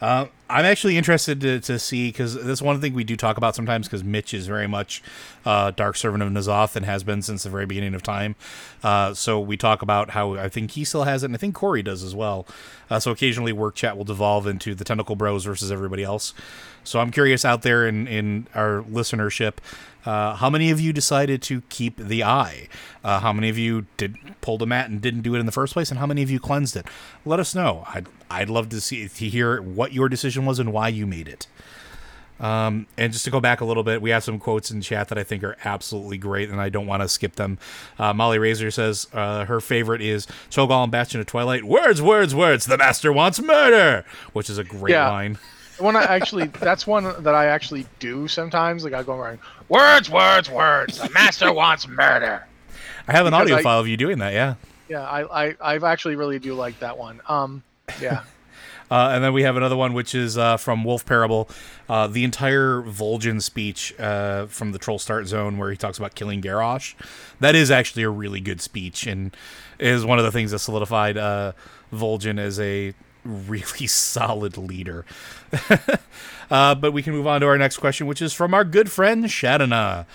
Uh, 0.00 0.26
I'm 0.50 0.64
actually 0.64 0.96
interested 0.96 1.40
to, 1.42 1.60
to 1.60 1.78
see 1.78 2.08
because 2.08 2.34
that's 2.34 2.60
one 2.60 2.80
thing 2.80 2.92
we 2.92 3.04
do 3.04 3.16
talk 3.16 3.36
about 3.36 3.54
sometimes 3.54 3.86
because 3.86 4.02
Mitch 4.02 4.34
is 4.34 4.46
very 4.46 4.66
much 4.66 5.02
uh, 5.44 5.70
Dark 5.70 5.96
Servant 5.96 6.22
of 6.22 6.30
N'Zoth 6.30 6.74
and 6.74 6.84
has 6.84 7.04
been 7.04 7.22
since 7.22 7.44
the 7.44 7.50
very 7.50 7.66
beginning 7.66 7.94
of 7.94 8.02
time. 8.02 8.34
Uh, 8.82 9.14
so 9.14 9.38
we 9.38 9.56
talk 9.56 9.80
about 9.80 10.10
how 10.10 10.34
I 10.34 10.48
think 10.48 10.72
he 10.72 10.84
still 10.84 11.04
has 11.04 11.22
it, 11.22 11.26
and 11.26 11.34
I 11.34 11.38
think 11.38 11.54
Corey 11.54 11.82
does 11.82 12.02
as 12.02 12.14
well. 12.14 12.46
Uh, 12.90 12.98
so 12.98 13.12
occasionally 13.12 13.52
work 13.52 13.76
chat 13.76 13.96
will 13.96 14.04
devolve 14.04 14.46
into 14.48 14.74
the 14.74 14.84
Tentacle 14.84 15.14
Bros 15.14 15.44
versus 15.44 15.70
everybody 15.70 16.02
else. 16.02 16.34
So 16.82 16.98
I'm 16.98 17.12
curious 17.12 17.44
out 17.44 17.62
there 17.62 17.86
in, 17.86 18.08
in 18.08 18.48
our 18.54 18.82
listenership 18.82 19.58
uh, 20.04 20.34
how 20.36 20.48
many 20.48 20.70
of 20.70 20.80
you 20.80 20.92
decided 20.92 21.42
to 21.42 21.60
keep 21.62 21.96
the 21.96 22.24
eye? 22.24 22.68
Uh, 23.04 23.20
how 23.20 23.32
many 23.32 23.48
of 23.48 23.58
you 23.58 23.86
did 23.96 24.16
pulled 24.40 24.62
a 24.62 24.66
Matt 24.66 24.88
and 24.88 25.00
didn't 25.00 25.22
do 25.22 25.34
it 25.34 25.40
in 25.40 25.46
the 25.46 25.52
first 25.52 25.72
place? 25.72 25.90
And 25.90 25.98
how 25.98 26.06
many 26.06 26.22
of 26.22 26.30
you 26.30 26.40
cleansed 26.40 26.76
it? 26.76 26.86
Let 27.24 27.40
us 27.40 27.54
know. 27.54 27.84
I'd 27.88 28.06
I'd 28.30 28.48
love 28.48 28.68
to 28.70 28.80
see 28.80 29.08
to 29.08 29.28
hear 29.28 29.60
what 29.60 29.92
your 29.92 30.08
decision 30.08 30.39
was 30.46 30.58
and 30.58 30.72
why 30.72 30.88
you 30.88 31.06
made 31.06 31.28
it. 31.28 31.46
Um, 32.38 32.86
and 32.96 33.12
just 33.12 33.26
to 33.26 33.30
go 33.30 33.38
back 33.38 33.60
a 33.60 33.66
little 33.66 33.82
bit, 33.82 34.00
we 34.00 34.10
have 34.10 34.24
some 34.24 34.38
quotes 34.38 34.70
in 34.70 34.80
chat 34.80 35.08
that 35.08 35.18
I 35.18 35.24
think 35.24 35.44
are 35.44 35.58
absolutely 35.62 36.16
great, 36.16 36.48
and 36.48 36.58
I 36.58 36.70
don't 36.70 36.86
want 36.86 37.02
to 37.02 37.08
skip 37.08 37.36
them. 37.36 37.58
Uh, 37.98 38.14
Molly 38.14 38.38
Razor 38.38 38.70
says 38.70 39.08
uh, 39.12 39.44
her 39.44 39.60
favorite 39.60 40.00
is 40.00 40.26
Cho'Gall 40.48 40.84
and 40.84 40.90
Bastion 40.90 41.20
of 41.20 41.26
Twilight. 41.26 41.64
Words, 41.64 42.00
words, 42.00 42.34
words. 42.34 42.64
The 42.64 42.78
master 42.78 43.12
wants 43.12 43.42
murder, 43.42 44.06
which 44.32 44.48
is 44.48 44.56
a 44.56 44.64
great 44.64 44.92
yeah. 44.92 45.10
line 45.10 45.38
one 45.80 45.96
I 45.96 46.02
actually 46.02 46.46
that's 46.60 46.86
one 46.86 47.04
that 47.22 47.34
I 47.34 47.46
actually 47.46 47.86
do 47.98 48.28
sometimes. 48.28 48.84
Like 48.84 48.92
I 48.92 49.02
go 49.02 49.14
around 49.16 49.38
words, 49.68 50.10
words, 50.10 50.50
words. 50.50 50.98
The 50.98 51.10
master 51.10 51.52
wants 51.54 51.88
murder. 51.88 52.46
I 53.08 53.12
have 53.12 53.26
an 53.26 53.32
because 53.32 53.42
audio 53.42 53.56
I, 53.56 53.62
file 53.62 53.80
of 53.80 53.88
you 53.88 53.96
doing 53.96 54.18
that. 54.18 54.32
Yeah. 54.32 54.54
Yeah, 54.88 55.02
I, 55.02 55.46
I 55.48 55.54
I've 55.60 55.84
actually 55.84 56.16
really 56.16 56.38
do 56.38 56.54
like 56.54 56.78
that 56.80 56.98
one. 56.98 57.20
Um, 57.28 57.62
yeah. 58.00 58.22
Uh, 58.90 59.10
and 59.12 59.22
then 59.22 59.32
we 59.32 59.42
have 59.42 59.56
another 59.56 59.76
one, 59.76 59.92
which 59.92 60.14
is 60.14 60.36
uh, 60.36 60.56
from 60.56 60.82
Wolf 60.84 61.06
Parable, 61.06 61.48
uh, 61.88 62.06
the 62.06 62.24
entire 62.24 62.82
Vol'jin 62.82 63.40
speech 63.40 63.94
uh, 64.00 64.46
from 64.46 64.72
the 64.72 64.78
Troll 64.78 64.98
Start 64.98 65.26
Zone, 65.26 65.58
where 65.58 65.70
he 65.70 65.76
talks 65.76 65.98
about 65.98 66.14
killing 66.14 66.42
Garrosh. 66.42 66.94
That 67.38 67.54
is 67.54 67.70
actually 67.70 68.02
a 68.02 68.10
really 68.10 68.40
good 68.40 68.60
speech, 68.60 69.06
and 69.06 69.34
is 69.78 70.04
one 70.04 70.18
of 70.18 70.24
the 70.24 70.32
things 70.32 70.50
that 70.50 70.58
solidified 70.58 71.16
uh, 71.16 71.52
Vol'jin 71.92 72.38
as 72.38 72.58
a 72.58 72.94
really 73.24 73.86
solid 73.86 74.56
leader. 74.56 75.04
uh, 76.50 76.74
but 76.74 76.92
we 76.92 77.02
can 77.02 77.12
move 77.12 77.26
on 77.26 77.40
to 77.42 77.46
our 77.46 77.58
next 77.58 77.78
question, 77.78 78.06
which 78.06 78.20
is 78.20 78.32
from 78.32 78.54
our 78.54 78.64
good 78.64 78.90
friend 78.90 79.24
Shadana. 79.24 80.06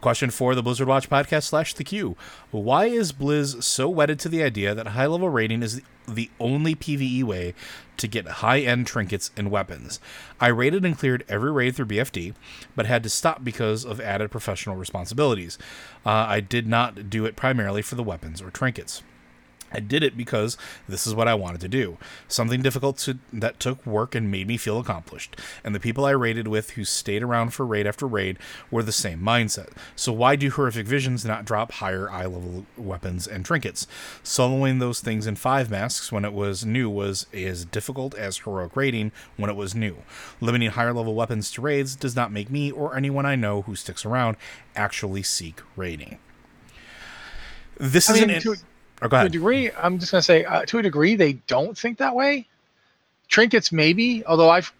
Question 0.00 0.28
for 0.28 0.54
the 0.54 0.62
Blizzard 0.62 0.86
Watch 0.86 1.08
podcast 1.08 1.44
slash 1.44 1.72
the 1.72 1.82
Q. 1.82 2.14
Why 2.50 2.86
is 2.86 3.10
Blizz 3.10 3.62
so 3.62 3.88
wedded 3.88 4.18
to 4.18 4.28
the 4.28 4.42
idea 4.42 4.74
that 4.74 4.88
high 4.88 5.06
level 5.06 5.30
raiding 5.30 5.62
is 5.62 5.80
the 6.06 6.30
only 6.38 6.74
PvE 6.74 7.24
way 7.24 7.54
to 7.98 8.08
get 8.08 8.26
high 8.26 8.60
end 8.60 8.86
trinkets 8.86 9.30
and 9.36 9.50
weapons? 9.50 10.00
I 10.40 10.48
raided 10.48 10.84
and 10.84 10.98
cleared 10.98 11.24
every 11.28 11.52
raid 11.52 11.76
through 11.76 11.86
BFD, 11.86 12.34
but 12.74 12.86
had 12.86 13.02
to 13.02 13.08
stop 13.08 13.44
because 13.44 13.84
of 13.84 14.00
added 14.00 14.30
professional 14.30 14.76
responsibilities. 14.76 15.58
Uh, 16.04 16.26
I 16.28 16.40
did 16.40 16.66
not 16.66 17.08
do 17.10 17.24
it 17.24 17.36
primarily 17.36 17.82
for 17.82 17.94
the 17.94 18.02
weapons 18.02 18.42
or 18.42 18.50
trinkets. 18.50 19.02
I 19.74 19.80
did 19.80 20.02
it 20.02 20.16
because 20.16 20.56
this 20.88 21.06
is 21.06 21.14
what 21.14 21.28
I 21.28 21.34
wanted 21.34 21.60
to 21.62 21.68
do. 21.68 21.98
Something 22.28 22.62
difficult 22.62 22.98
to, 22.98 23.18
that 23.32 23.58
took 23.58 23.84
work 23.84 24.14
and 24.14 24.30
made 24.30 24.46
me 24.46 24.56
feel 24.56 24.78
accomplished. 24.78 25.36
And 25.64 25.74
the 25.74 25.80
people 25.80 26.04
I 26.04 26.10
raided 26.10 26.48
with 26.48 26.70
who 26.70 26.84
stayed 26.84 27.22
around 27.22 27.50
for 27.50 27.66
raid 27.66 27.86
after 27.86 28.06
raid 28.06 28.38
were 28.70 28.82
the 28.82 28.92
same 28.92 29.20
mindset. 29.20 29.70
So 29.96 30.12
why 30.12 30.36
do 30.36 30.50
horrific 30.50 30.86
visions 30.86 31.24
not 31.24 31.44
drop 31.44 31.72
higher 31.72 32.10
eye 32.10 32.26
level 32.26 32.66
weapons 32.76 33.26
and 33.26 33.44
trinkets? 33.44 33.86
Soloing 34.22 34.78
those 34.80 35.00
things 35.00 35.26
in 35.26 35.36
five 35.36 35.70
masks 35.70 36.12
when 36.12 36.24
it 36.24 36.32
was 36.32 36.64
new 36.64 36.88
was 36.88 37.26
as 37.32 37.64
difficult 37.64 38.14
as 38.14 38.38
heroic 38.38 38.76
raiding 38.76 39.12
when 39.36 39.50
it 39.50 39.56
was 39.56 39.74
new. 39.74 39.98
Limiting 40.40 40.70
higher 40.70 40.92
level 40.92 41.14
weapons 41.14 41.50
to 41.52 41.60
raids 41.60 41.96
does 41.96 42.14
not 42.14 42.32
make 42.32 42.50
me 42.50 42.70
or 42.70 42.96
anyone 42.96 43.26
I 43.26 43.36
know 43.36 43.62
who 43.62 43.74
sticks 43.74 44.04
around 44.04 44.36
actually 44.76 45.22
seek 45.22 45.60
raiding. 45.76 46.18
This 47.76 48.08
I 48.08 48.14
is 48.14 48.20
mean, 48.20 48.30
an 48.30 48.40
to, 48.42 48.56
Oh, 49.04 49.08
to 49.08 49.26
a 49.26 49.28
degree, 49.28 49.70
I'm 49.70 49.98
just 49.98 50.12
gonna 50.12 50.22
say 50.22 50.44
uh, 50.44 50.64
to 50.64 50.78
a 50.78 50.82
degree 50.82 51.14
they 51.14 51.34
don't 51.34 51.76
think 51.76 51.98
that 51.98 52.16
way. 52.16 52.46
Trinkets 53.28 53.70
maybe, 53.70 54.24
although 54.24 54.48
I've 54.48 54.72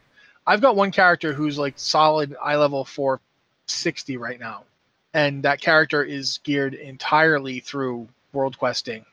I've 0.46 0.62
got 0.62 0.76
one 0.76 0.90
character 0.90 1.34
who's 1.34 1.58
like 1.58 1.74
solid 1.76 2.34
eye 2.42 2.56
level 2.56 2.86
460 2.86 4.16
right 4.16 4.40
now, 4.40 4.64
and 5.12 5.42
that 5.42 5.60
character 5.60 6.02
is 6.02 6.38
geared 6.42 6.72
entirely 6.72 7.60
through 7.60 8.08
world 8.32 8.58
questing. 8.58 9.04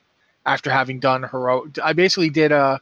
After 0.45 0.71
having 0.71 0.99
done 0.99 1.23
heroic, 1.23 1.77
I 1.83 1.91
basically 1.91 2.29
did 2.29 2.53
a, 2.53 2.79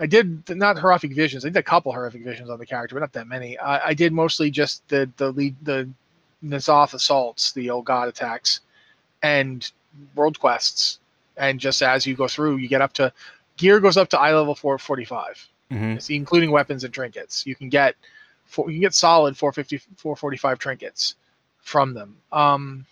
I 0.00 0.06
did 0.06 0.48
not 0.50 0.78
horrific 0.78 1.14
visions. 1.14 1.44
I 1.44 1.48
did 1.48 1.58
a 1.58 1.62
couple 1.62 1.92
horrific 1.92 2.24
visions 2.24 2.50
on 2.50 2.58
the 2.58 2.66
character, 2.66 2.96
but 2.96 3.00
not 3.00 3.12
that 3.12 3.28
many. 3.28 3.56
I, 3.58 3.88
I 3.88 3.94
did 3.94 4.12
mostly 4.12 4.50
just 4.50 4.86
the 4.88 5.08
the 5.16 5.30
lead 5.30 5.54
the 5.62 5.88
N'Zoth 6.44 6.92
assaults, 6.92 7.52
the 7.52 7.70
old 7.70 7.84
god 7.84 8.08
attacks, 8.08 8.60
and 9.22 9.70
world 10.16 10.40
quests 10.40 10.98
and 11.36 11.60
just 11.60 11.82
as 11.82 12.06
you 12.06 12.14
go 12.14 12.28
through, 12.28 12.56
you 12.56 12.68
get 12.68 12.80
up 12.82 12.92
to 12.94 13.12
gear 13.56 13.80
goes 13.80 13.96
up 13.96 14.08
to 14.10 14.18
eye 14.18 14.34
level 14.34 14.54
445, 14.54 15.48
Mhm. 15.70 16.10
Including 16.10 16.50
weapons 16.50 16.84
and 16.84 16.92
trinkets. 16.94 17.46
You 17.46 17.54
can 17.54 17.68
get 17.68 17.96
four, 18.44 18.70
you 18.70 18.76
can 18.76 18.82
get 18.82 18.94
solid 18.94 19.36
450 19.36 19.78
445 19.96 20.58
trinkets 20.58 21.16
from 21.60 21.94
them. 21.94 22.16
Um, 22.32 22.86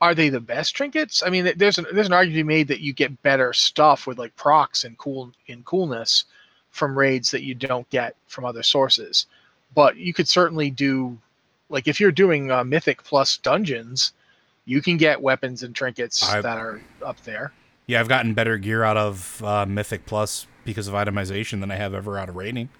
are 0.00 0.14
they 0.14 0.28
the 0.28 0.40
best 0.40 0.74
trinkets? 0.74 1.22
I 1.24 1.30
mean, 1.30 1.52
there's 1.56 1.78
an 1.78 1.86
there's 1.92 2.08
an 2.08 2.12
argument 2.12 2.38
to 2.38 2.44
be 2.44 2.48
made 2.54 2.68
that 2.68 2.80
you 2.80 2.92
get 2.92 3.22
better 3.22 3.52
stuff 3.52 4.06
with 4.06 4.18
like 4.18 4.34
procs 4.36 4.84
and 4.84 4.98
cool 4.98 5.32
in 5.46 5.62
coolness 5.62 6.24
from 6.70 6.98
raids 6.98 7.30
that 7.30 7.44
you 7.44 7.54
don't 7.54 7.88
get 7.90 8.16
from 8.26 8.44
other 8.44 8.62
sources. 8.62 9.26
But 9.74 9.96
you 9.96 10.12
could 10.12 10.28
certainly 10.28 10.70
do 10.70 11.16
like 11.68 11.86
if 11.88 12.00
you're 12.00 12.12
doing 12.12 12.50
uh, 12.50 12.64
mythic 12.64 13.02
plus 13.04 13.36
dungeons, 13.38 14.12
you 14.66 14.80
can 14.82 14.96
get 14.96 15.20
weapons 15.20 15.62
and 15.62 15.74
trinkets 15.74 16.22
I- 16.22 16.40
that 16.40 16.58
are 16.58 16.80
up 17.04 17.20
there. 17.24 17.52
Yeah, 17.86 18.00
I've 18.00 18.08
gotten 18.08 18.32
better 18.32 18.56
gear 18.56 18.82
out 18.82 18.96
of 18.96 19.42
uh, 19.44 19.66
Mythic 19.66 20.06
Plus 20.06 20.46
because 20.64 20.88
of 20.88 20.94
itemization 20.94 21.60
than 21.60 21.70
I 21.70 21.76
have 21.76 21.92
ever 21.92 22.18
out 22.18 22.30
of 22.30 22.36
rating. 22.36 22.70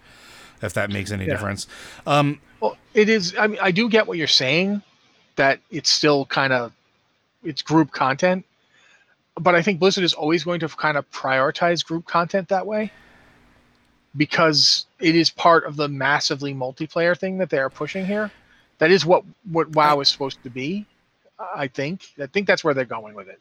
If 0.63 0.73
that 0.75 0.89
makes 0.91 1.11
any 1.11 1.27
Yeah. 1.27 1.33
difference. 1.35 1.67
Um, 2.07 2.41
Well, 2.61 2.79
it 2.95 3.11
is. 3.11 3.35
I 3.39 3.49
mean, 3.49 3.59
I 3.61 3.71
do 3.71 3.91
get 3.91 4.07
what 4.07 4.17
you're 4.17 4.27
saying, 4.27 4.81
that 5.37 5.61
it's 5.71 5.91
still 5.91 6.25
kind 6.25 6.55
of 6.55 6.73
it's 7.43 7.61
group 7.61 7.91
content, 7.93 8.47
but 9.39 9.55
I 9.55 9.61
think 9.61 9.79
Blizzard 9.79 10.05
is 10.05 10.15
always 10.15 10.43
going 10.45 10.61
to 10.61 10.69
kind 10.69 10.97
of 10.97 11.11
prioritize 11.11 11.85
group 11.85 12.07
content 12.07 12.49
that 12.49 12.67
way 12.67 12.91
because 14.17 14.87
it 15.01 15.15
is 15.15 15.29
part 15.29 15.65
of 15.67 15.77
the 15.77 15.89
massively 15.89 16.55
multiplayer 16.55 17.19
thing 17.19 17.39
that 17.39 17.51
they 17.51 17.59
are 17.59 17.69
pushing 17.71 18.07
here. 18.07 18.31
That 18.79 18.91
is 18.91 19.05
what 19.05 19.25
what 19.51 19.69
WoW 19.71 20.01
is 20.01 20.09
supposed 20.09 20.43
to 20.45 20.51
be. 20.51 20.87
I 21.39 21.69
think. 21.69 22.07
I 22.21 22.27
think 22.27 22.47
that's 22.47 22.63
where 22.65 22.75
they're 22.75 22.85
going 22.85 23.15
with 23.15 23.29
it. 23.29 23.41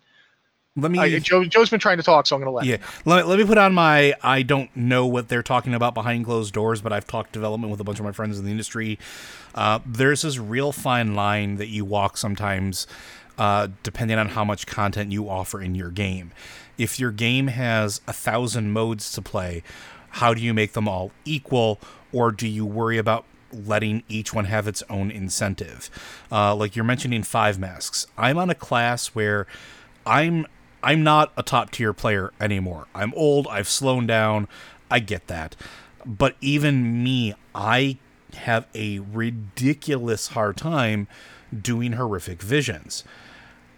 let 0.75 0.91
me. 0.91 0.99
I, 0.99 1.19
Joe, 1.19 1.43
Joe's 1.45 1.69
been 1.69 1.79
trying 1.79 1.97
to 1.97 2.03
talk, 2.03 2.27
so 2.27 2.35
I'm 2.35 2.41
going 2.41 2.51
to 2.51 2.55
let. 2.55 2.65
yeah, 2.65 2.77
him. 2.77 2.87
let, 3.05 3.27
let 3.27 3.39
me 3.39 3.45
put 3.45 3.57
on 3.57 3.73
my. 3.73 4.13
I 4.23 4.41
don't 4.41 4.75
know 4.75 5.05
what 5.05 5.27
they're 5.29 5.43
talking 5.43 5.73
about 5.73 5.93
behind 5.93 6.25
closed 6.25 6.53
doors, 6.53 6.81
but 6.81 6.91
I've 6.91 7.07
talked 7.07 7.31
development 7.31 7.71
with 7.71 7.79
a 7.79 7.83
bunch 7.83 7.99
of 7.99 8.05
my 8.05 8.11
friends 8.11 8.39
in 8.39 8.45
the 8.45 8.51
industry. 8.51 8.97
Uh, 9.53 9.79
there's 9.85 10.23
this 10.23 10.37
real 10.37 10.71
fine 10.71 11.13
line 11.13 11.57
that 11.57 11.67
you 11.67 11.85
walk 11.85 12.17
sometimes, 12.17 12.87
uh, 13.37 13.67
depending 13.83 14.17
on 14.17 14.29
how 14.29 14.43
much 14.43 14.65
content 14.65 15.11
you 15.11 15.29
offer 15.29 15.61
in 15.61 15.75
your 15.75 15.91
game. 15.91 16.31
If 16.77 16.99
your 16.99 17.11
game 17.11 17.47
has 17.47 18.01
a 18.07 18.13
thousand 18.13 18.71
modes 18.71 19.11
to 19.11 19.21
play, 19.21 19.61
how 20.09 20.33
do 20.33 20.41
you 20.41 20.53
make 20.53 20.73
them 20.73 20.87
all 20.87 21.11
equal, 21.25 21.79
or 22.11 22.31
do 22.31 22.47
you 22.47 22.65
worry 22.65 22.97
about 22.97 23.25
letting 23.53 24.03
each 24.07 24.33
one 24.33 24.45
have 24.45 24.67
its 24.67 24.83
own 24.89 25.11
incentive? 25.11 25.89
Uh, 26.31 26.55
like 26.55 26.75
you're 26.75 26.85
mentioning 26.85 27.23
five 27.23 27.59
masks. 27.59 28.07
I'm 28.17 28.37
on 28.37 28.49
a 28.49 28.55
class 28.55 29.07
where 29.07 29.47
I'm 30.05 30.45
I'm 30.83 31.03
not 31.03 31.31
a 31.37 31.43
top 31.43 31.71
tier 31.71 31.93
player 31.93 32.33
anymore. 32.41 32.87
I'm 32.93 33.13
old, 33.15 33.47
I've 33.47 33.69
slowed 33.69 34.07
down. 34.07 34.47
I 34.91 34.99
get 34.99 35.27
that. 35.27 35.55
But 36.05 36.35
even 36.41 37.03
me, 37.03 37.33
I 37.55 37.97
have 38.33 38.67
a 38.75 38.99
ridiculous 38.99 40.27
hard 40.29 40.57
time 40.57 41.07
doing 41.61 41.93
horrific 41.93 42.41
visions. 42.41 43.03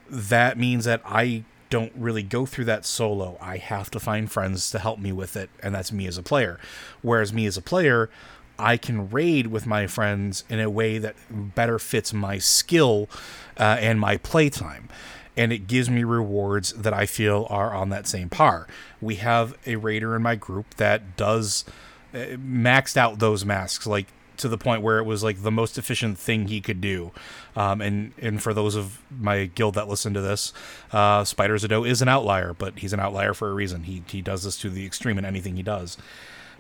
That 0.10 0.58
means 0.58 0.86
that 0.86 1.02
I 1.06 1.44
don't 1.70 1.92
really 1.96 2.24
go 2.24 2.46
through 2.46 2.66
that 2.66 2.86
solo. 2.86 3.38
I 3.42 3.58
have 3.58 3.92
to 3.92 4.00
find 4.00 4.32
friends 4.32 4.72
to 4.72 4.80
help 4.80 5.00
me 5.00 5.12
with 5.12 5.36
it, 5.36 5.50
and 5.62 5.76
that's 5.76 5.92
me 5.92 6.08
as 6.08 6.18
a 6.18 6.24
player. 6.24 6.60
Whereas 7.02 7.34
me 7.34 7.46
as 7.46 7.58
a 7.58 7.62
player, 7.62 8.10
I 8.58 8.78
can 8.78 9.10
raid 9.10 9.48
with 9.48 9.66
my 9.66 9.88
friends 9.88 10.44
in 10.50 10.60
a 10.60 10.70
way 10.70 10.98
that 10.98 11.16
better 11.30 11.80
fits 11.80 12.14
my 12.14 12.38
skill 12.38 13.10
uh, 13.58 13.78
and 13.80 14.00
my 14.00 14.18
playtime. 14.18 14.90
And 15.38 15.52
it 15.52 15.68
gives 15.68 15.90
me 15.90 16.04
rewards 16.04 16.72
that 16.74 16.94
I 16.94 17.06
feel 17.06 17.46
are 17.50 17.74
on 17.74 17.90
that 17.90 18.08
same 18.08 18.30
par. 18.30 18.68
We 19.02 19.16
have 19.16 19.58
a 19.66 19.76
raider 19.76 20.16
in 20.16 20.22
my 20.22 20.36
group 20.36 20.76
that 20.76 21.18
does 21.18 21.66
uh, 22.14 22.38
maxed 22.38 22.96
out 22.96 23.20
those 23.20 23.44
masks 23.44 23.86
like 23.86 24.08
to 24.38 24.48
the 24.48 24.58
point 24.58 24.82
where 24.82 25.00
it 25.00 25.04
was 25.04 25.24
like 25.24 25.44
the 25.44 25.52
most 25.52 25.78
efficient 25.78 26.18
thing 26.18 26.48
he 26.48 26.62
could 26.62 26.82
do. 26.82 27.12
Um, 27.56 27.82
and 27.82 28.14
and 28.22 28.42
for 28.42 28.54
those 28.54 28.76
of 28.76 29.02
my 29.12 29.46
guild 29.46 29.76
that 29.76 29.88
listen 29.88 30.14
to 30.14 30.22
this, 30.22 30.54
uh, 30.92 31.24
Spider 31.24 31.56
Zado 31.56 31.88
is 31.88 32.02
an 32.02 32.08
outlier, 32.08 32.54
but 32.54 32.80
he's 32.80 32.94
an 32.94 33.00
outlier 33.00 33.34
for 33.34 33.50
a 33.50 33.54
reason. 33.54 33.84
He 33.84 34.04
he 34.08 34.22
does 34.22 34.44
this 34.44 34.58
to 34.58 34.70
the 34.70 34.86
extreme 34.86 35.18
in 35.18 35.26
anything 35.26 35.56
he 35.56 35.64
does. 35.64 35.98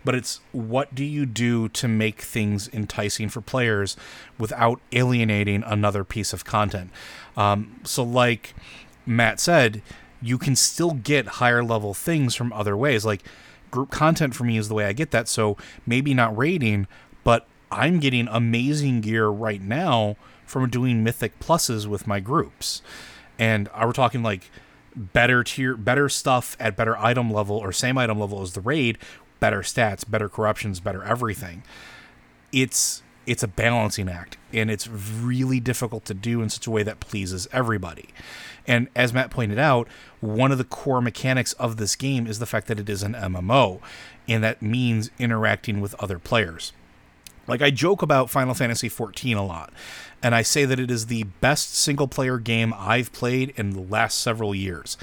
But 0.05 0.15
it's 0.15 0.39
what 0.51 0.95
do 0.95 1.03
you 1.03 1.25
do 1.25 1.67
to 1.69 1.87
make 1.87 2.21
things 2.21 2.69
enticing 2.71 3.27
for 3.27 3.41
players 3.41 3.97
without 4.37 4.79
alienating 4.91 5.63
another 5.63 6.03
piece 6.03 6.31
of 6.31 6.45
content? 6.45 6.91
Um, 7.35 7.81
so 7.83 8.03
like 8.03 8.53
Matt 9.05 9.39
said, 9.39 9.81
you 10.21 10.37
can 10.37 10.55
still 10.55 10.91
get 10.91 11.27
higher 11.27 11.63
level 11.63 11.93
things 11.93 12.35
from 12.35 12.53
other 12.53 12.77
ways. 12.77 13.05
Like 13.05 13.23
group 13.71 13.91
content 13.91 14.35
for 14.35 14.43
me 14.43 14.57
is 14.57 14.69
the 14.69 14.73
way 14.73 14.85
I 14.85 14.93
get 14.93 15.11
that. 15.11 15.27
So 15.27 15.57
maybe 15.85 16.13
not 16.13 16.35
raiding, 16.37 16.87
but 17.23 17.47
I'm 17.71 17.99
getting 17.99 18.27
amazing 18.29 19.01
gear 19.01 19.27
right 19.27 19.61
now 19.61 20.15
from 20.45 20.69
doing 20.69 21.03
mythic 21.03 21.39
pluses 21.39 21.87
with 21.87 22.07
my 22.07 22.19
groups. 22.19 22.81
And 23.37 23.67
I 23.73 23.85
we're 23.85 23.91
talking 23.91 24.23
like 24.23 24.49
better 24.95 25.43
tier 25.43 25.75
better 25.75 26.07
stuff 26.07 26.55
at 26.57 26.77
better 26.77 26.97
item 26.97 27.29
level 27.29 27.57
or 27.57 27.73
same 27.73 27.97
item 27.97 28.19
level 28.19 28.41
as 28.41 28.53
the 28.53 28.61
raid, 28.61 28.97
better 29.39 29.61
stats, 29.61 30.09
better 30.09 30.29
corruptions, 30.29 30.79
better 30.79 31.03
everything. 31.03 31.63
It's 32.51 33.03
it's 33.25 33.43
a 33.43 33.47
balancing 33.47 34.07
act 34.07 34.37
and 34.53 34.69
it's 34.69 34.87
really 34.87 35.59
difficult 35.59 36.05
to 36.05 36.13
do 36.13 36.41
in 36.41 36.49
such 36.49 36.67
a 36.67 36.71
way 36.71 36.83
that 36.83 36.99
pleases 36.99 37.47
everybody. 37.51 38.09
And 38.67 38.87
as 38.95 39.13
Matt 39.13 39.29
pointed 39.29 39.59
out, 39.59 39.87
one 40.21 40.51
of 40.51 40.57
the 40.57 40.63
core 40.63 41.01
mechanics 41.01 41.53
of 41.53 41.77
this 41.77 41.95
game 41.95 42.27
is 42.27 42.39
the 42.39 42.45
fact 42.45 42.67
that 42.67 42.79
it 42.79 42.89
is 42.89 43.03
an 43.03 43.13
MMO, 43.13 43.79
and 44.27 44.43
that 44.43 44.61
means 44.61 45.11
interacting 45.19 45.81
with 45.81 45.95
other 45.95 46.19
players. 46.19 46.73
Like 47.47 47.61
I 47.61 47.69
joke 47.69 48.01
about 48.01 48.29
Final 48.29 48.55
Fantasy 48.55 48.89
XIV 48.89 49.37
a 49.37 49.41
lot, 49.41 49.71
and 50.23 50.33
I 50.33 50.41
say 50.41 50.65
that 50.65 50.79
it 50.79 50.89
is 50.89 51.07
the 51.07 51.23
best 51.23 51.75
single 51.75 52.07
player 52.07 52.39
game 52.39 52.73
I've 52.75 53.13
played 53.13 53.53
in 53.55 53.71
the 53.71 53.81
last 53.81 54.19
several 54.19 54.55
years. 54.55 54.97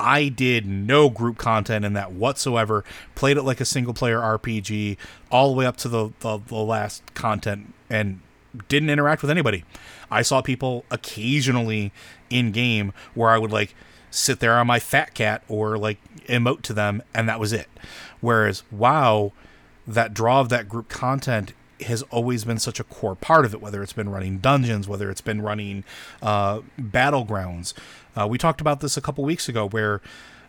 I 0.00 0.28
did 0.28 0.66
no 0.66 1.10
group 1.10 1.38
content 1.38 1.84
in 1.84 1.92
that 1.94 2.12
whatsoever. 2.12 2.84
Played 3.14 3.36
it 3.36 3.42
like 3.42 3.60
a 3.60 3.64
single 3.64 3.94
player 3.94 4.18
RPG 4.18 4.96
all 5.30 5.50
the 5.50 5.56
way 5.56 5.66
up 5.66 5.76
to 5.78 5.88
the, 5.88 6.10
the, 6.20 6.38
the 6.46 6.56
last 6.56 7.14
content 7.14 7.74
and 7.90 8.20
didn't 8.68 8.90
interact 8.90 9.22
with 9.22 9.30
anybody. 9.30 9.64
I 10.10 10.22
saw 10.22 10.40
people 10.40 10.84
occasionally 10.90 11.92
in 12.30 12.52
game 12.52 12.92
where 13.14 13.30
I 13.30 13.38
would 13.38 13.52
like 13.52 13.74
sit 14.10 14.40
there 14.40 14.58
on 14.58 14.66
my 14.66 14.78
fat 14.78 15.14
cat 15.14 15.42
or 15.48 15.76
like 15.76 15.98
emote 16.26 16.62
to 16.62 16.72
them, 16.72 17.02
and 17.14 17.28
that 17.28 17.40
was 17.40 17.52
it. 17.52 17.68
Whereas 18.20 18.62
WoW, 18.70 19.32
that 19.86 20.14
draw 20.14 20.40
of 20.40 20.48
that 20.50 20.68
group 20.68 20.88
content 20.88 21.52
has 21.82 22.02
always 22.04 22.44
been 22.44 22.58
such 22.58 22.80
a 22.80 22.84
core 22.84 23.14
part 23.14 23.44
of 23.44 23.54
it, 23.54 23.60
whether 23.60 23.82
it's 23.82 23.92
been 23.92 24.08
running 24.08 24.38
dungeons, 24.38 24.88
whether 24.88 25.10
it's 25.10 25.20
been 25.20 25.42
running 25.42 25.84
uh, 26.20 26.60
battlegrounds. 26.78 27.72
Uh, 28.16 28.26
we 28.26 28.38
talked 28.38 28.60
about 28.60 28.80
this 28.80 28.96
a 28.96 29.00
couple 29.00 29.24
weeks 29.24 29.48
ago, 29.48 29.68
where 29.68 30.00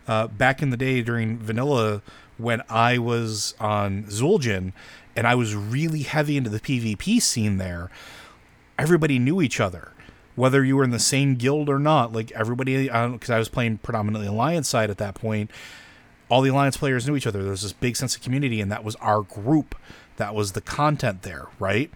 uh, 0.08 0.26
back 0.26 0.62
in 0.62 0.70
the 0.70 0.76
day 0.76 1.02
during 1.02 1.38
vanilla, 1.38 2.02
when 2.38 2.62
I 2.68 2.98
was 2.98 3.54
on 3.60 4.04
Zul'jin 4.04 4.72
and 5.14 5.26
I 5.26 5.34
was 5.34 5.54
really 5.54 6.02
heavy 6.02 6.36
into 6.36 6.50
the 6.50 6.60
PvP 6.60 7.20
scene 7.20 7.58
there, 7.58 7.90
everybody 8.78 9.18
knew 9.18 9.40
each 9.42 9.60
other. 9.60 9.92
Whether 10.36 10.64
you 10.64 10.76
were 10.76 10.84
in 10.84 10.90
the 10.90 10.98
same 10.98 11.34
guild 11.34 11.68
or 11.68 11.78
not, 11.78 12.12
like 12.12 12.30
everybody, 12.32 12.84
because 12.84 13.30
I 13.30 13.38
was 13.38 13.48
playing 13.48 13.78
predominantly 13.78 14.26
Alliance 14.26 14.68
side 14.68 14.88
at 14.88 14.98
that 14.98 15.14
point, 15.14 15.50
all 16.30 16.40
the 16.40 16.50
Alliance 16.50 16.76
players 16.76 17.06
knew 17.06 17.16
each 17.16 17.26
other. 17.26 17.42
There 17.42 17.50
was 17.50 17.62
this 17.62 17.72
big 17.72 17.96
sense 17.96 18.16
of 18.16 18.22
community, 18.22 18.60
and 18.60 18.70
that 18.72 18.84
was 18.84 18.94
our 18.96 19.22
group. 19.22 19.74
That 20.16 20.34
was 20.34 20.52
the 20.52 20.60
content 20.60 21.22
there, 21.22 21.48
right? 21.58 21.90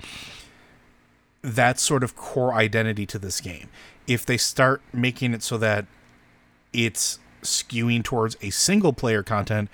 That's 1.41 1.81
sort 1.81 2.03
of 2.03 2.17
core 2.17 2.53
identity 2.53 3.07
to 3.07 3.19
this 3.19 3.41
game. 3.41 3.69
If 4.07 4.27
they 4.27 4.37
start 4.37 4.83
making 4.93 5.35
it 5.35 5.43
so 5.43 5.59
that 5.59 5.87
it's 6.73 7.19
skewing 7.43 8.03
towards 8.03 8.37
a 8.43 8.51
single 8.51 8.93
player 8.93 9.23
content, 9.23 9.69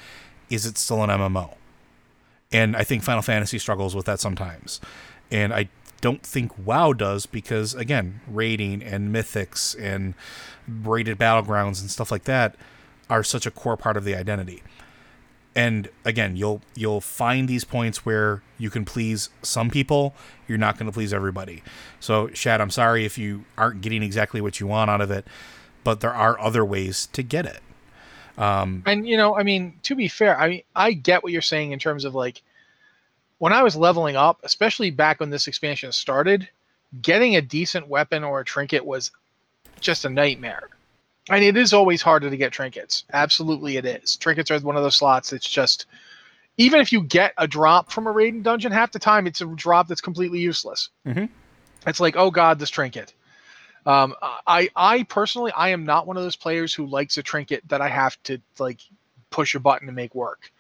is 0.49 0.66
it 0.66 0.78
still 0.78 1.03
an 1.03 1.11
MMO? 1.11 1.55
And 2.53 2.76
I 2.76 2.85
think 2.85 3.03
Final 3.03 3.22
Fantasy 3.22 3.59
struggles 3.59 3.95
with 3.95 4.07
that 4.07 4.20
sometimes. 4.20 4.81
And 5.31 5.55
I 5.55 5.68
don't 6.01 6.22
think 6.22 6.53
WoW 6.59 6.93
does 6.93 7.26
because, 7.26 7.74
again, 7.74 8.20
raiding 8.26 8.83
and 8.83 9.14
mythics 9.14 9.76
and 9.81 10.14
rated 10.66 11.18
battlegrounds 11.18 11.81
and 11.81 11.91
stuff 11.91 12.11
like 12.11 12.24
that 12.24 12.57
are 13.09 13.22
such 13.22 13.47
a 13.47 13.51
core 13.51 13.76
part 13.76 13.97
of 13.97 14.05
the 14.05 14.14
identity. 14.14 14.62
And 15.55 15.89
again, 16.05 16.37
you'll 16.37 16.63
you'll 16.75 17.01
find 17.01 17.49
these 17.49 17.65
points 17.65 18.07
where 18.07 18.43
you 18.57 18.71
can 18.71 18.85
please 18.85 19.31
some 19.43 19.69
people, 19.69 20.15
you're 20.47 20.59
not 20.59 20.79
going 20.79 20.87
to 20.87 20.93
please 20.93 21.13
everybody. 21.13 21.63
So, 21.99 22.29
Shad, 22.33 22.61
I'm 22.61 22.71
sorry 22.71 23.05
if 23.05 23.19
you 23.19 23.45
aren't 23.59 23.81
getting 23.81 24.03
exactly 24.03 24.41
what 24.41 24.61
you 24.61 24.67
want 24.67 24.91
out 24.91 25.01
of 25.01 25.11
it, 25.11 25.27
but 25.83 26.01
there 26.01 26.15
are 26.15 26.39
other 26.41 26.65
ways 26.65 27.07
to 27.13 27.23
get 27.23 27.47
it. 27.47 27.61
Um, 28.39 28.83
and 28.87 29.07
you 29.07 29.17
know, 29.17 29.37
I 29.37 29.43
mean, 29.43 29.75
to 29.83 29.95
be 29.95 30.09
fair, 30.09 30.39
I 30.39 30.49
mean, 30.49 30.63
I 30.75 30.93
get 30.93 31.23
what 31.23 31.33
you're 31.33 31.43
saying 31.43 31.73
in 31.73 31.79
terms 31.79 32.05
of 32.05 32.15
like 32.15 32.43
when 33.39 33.53
I 33.53 33.63
was 33.63 33.75
leveling 33.75 34.17
up, 34.17 34.41
especially 34.45 34.91
back 34.91 35.19
when 35.19 35.31
this 35.31 35.49
expansion 35.49 35.93
started, 35.93 36.49
getting 37.03 37.37
a 37.37 37.43
decent 37.43 37.89
weapon 37.89 38.23
or 38.23 38.41
a 38.41 38.45
trinket 38.45 38.85
was 38.85 39.11
just 39.81 40.05
a 40.05 40.09
nightmare. 40.09 40.69
And 41.29 41.45
it 41.45 41.57
is 41.57 41.73
always 41.73 42.03
harder 42.03 42.31
to 42.31 42.37
get 42.37 42.53
trinkets. 42.53 43.05
Absolutely, 43.12 43.77
it 43.77 43.85
is. 43.85 44.16
Trinkets 44.16 44.51
are 44.51 44.59
one 44.61 44.77
of 44.77 44.83
those 44.83 44.97
slots. 44.97 45.33
It's 45.33 45.49
just, 45.49 45.87
even 46.57 46.81
if 46.81 46.93
you 46.93 47.03
get 47.03 47.35
a 47.39 47.47
drop 47.47 47.93
from 47.93 48.07
a 48.07 48.12
raiding 48.12 48.43
dungeon, 48.43 48.73
half 48.73 48.93
the 48.93 48.99
time 48.99 49.27
it's 49.27 49.41
a 49.41 49.47
drop 49.47 49.87
that's 49.87 50.01
completely 50.01 50.41
useless. 50.41 50.89
Mm-hmm. 51.07 51.27
It's 51.87 52.01
like, 52.01 52.16
oh 52.16 52.31
god, 52.31 52.59
this 52.59 52.71
trinket. 52.71 53.14
Um, 53.87 54.14
I, 54.47 54.68
I 54.77 55.05
personally, 55.05 55.53
I 55.53 55.71
am 55.71 55.85
not 55.85 56.07
one 56.07 56.16
of 56.16 56.23
those 56.23 56.37
players 56.37 56.75
who 56.75 56.87
likes 56.87 57.16
a 57.16 57.23
trinket 57.23 57.66
that 57.68 57.81
I 57.81 57.89
have 57.89 58.23
to 58.25 58.39
like 58.59 58.81
push 59.31 59.55
a 59.55 59.61
button 59.61 59.87
to 59.87 59.93
make 59.93 60.14
work. 60.14 60.53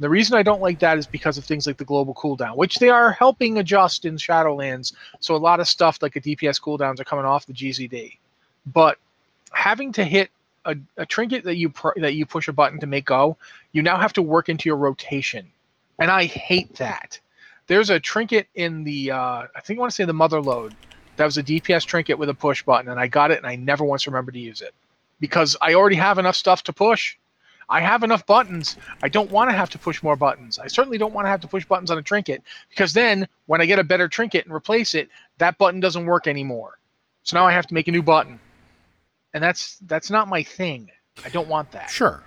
The 0.00 0.08
reason 0.08 0.38
I 0.38 0.44
don't 0.44 0.62
like 0.62 0.78
that 0.78 0.96
is 0.96 1.08
because 1.08 1.38
of 1.38 1.44
things 1.44 1.66
like 1.66 1.76
the 1.76 1.84
global 1.84 2.14
cooldown, 2.14 2.56
which 2.56 2.76
they 2.76 2.88
are 2.88 3.10
helping 3.10 3.58
adjust 3.58 4.04
in 4.04 4.16
Shadowlands. 4.16 4.92
So 5.18 5.34
a 5.34 5.38
lot 5.38 5.58
of 5.58 5.66
stuff 5.66 5.98
like 6.00 6.14
a 6.14 6.20
DPS 6.20 6.62
cooldowns 6.62 7.00
are 7.00 7.04
coming 7.04 7.24
off 7.24 7.46
the 7.46 7.52
GCD. 7.52 8.18
But 8.64 8.98
having 9.52 9.92
to 9.92 10.04
hit 10.04 10.30
a, 10.64 10.76
a 10.96 11.06
trinket 11.06 11.44
that 11.44 11.56
you 11.56 11.70
pr- 11.70 11.98
that 11.98 12.14
you 12.14 12.26
push 12.26 12.48
a 12.48 12.52
button 12.52 12.80
to 12.80 12.86
make 12.86 13.06
go, 13.06 13.36
you 13.72 13.82
now 13.82 13.96
have 13.98 14.12
to 14.14 14.22
work 14.22 14.48
into 14.48 14.68
your 14.68 14.76
rotation, 14.76 15.46
and 15.98 16.10
I 16.10 16.24
hate 16.24 16.76
that. 16.76 17.18
There's 17.66 17.90
a 17.90 18.00
trinket 18.00 18.48
in 18.54 18.84
the 18.84 19.10
uh, 19.10 19.46
I 19.54 19.60
think 19.62 19.78
I 19.78 19.80
want 19.80 19.90
to 19.90 19.94
say 19.94 20.04
the 20.04 20.12
mother 20.12 20.40
load 20.40 20.74
that 21.16 21.24
was 21.24 21.38
a 21.38 21.42
DPS 21.42 21.84
trinket 21.84 22.18
with 22.18 22.28
a 22.28 22.34
push 22.34 22.62
button, 22.62 22.90
and 22.90 23.00
I 23.00 23.06
got 23.06 23.30
it, 23.30 23.38
and 23.38 23.46
I 23.46 23.56
never 23.56 23.84
once 23.84 24.06
remembered 24.06 24.34
to 24.34 24.40
use 24.40 24.60
it 24.60 24.74
because 25.20 25.56
I 25.60 25.74
already 25.74 25.96
have 25.96 26.18
enough 26.18 26.36
stuff 26.36 26.62
to 26.64 26.72
push. 26.72 27.16
I 27.70 27.80
have 27.80 28.02
enough 28.02 28.24
buttons. 28.24 28.76
I 29.02 29.08
don't 29.10 29.30
want 29.30 29.50
to 29.50 29.56
have 29.56 29.68
to 29.70 29.78
push 29.78 30.02
more 30.02 30.16
buttons. 30.16 30.58
I 30.58 30.68
certainly 30.68 30.96
don't 30.96 31.12
want 31.12 31.26
to 31.26 31.30
have 31.30 31.42
to 31.42 31.48
push 31.48 31.66
buttons 31.66 31.90
on 31.90 31.98
a 31.98 32.02
trinket 32.02 32.42
because 32.70 32.94
then 32.94 33.28
when 33.44 33.60
I 33.60 33.66
get 33.66 33.78
a 33.78 33.84
better 33.84 34.08
trinket 34.08 34.46
and 34.46 34.54
replace 34.54 34.94
it, 34.94 35.10
that 35.36 35.58
button 35.58 35.80
doesn't 35.80 36.06
work 36.06 36.26
anymore. 36.26 36.78
So 37.24 37.36
now 37.36 37.46
I 37.46 37.52
have 37.52 37.66
to 37.66 37.74
make 37.74 37.88
a 37.88 37.92
new 37.92 38.02
button 38.02 38.40
and 39.38 39.44
that's 39.44 39.76
that's 39.86 40.10
not 40.10 40.26
my 40.26 40.42
thing. 40.42 40.90
I 41.24 41.28
don't 41.28 41.46
want 41.46 41.70
that. 41.70 41.90
Sure. 41.90 42.24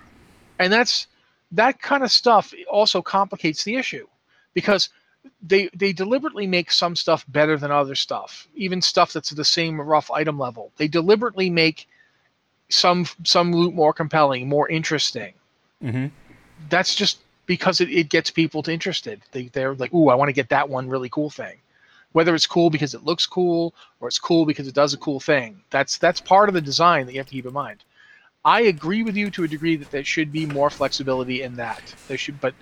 And 0.58 0.72
that's 0.72 1.08
that 1.50 1.82
kind 1.82 2.02
of 2.02 2.10
stuff 2.10 2.54
also 2.70 3.02
complicates 3.02 3.64
the 3.64 3.76
issue 3.76 4.06
because 4.54 4.88
they 5.42 5.68
they 5.74 5.92
deliberately 5.92 6.46
make 6.46 6.72
some 6.72 6.96
stuff 6.96 7.26
better 7.28 7.58
than 7.58 7.70
other 7.70 7.94
stuff, 7.94 8.48
even 8.54 8.80
stuff 8.80 9.12
that's 9.12 9.28
the 9.28 9.44
same 9.44 9.78
rough 9.78 10.10
item 10.10 10.38
level. 10.38 10.72
They 10.78 10.88
deliberately 10.88 11.50
make 11.50 11.86
some 12.70 13.04
some 13.24 13.52
loot 13.52 13.74
more 13.74 13.92
compelling, 13.92 14.48
more 14.48 14.70
interesting. 14.70 15.34
Mm-hmm. 15.84 16.06
That's 16.70 16.94
just 16.94 17.18
because 17.44 17.82
it, 17.82 17.90
it 17.90 18.08
gets 18.08 18.30
people 18.30 18.62
to 18.62 18.72
interested. 18.72 19.20
They 19.32 19.48
they're 19.48 19.74
like, 19.74 19.92
ooh, 19.92 20.08
I 20.08 20.14
want 20.14 20.30
to 20.30 20.32
get 20.32 20.48
that 20.48 20.70
one 20.70 20.88
really 20.88 21.10
cool 21.10 21.28
thing 21.28 21.58
whether 22.12 22.34
it's 22.34 22.46
cool 22.46 22.70
because 22.70 22.94
it 22.94 23.04
looks 23.04 23.26
cool 23.26 23.74
or 24.00 24.08
it's 24.08 24.18
cool 24.18 24.46
because 24.46 24.68
it 24.68 24.74
does 24.74 24.94
a 24.94 24.98
cool 24.98 25.20
thing. 25.20 25.60
That's 25.70 25.98
that's 25.98 26.20
part 26.20 26.48
of 26.48 26.54
the 26.54 26.60
design 26.60 27.06
that 27.06 27.12
you 27.12 27.18
have 27.18 27.26
to 27.26 27.32
keep 27.32 27.46
in 27.46 27.52
mind. 27.52 27.84
I 28.44 28.62
agree 28.62 29.02
with 29.02 29.16
you 29.16 29.30
to 29.30 29.44
a 29.44 29.48
degree 29.48 29.76
that 29.76 29.90
there 29.90 30.04
should 30.04 30.32
be 30.32 30.46
more 30.46 30.70
flexibility 30.70 31.42
in 31.42 31.56
that. 31.56 31.94
There 32.08 32.18
should, 32.18 32.40
but 32.40 32.54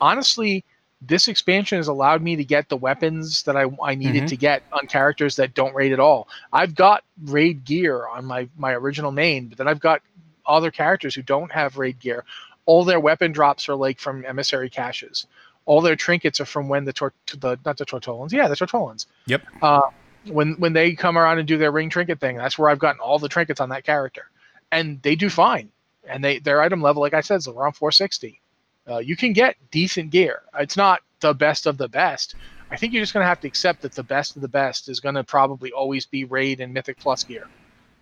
honestly, 0.00 0.64
this 1.00 1.28
expansion 1.28 1.78
has 1.78 1.86
allowed 1.86 2.22
me 2.22 2.34
to 2.36 2.44
get 2.44 2.68
the 2.68 2.76
weapons 2.76 3.44
that 3.44 3.56
I, 3.56 3.66
I 3.82 3.94
needed 3.94 4.22
mm-hmm. 4.22 4.26
to 4.26 4.36
get 4.36 4.64
on 4.72 4.88
characters 4.88 5.36
that 5.36 5.54
don't 5.54 5.74
raid 5.74 5.92
at 5.92 6.00
all. 6.00 6.28
I've 6.52 6.74
got 6.74 7.04
raid 7.24 7.64
gear 7.64 8.06
on 8.08 8.24
my 8.24 8.48
my 8.56 8.72
original 8.72 9.12
main, 9.12 9.48
but 9.48 9.58
then 9.58 9.68
I've 9.68 9.80
got 9.80 10.02
other 10.46 10.70
characters 10.70 11.14
who 11.14 11.22
don't 11.22 11.52
have 11.52 11.78
raid 11.78 12.00
gear. 12.00 12.24
All 12.66 12.84
their 12.84 13.00
weapon 13.00 13.32
drops 13.32 13.68
are 13.68 13.76
like 13.76 14.00
from 14.00 14.24
emissary 14.24 14.68
caches 14.68 15.26
all 15.68 15.82
their 15.82 15.96
trinkets 15.96 16.40
are 16.40 16.46
from 16.46 16.66
when 16.66 16.86
the 16.86 16.94
tor- 16.94 17.12
the 17.36 17.58
not 17.64 17.76
the 17.76 17.84
Tortolans, 17.84 18.32
yeah, 18.32 18.48
the 18.48 18.54
Tortolans. 18.54 19.04
Yep. 19.26 19.42
Uh, 19.60 19.82
when 20.24 20.54
when 20.54 20.72
they 20.72 20.94
come 20.94 21.18
around 21.18 21.38
and 21.38 21.46
do 21.46 21.58
their 21.58 21.70
ring 21.70 21.90
trinket 21.90 22.18
thing, 22.18 22.38
that's 22.38 22.58
where 22.58 22.70
I've 22.70 22.78
gotten 22.78 23.00
all 23.00 23.18
the 23.18 23.28
trinkets 23.28 23.60
on 23.60 23.68
that 23.68 23.84
character, 23.84 24.30
and 24.72 25.00
they 25.02 25.14
do 25.14 25.28
fine. 25.28 25.70
And 26.08 26.24
they 26.24 26.38
their 26.38 26.62
item 26.62 26.80
level, 26.80 27.02
like 27.02 27.12
I 27.12 27.20
said, 27.20 27.36
is 27.36 27.48
around 27.48 27.72
460. 27.72 28.40
Uh, 28.88 28.98
you 28.98 29.14
can 29.14 29.34
get 29.34 29.56
decent 29.70 30.10
gear. 30.10 30.40
It's 30.58 30.78
not 30.78 31.02
the 31.20 31.34
best 31.34 31.66
of 31.66 31.76
the 31.76 31.88
best. 31.88 32.34
I 32.70 32.76
think 32.76 32.94
you're 32.94 33.02
just 33.02 33.12
going 33.12 33.24
to 33.24 33.28
have 33.28 33.40
to 33.40 33.48
accept 33.48 33.82
that 33.82 33.92
the 33.92 34.02
best 34.02 34.36
of 34.36 34.42
the 34.42 34.48
best 34.48 34.88
is 34.88 35.00
going 35.00 35.16
to 35.16 35.24
probably 35.24 35.70
always 35.72 36.06
be 36.06 36.24
raid 36.24 36.60
and 36.60 36.72
mythic 36.72 36.98
plus 36.98 37.24
gear. 37.24 37.46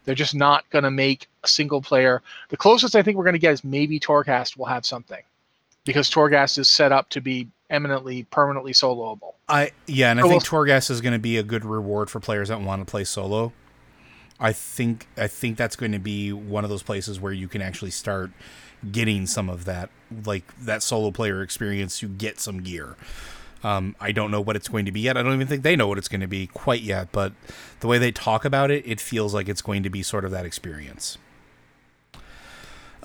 They're 0.05 0.15
just 0.15 0.37
not 0.37 0.69
going 0.71 0.85
to 0.85 0.91
make 0.93 1.29
a 1.43 1.49
single 1.49 1.83
player. 1.83 2.23
The 2.49 2.57
closest 2.57 2.95
I 2.95 3.03
think 3.03 3.17
we're 3.17 3.25
going 3.25 3.35
to 3.35 3.41
get 3.41 3.55
is 3.55 3.65
maybe 3.65 3.99
Torghast 3.99 4.57
will 4.57 4.67
have 4.67 4.87
something 4.87 5.23
because 5.87 6.11
Torghast 6.11 6.59
is 6.59 6.69
set 6.69 6.93
up 6.93 7.09
to 7.11 7.23
be 7.23 7.49
eminently 7.71 8.25
permanently 8.25 8.73
soloable. 8.73 9.35
I 9.49 9.71
yeah, 9.87 10.11
and 10.11 10.21
I 10.21 10.29
think 10.29 10.45
Torghast 10.45 10.91
is 10.91 11.01
going 11.01 11.15
to 11.15 11.19
be 11.19 11.39
a 11.39 11.43
good 11.43 11.65
reward 11.65 12.11
for 12.11 12.21
players 12.21 12.49
that 12.49 12.61
want 12.61 12.87
to 12.87 12.91
play 12.91 13.05
solo. 13.05 13.55
I 14.39 14.53
think 14.53 15.07
I 15.17 15.29
think 15.29 15.57
that's 15.57 15.77
going 15.77 15.93
to 15.93 15.99
be 15.99 16.33
one 16.35 16.65
of 16.65 16.71
those 16.71 16.83
places 16.83 17.19
where 17.19 17.33
you 17.33 17.49
can 17.49 17.63
actually 17.63 17.93
start 17.93 18.31
getting 18.93 19.27
some 19.27 19.49
of 19.49 19.65
that 19.65 19.89
like 20.27 20.45
that 20.59 20.83
solo 20.83 21.11
player 21.11 21.41
experience. 21.41 22.03
You 22.03 22.09
get 22.09 22.41
some 22.41 22.63
gear. 22.63 22.97
Um, 23.65 23.97
I 23.99 24.13
don't 24.13 24.31
know 24.31 24.41
what 24.41 24.55
it's 24.55 24.69
going 24.69 24.85
to 24.85 24.93
be 24.93 25.01
yet. 25.01 25.17
I 25.17 25.23
don't 25.23 25.33
even 25.33 25.47
think 25.47 25.63
they 25.63 25.77
know 25.77 25.89
what 25.89 25.99
it's 25.99 26.09
going 26.09 26.21
to 26.21 26.27
be 26.27 26.47
quite 26.49 26.83
yet. 26.83 27.11
But 27.11 27.33
the 27.81 27.87
way 27.87 27.99
they 27.99 28.13
talk 28.13 28.45
about 28.45 28.71
it, 28.71 28.87
it 28.87 29.01
feels 29.01 29.33
like 29.33 29.49
it's 29.49 29.63
going 29.63 29.83
to 29.83 29.91
be 29.91 30.03
sort 30.03 30.25
of 30.25 30.31
that 30.33 30.45
experience. 30.45 31.17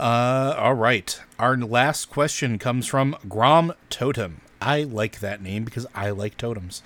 Uh, 0.01 0.55
all 0.57 0.73
right. 0.73 1.21
Our 1.37 1.55
last 1.57 2.09
question 2.09 2.57
comes 2.57 2.87
from 2.87 3.15
Grom 3.29 3.71
Totem. 3.91 4.41
I 4.59 4.81
like 4.81 5.19
that 5.19 5.43
name 5.43 5.63
because 5.63 5.85
I 5.93 6.09
like 6.09 6.37
totems. 6.37 6.81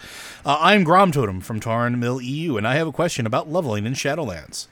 Uh, 0.45 0.57
I'm 0.59 0.84
Grom 0.84 1.13
Totem 1.13 1.39
from 1.39 1.61
Tarren 1.61 1.97
Mill 1.97 2.22
EU, 2.22 2.57
and 2.57 2.68
I 2.68 2.76
have 2.76 2.88
a 2.88 2.91
question 2.91 3.26
about 3.26 3.49
leveling 3.49 3.86
in 3.86 3.93
Shadowlands. 3.93 4.68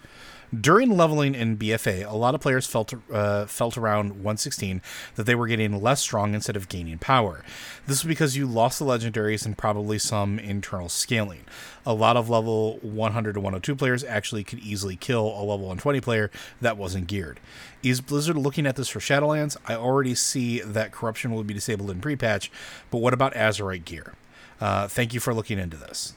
During 0.61 0.95
leveling 0.95 1.33
in 1.33 1.57
BFA, 1.57 2.05
a 2.05 2.15
lot 2.15 2.35
of 2.35 2.41
players 2.41 2.67
felt 2.67 2.93
uh, 3.11 3.45
felt 3.47 3.75
around 3.75 4.09
116 4.09 4.81
that 5.15 5.23
they 5.23 5.33
were 5.33 5.47
getting 5.47 5.81
less 5.81 6.01
strong 6.01 6.35
instead 6.35 6.55
of 6.55 6.69
gaining 6.69 6.99
power. 6.99 7.43
This 7.87 7.99
is 7.99 8.03
because 8.03 8.37
you 8.37 8.45
lost 8.45 8.77
the 8.77 8.85
legendaries 8.85 9.47
and 9.47 9.57
probably 9.57 9.97
some 9.97 10.37
internal 10.37 10.89
scaling. 10.89 11.41
A 11.87 11.93
lot 11.93 12.17
of 12.17 12.29
level 12.29 12.77
100 12.81 13.33
to 13.33 13.39
102 13.39 13.75
players 13.75 14.03
actually 14.03 14.43
could 14.43 14.59
easily 14.59 14.95
kill 14.95 15.25
a 15.25 15.41
level 15.41 15.65
120 15.65 16.01
player 16.01 16.29
that 16.61 16.77
wasn't 16.77 17.07
geared. 17.07 17.39
Is 17.81 17.99
Blizzard 17.99 18.37
looking 18.37 18.67
at 18.67 18.75
this 18.75 18.89
for 18.89 18.99
Shadowlands? 18.99 19.57
I 19.67 19.73
already 19.73 20.13
see 20.13 20.59
that 20.59 20.91
corruption 20.91 21.31
will 21.31 21.43
be 21.43 21.55
disabled 21.55 21.89
in 21.89 21.99
pre-patch, 21.99 22.51
but 22.91 22.99
what 22.99 23.13
about 23.13 23.33
Azerite 23.33 23.85
gear? 23.85 24.13
Uh, 24.61 24.87
thank 24.87 25.15
you 25.15 25.19
for 25.19 25.33
looking 25.33 25.57
into 25.57 25.77
this. 25.77 26.13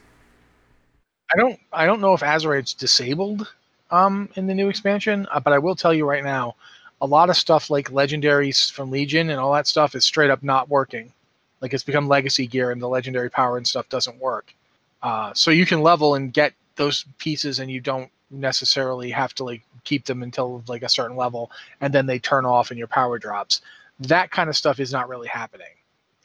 I 1.32 1.38
don't 1.38 1.58
I 1.72 1.86
don't 1.86 2.00
know 2.00 2.12
if 2.12 2.20
Azerite's 2.20 2.74
disabled 2.74 3.52
um, 3.90 4.28
in 4.34 4.46
the 4.46 4.54
new 4.54 4.68
expansion, 4.68 5.26
uh, 5.30 5.40
but 5.40 5.52
I 5.52 5.58
will 5.58 5.76
tell 5.76 5.94
you 5.94 6.08
right 6.08 6.24
now, 6.24 6.56
a 7.00 7.06
lot 7.06 7.30
of 7.30 7.36
stuff 7.36 7.70
like 7.70 7.90
legendaries 7.90 8.70
from 8.70 8.90
Legion 8.90 9.30
and 9.30 9.38
all 9.38 9.52
that 9.52 9.66
stuff 9.66 9.94
is 9.94 10.04
straight 10.04 10.30
up 10.30 10.42
not 10.42 10.68
working 10.68 11.12
Like 11.60 11.74
it's 11.74 11.84
become 11.84 12.08
legacy 12.08 12.46
gear, 12.46 12.70
and 12.70 12.80
the 12.80 12.88
legendary 12.88 13.30
power 13.30 13.56
and 13.56 13.66
stuff 13.66 13.88
doesn't 13.88 14.18
work. 14.20 14.54
Uh, 15.02 15.32
so 15.34 15.50
you 15.50 15.66
can 15.66 15.82
level 15.82 16.14
and 16.14 16.32
get 16.32 16.52
those 16.76 17.04
pieces, 17.18 17.58
and 17.60 17.70
you 17.70 17.80
don't 17.80 18.10
necessarily 18.30 19.10
have 19.10 19.34
to 19.34 19.44
like 19.44 19.62
keep 19.84 20.04
them 20.04 20.22
until 20.22 20.62
like 20.68 20.82
a 20.82 20.88
certain 20.88 21.16
level, 21.16 21.50
and 21.80 21.94
then 21.94 22.06
they 22.06 22.18
turn 22.18 22.44
off 22.44 22.70
and 22.70 22.78
your 22.78 22.88
power 22.88 23.18
drops. 23.18 23.60
That 24.00 24.30
kind 24.30 24.50
of 24.50 24.56
stuff 24.56 24.80
is 24.80 24.92
not 24.92 25.08
really 25.08 25.28
happening. 25.28 25.72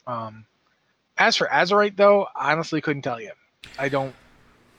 Um, 0.06 0.44
as 1.16 1.36
for 1.36 1.46
Azerite, 1.46 1.96
though, 1.96 2.26
I 2.34 2.52
honestly 2.52 2.80
couldn't 2.80 3.02
tell 3.02 3.20
you. 3.20 3.32
I 3.78 3.88
don't 3.88 4.14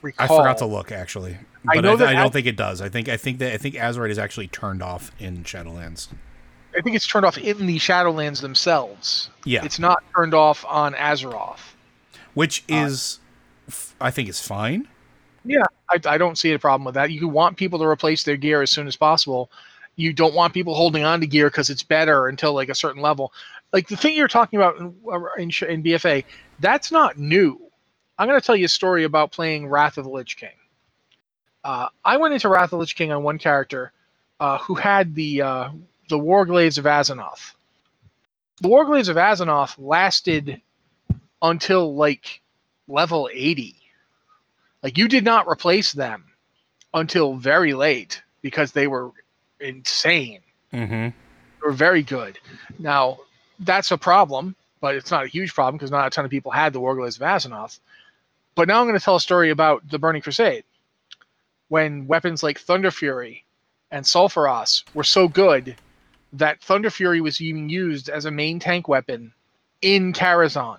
recall. 0.03 0.25
I 0.25 0.41
forgot 0.41 0.57
to 0.59 0.65
look 0.65 0.91
actually, 0.91 1.33
I 1.33 1.75
but 1.75 1.77
I, 1.77 1.81
know 1.81 1.95
that 1.97 2.07
I 2.09 2.13
don't 2.13 2.27
Az- 2.27 2.31
think 2.33 2.45
it 2.47 2.55
does. 2.57 2.81
I 2.81 2.89
think 2.89 3.09
I 3.09 3.17
think 3.17 3.39
that 3.39 3.53
I 3.53 3.57
think 3.57 3.75
Azerite 3.75 4.09
is 4.11 4.19
actually 4.19 4.47
turned 4.47 4.83
off 4.83 5.11
in 5.19 5.43
Shadowlands. 5.43 6.09
I 6.77 6.81
think 6.81 6.95
it's 6.95 7.07
turned 7.07 7.25
off 7.25 7.37
in 7.37 7.65
the 7.67 7.77
Shadowlands 7.77 8.41
themselves. 8.41 9.29
Yeah, 9.45 9.63
It's 9.63 9.77
not 9.79 10.03
turned 10.15 10.33
off 10.33 10.65
on 10.67 10.93
Azeroth. 10.95 11.59
which 12.33 12.63
uh, 12.71 12.75
is 12.75 13.19
f- 13.67 13.95
I 14.01 14.09
think 14.11 14.27
is 14.29 14.41
fine. 14.41 14.87
Yeah, 15.45 15.63
I, 15.91 15.99
I 16.05 16.17
don't 16.17 16.37
see 16.37 16.51
a 16.53 16.59
problem 16.59 16.85
with 16.85 16.95
that. 16.95 17.11
You 17.11 17.27
want 17.27 17.57
people 17.57 17.77
to 17.79 17.85
replace 17.85 18.23
their 18.23 18.37
gear 18.37 18.61
as 18.61 18.71
soon 18.71 18.87
as 18.87 18.95
possible. 18.95 19.51
You 19.97 20.13
don't 20.13 20.33
want 20.33 20.53
people 20.53 20.73
holding 20.73 21.03
on 21.03 21.19
to 21.21 21.27
gear 21.27 21.47
because 21.47 21.69
it's 21.69 21.83
better 21.83 22.27
until 22.27 22.53
like 22.53 22.69
a 22.69 22.75
certain 22.75 23.01
level. 23.01 23.31
Like 23.71 23.87
the 23.87 23.95
thing 23.97 24.15
you're 24.15 24.27
talking 24.27 24.57
about 24.57 24.77
in, 24.79 24.95
in, 25.37 25.43
in 25.69 25.83
BFA, 25.83 26.23
that's 26.59 26.91
not 26.91 27.17
new. 27.19 27.59
I'm 28.23 28.29
going 28.29 28.39
to 28.39 28.45
tell 28.45 28.55
you 28.55 28.63
a 28.63 28.69
story 28.69 29.03
about 29.03 29.33
playing 29.33 29.67
Wrath 29.67 29.97
of 29.97 30.05
the 30.05 30.09
Lich 30.09 30.37
King. 30.37 30.55
Uh, 31.61 31.89
I 32.05 32.15
went 32.15 32.33
into 32.33 32.47
Wrath 32.47 32.67
of 32.67 32.69
the 32.69 32.77
Lich 32.77 32.95
King 32.95 33.11
on 33.11 33.21
one 33.21 33.37
character 33.37 33.91
uh, 34.39 34.59
who 34.59 34.75
had 34.75 35.13
the 35.13 35.41
uh, 35.41 35.69
the 36.07 36.17
Warglaives 36.17 36.77
of 36.77 36.85
Azzinoth. 36.85 37.53
The 38.61 38.69
Warglaives 38.69 39.09
of 39.09 39.17
Azzinoth 39.17 39.75
lasted 39.77 40.61
until 41.41 41.93
like 41.95 42.41
level 42.87 43.29
80 43.29 43.75
like 44.81 44.97
you 44.97 45.09
did 45.09 45.25
not 45.25 45.49
replace 45.49 45.91
them 45.91 46.23
until 46.93 47.35
very 47.35 47.73
late 47.73 48.23
because 48.41 48.71
they 48.71 48.87
were 48.87 49.11
insane. 49.59 50.39
Mm-hmm. 50.71 50.93
They 50.93 51.65
were 51.65 51.73
very 51.73 52.03
good. 52.03 52.39
Now 52.79 53.17
that's 53.59 53.91
a 53.91 53.97
problem, 53.97 54.55
but 54.79 54.95
it's 54.95 55.11
not 55.11 55.25
a 55.25 55.27
huge 55.27 55.53
problem 55.53 55.75
because 55.75 55.91
not 55.91 56.07
a 56.07 56.09
ton 56.09 56.23
of 56.23 56.31
people 56.31 56.53
had 56.53 56.71
the 56.71 56.79
Warglaives 56.79 57.19
of 57.19 57.27
Azzinoth. 57.27 57.79
But 58.55 58.67
now 58.67 58.79
I'm 58.79 58.87
going 58.87 58.97
to 58.97 59.03
tell 59.03 59.15
a 59.15 59.21
story 59.21 59.49
about 59.49 59.89
the 59.89 59.99
Burning 59.99 60.21
Crusade, 60.21 60.63
when 61.69 62.07
weapons 62.07 62.43
like 62.43 62.59
Thunder 62.59 62.91
Fury 62.91 63.45
and 63.91 64.05
Sulfuras 64.05 64.83
were 64.93 65.03
so 65.03 65.27
good 65.27 65.75
that 66.33 66.61
Thunder 66.61 66.89
Fury 66.89 67.21
was 67.21 67.41
even 67.41 67.69
used 67.69 68.09
as 68.09 68.25
a 68.25 68.31
main 68.31 68.59
tank 68.59 68.87
weapon 68.87 69.33
in 69.81 70.13
Karazhan 70.13 70.77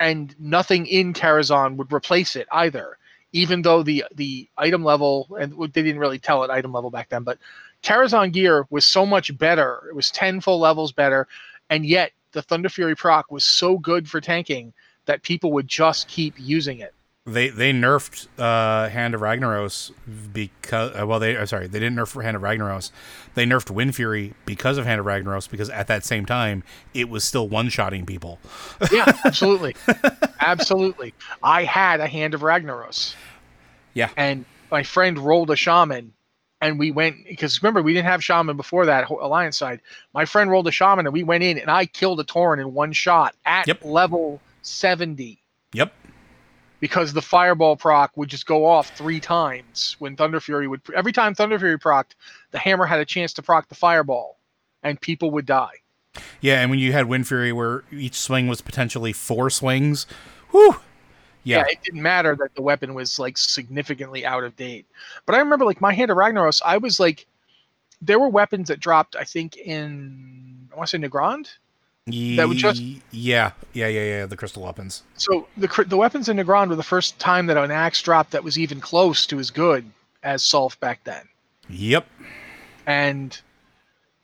and 0.00 0.34
nothing 0.38 0.86
in 0.86 1.12
Karazhan 1.12 1.76
would 1.76 1.92
replace 1.92 2.36
it 2.36 2.46
either. 2.52 2.96
Even 3.32 3.60
though 3.60 3.82
the 3.82 4.04
the 4.14 4.48
item 4.56 4.82
level 4.82 5.28
and 5.38 5.52
they 5.52 5.82
didn't 5.82 5.98
really 5.98 6.18
tell 6.18 6.44
it 6.44 6.50
item 6.50 6.72
level 6.72 6.90
back 6.90 7.10
then, 7.10 7.24
but 7.24 7.38
Karazhan 7.82 8.32
gear 8.32 8.66
was 8.70 8.86
so 8.86 9.04
much 9.04 9.36
better. 9.36 9.82
It 9.90 9.94
was 9.94 10.10
ten 10.10 10.40
full 10.40 10.58
levels 10.58 10.92
better, 10.92 11.28
and 11.68 11.84
yet 11.84 12.12
the 12.32 12.40
Thunder 12.40 12.70
Fury 12.70 12.96
proc 12.96 13.30
was 13.30 13.44
so 13.44 13.76
good 13.76 14.08
for 14.08 14.20
tanking 14.20 14.72
that 15.08 15.22
people 15.24 15.50
would 15.52 15.66
just 15.66 16.06
keep 16.06 16.34
using 16.38 16.78
it. 16.78 16.94
They 17.26 17.48
they 17.50 17.72
nerfed 17.74 18.26
uh, 18.38 18.88
Hand 18.88 19.14
of 19.14 19.20
Ragnaros 19.20 19.90
because 20.32 20.94
uh, 20.98 21.06
well 21.06 21.18
they 21.18 21.36
I'm 21.36 21.46
sorry 21.46 21.66
they 21.66 21.78
didn't 21.78 21.96
nerf 21.98 22.22
Hand 22.22 22.36
of 22.36 22.42
Ragnaros, 22.42 22.90
they 23.34 23.44
nerfed 23.44 23.70
Wind 23.70 23.94
Fury 23.94 24.32
because 24.46 24.78
of 24.78 24.86
Hand 24.86 24.98
of 24.98 25.04
Ragnaros 25.04 25.50
because 25.50 25.68
at 25.68 25.88
that 25.88 26.06
same 26.06 26.24
time 26.24 26.62
it 26.94 27.10
was 27.10 27.24
still 27.24 27.46
one 27.46 27.68
shotting 27.68 28.06
people. 28.06 28.38
Yeah, 28.90 29.12
absolutely, 29.26 29.76
absolutely. 30.40 31.12
I 31.42 31.64
had 31.64 32.00
a 32.00 32.06
Hand 32.06 32.32
of 32.34 32.40
Ragnaros. 32.40 33.14
Yeah. 33.94 34.10
and 34.16 34.44
my 34.70 34.82
friend 34.84 35.18
rolled 35.18 35.50
a 35.50 35.56
shaman 35.56 36.12
and 36.60 36.78
we 36.78 36.92
went 36.92 37.16
because 37.26 37.60
remember 37.62 37.82
we 37.82 37.92
didn't 37.94 38.06
have 38.06 38.22
shaman 38.22 38.56
before 38.56 38.86
that 38.86 39.10
alliance 39.10 39.58
side 39.58 39.80
my 40.14 40.24
friend 40.24 40.50
rolled 40.50 40.68
a 40.68 40.70
shaman 40.70 41.06
and 41.06 41.12
we 41.12 41.24
went 41.24 41.42
in 41.42 41.58
and 41.58 41.68
i 41.70 41.84
killed 41.86 42.20
a 42.20 42.24
tauren 42.24 42.60
in 42.60 42.74
one 42.74 42.92
shot 42.92 43.34
at 43.44 43.66
Yep. 43.66 43.84
level 43.84 44.40
70 44.62 45.42
Yep. 45.72 45.92
because 46.80 47.12
the 47.12 47.22
fireball 47.22 47.76
proc 47.76 48.16
would 48.16 48.28
just 48.28 48.46
go 48.46 48.64
off 48.64 48.96
three 48.96 49.20
times 49.20 49.96
when 49.98 50.16
thunder 50.16 50.40
fury 50.40 50.66
would 50.68 50.80
every 50.94 51.12
time 51.12 51.34
thunder 51.34 51.58
fury 51.58 51.78
procced 51.78 52.14
the 52.52 52.58
hammer 52.58 52.86
had 52.86 53.00
a 53.00 53.04
chance 53.04 53.32
to 53.34 53.42
proc 53.42 53.68
the 53.68 53.74
fireball 53.74 54.38
and 54.82 55.00
people 55.00 55.30
would 55.30 55.46
die 55.46 55.74
Yeah, 56.40 56.60
and 56.60 56.70
when 56.70 56.78
you 56.78 56.92
had 56.92 57.06
Wind 57.06 57.28
Fury 57.28 57.52
where 57.52 57.84
each 57.92 58.14
swing 58.18 58.48
was 58.48 58.60
potentially 58.60 59.12
four 59.12 59.50
swings, 59.50 60.06
whew. 60.50 60.76
Yeah. 61.44 61.64
it 61.68 61.78
didn't 61.84 62.02
matter 62.02 62.34
that 62.36 62.54
the 62.54 62.62
weapon 62.62 62.92
was 62.94 63.18
like 63.18 63.38
significantly 63.38 64.26
out 64.26 64.42
of 64.44 64.54
date. 64.56 64.86
But 65.26 65.34
I 65.34 65.38
remember 65.38 65.64
like 65.64 65.80
my 65.80 65.92
hand 65.94 66.10
of 66.10 66.16
Ragnaros, 66.16 66.60
I 66.64 66.76
was 66.78 66.98
like, 67.00 67.26
there 68.02 68.18
were 68.18 68.28
weapons 68.28 68.68
that 68.68 68.80
dropped. 68.80 69.16
I 69.16 69.24
think 69.24 69.56
in 69.56 70.68
I 70.72 70.76
want 70.76 70.88
to 70.90 70.98
say 70.98 71.02
Nagrand. 71.08 71.48
That 72.36 72.48
would 72.48 72.58
just- 72.58 72.82
yeah, 73.10 73.52
yeah, 73.72 73.88
yeah, 73.88 74.04
yeah. 74.04 74.26
The 74.26 74.36
crystal 74.36 74.62
weapons. 74.62 75.02
So 75.14 75.48
the 75.56 75.84
the 75.86 75.96
weapons 75.96 76.28
in 76.28 76.36
Nagrand 76.36 76.68
were 76.68 76.76
the 76.76 76.82
first 76.82 77.18
time 77.18 77.46
that 77.46 77.56
an 77.56 77.70
axe 77.70 78.02
dropped 78.02 78.30
that 78.32 78.44
was 78.44 78.58
even 78.58 78.80
close 78.80 79.26
to 79.26 79.38
as 79.38 79.50
good 79.50 79.90
as 80.22 80.42
Sulf 80.42 80.78
back 80.80 81.04
then. 81.04 81.28
Yep. 81.68 82.06
And, 82.86 83.38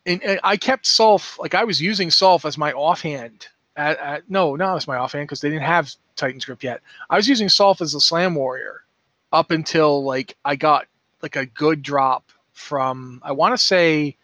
and, 0.06 0.22
and 0.22 0.40
I 0.42 0.56
kept 0.56 0.86
Sulf 0.86 1.38
like 1.38 1.54
I 1.54 1.64
was 1.64 1.80
using 1.80 2.08
Sulf 2.08 2.44
as 2.44 2.56
my 2.56 2.72
offhand. 2.72 3.48
At, 3.76 3.98
at, 3.98 4.30
no, 4.30 4.54
not 4.54 4.76
as 4.76 4.86
my 4.86 4.96
offhand 4.96 5.26
because 5.26 5.40
they 5.40 5.50
didn't 5.50 5.64
have 5.64 5.92
Titan's 6.16 6.44
grip 6.44 6.62
yet. 6.62 6.80
I 7.10 7.16
was 7.16 7.28
using 7.28 7.48
Sulf 7.48 7.80
as 7.80 7.94
a 7.94 8.00
slam 8.00 8.34
warrior 8.34 8.84
up 9.32 9.50
until 9.50 10.04
like 10.04 10.36
I 10.44 10.56
got 10.56 10.86
like 11.22 11.36
a 11.36 11.46
good 11.46 11.82
drop 11.82 12.30
from 12.52 13.20
I 13.24 13.32
want 13.32 13.52
to 13.52 13.58
say 13.58 14.16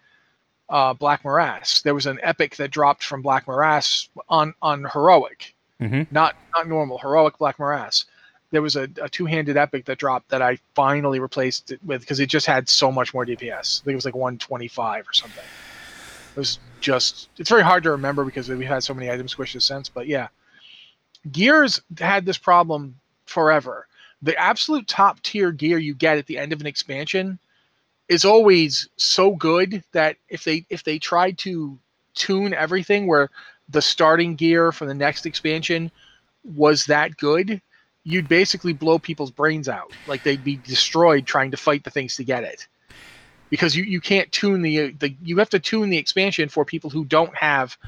uh, 0.70 0.94
Black 0.94 1.22
Morass. 1.24 1.82
There 1.82 1.94
was 1.94 2.06
an 2.06 2.18
epic 2.22 2.56
that 2.56 2.70
dropped 2.70 3.04
from 3.04 3.20
Black 3.22 3.46
Morass 3.46 4.08
on 4.28 4.54
on 4.62 4.86
heroic, 4.92 5.54
Mhm. 5.80 6.06
not 6.10 6.36
not 6.54 6.68
normal 6.68 6.96
heroic 6.98 7.36
Black 7.38 7.58
Morass. 7.58 8.06
There 8.52 8.62
was 8.62 8.74
a, 8.76 8.88
a 9.00 9.08
two-handed 9.08 9.56
epic 9.56 9.84
that 9.84 9.98
dropped 9.98 10.28
that 10.30 10.42
I 10.42 10.58
finally 10.74 11.20
replaced 11.20 11.70
it 11.70 11.80
with 11.84 12.00
because 12.00 12.18
it 12.18 12.26
just 12.26 12.46
had 12.46 12.68
so 12.68 12.90
much 12.90 13.12
more 13.14 13.24
DPS. 13.26 13.80
I 13.80 13.84
think 13.84 13.92
it 13.92 13.96
was 13.96 14.04
like 14.04 14.14
125 14.16 15.08
or 15.08 15.12
something. 15.12 15.44
It 16.34 16.38
was 16.38 16.58
just 16.80 17.28
it's 17.38 17.50
very 17.50 17.62
hard 17.62 17.82
to 17.84 17.90
remember 17.92 18.24
because 18.24 18.48
we've 18.48 18.66
had 18.66 18.82
so 18.82 18.94
many 18.94 19.10
item 19.10 19.26
squishes 19.26 19.62
since. 19.62 19.88
But 19.88 20.06
yeah, 20.06 20.28
Gears 21.32 21.80
had 21.98 22.24
this 22.24 22.38
problem 22.38 22.96
forever. 23.26 23.86
The 24.22 24.36
absolute 24.36 24.86
top 24.88 25.20
tier 25.22 25.50
gear 25.52 25.78
you 25.78 25.94
get 25.94 26.18
at 26.18 26.26
the 26.26 26.38
end 26.38 26.52
of 26.52 26.60
an 26.60 26.66
expansion 26.66 27.38
is 28.10 28.24
always 28.24 28.88
so 28.96 29.36
good 29.36 29.84
that 29.92 30.16
if 30.28 30.42
they 30.42 30.66
if 30.68 30.82
they 30.82 30.98
tried 30.98 31.38
to 31.38 31.78
tune 32.14 32.52
everything 32.52 33.06
where 33.06 33.30
the 33.68 33.80
starting 33.80 34.34
gear 34.34 34.72
for 34.72 34.84
the 34.84 34.94
next 34.94 35.26
expansion 35.26 35.92
was 36.42 36.86
that 36.86 37.16
good, 37.18 37.62
you'd 38.02 38.26
basically 38.26 38.72
blow 38.72 38.98
people's 38.98 39.30
brains 39.30 39.68
out. 39.68 39.92
Like 40.06 40.24
they'd 40.24 40.42
be 40.42 40.56
destroyed 40.56 41.24
trying 41.24 41.52
to 41.52 41.56
fight 41.56 41.84
the 41.84 41.90
things 41.90 42.16
to 42.16 42.24
get 42.24 42.42
it. 42.42 42.66
Because 43.48 43.76
you, 43.76 43.84
you 43.84 44.00
can't 44.00 44.30
tune 44.32 44.60
the 44.60 44.90
the 44.90 45.14
you 45.22 45.38
have 45.38 45.50
to 45.50 45.60
tune 45.60 45.88
the 45.88 45.96
expansion 45.96 46.48
for 46.48 46.64
people 46.64 46.90
who 46.90 47.04
don't 47.04 47.34
have 47.36 47.78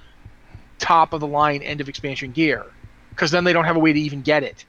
top 0.79 1.13
of 1.13 1.21
the 1.21 1.27
line 1.27 1.63
end 1.63 1.81
of 1.81 1.89
expansion 1.89 2.31
gear. 2.31 2.65
Because 3.11 3.33
then 3.33 3.43
they 3.43 3.53
don't 3.53 3.65
have 3.65 3.77
a 3.77 3.81
way 3.81 3.93
to 3.93 4.01
even 4.01 4.23
get 4.23 4.45
it. 4.45 4.65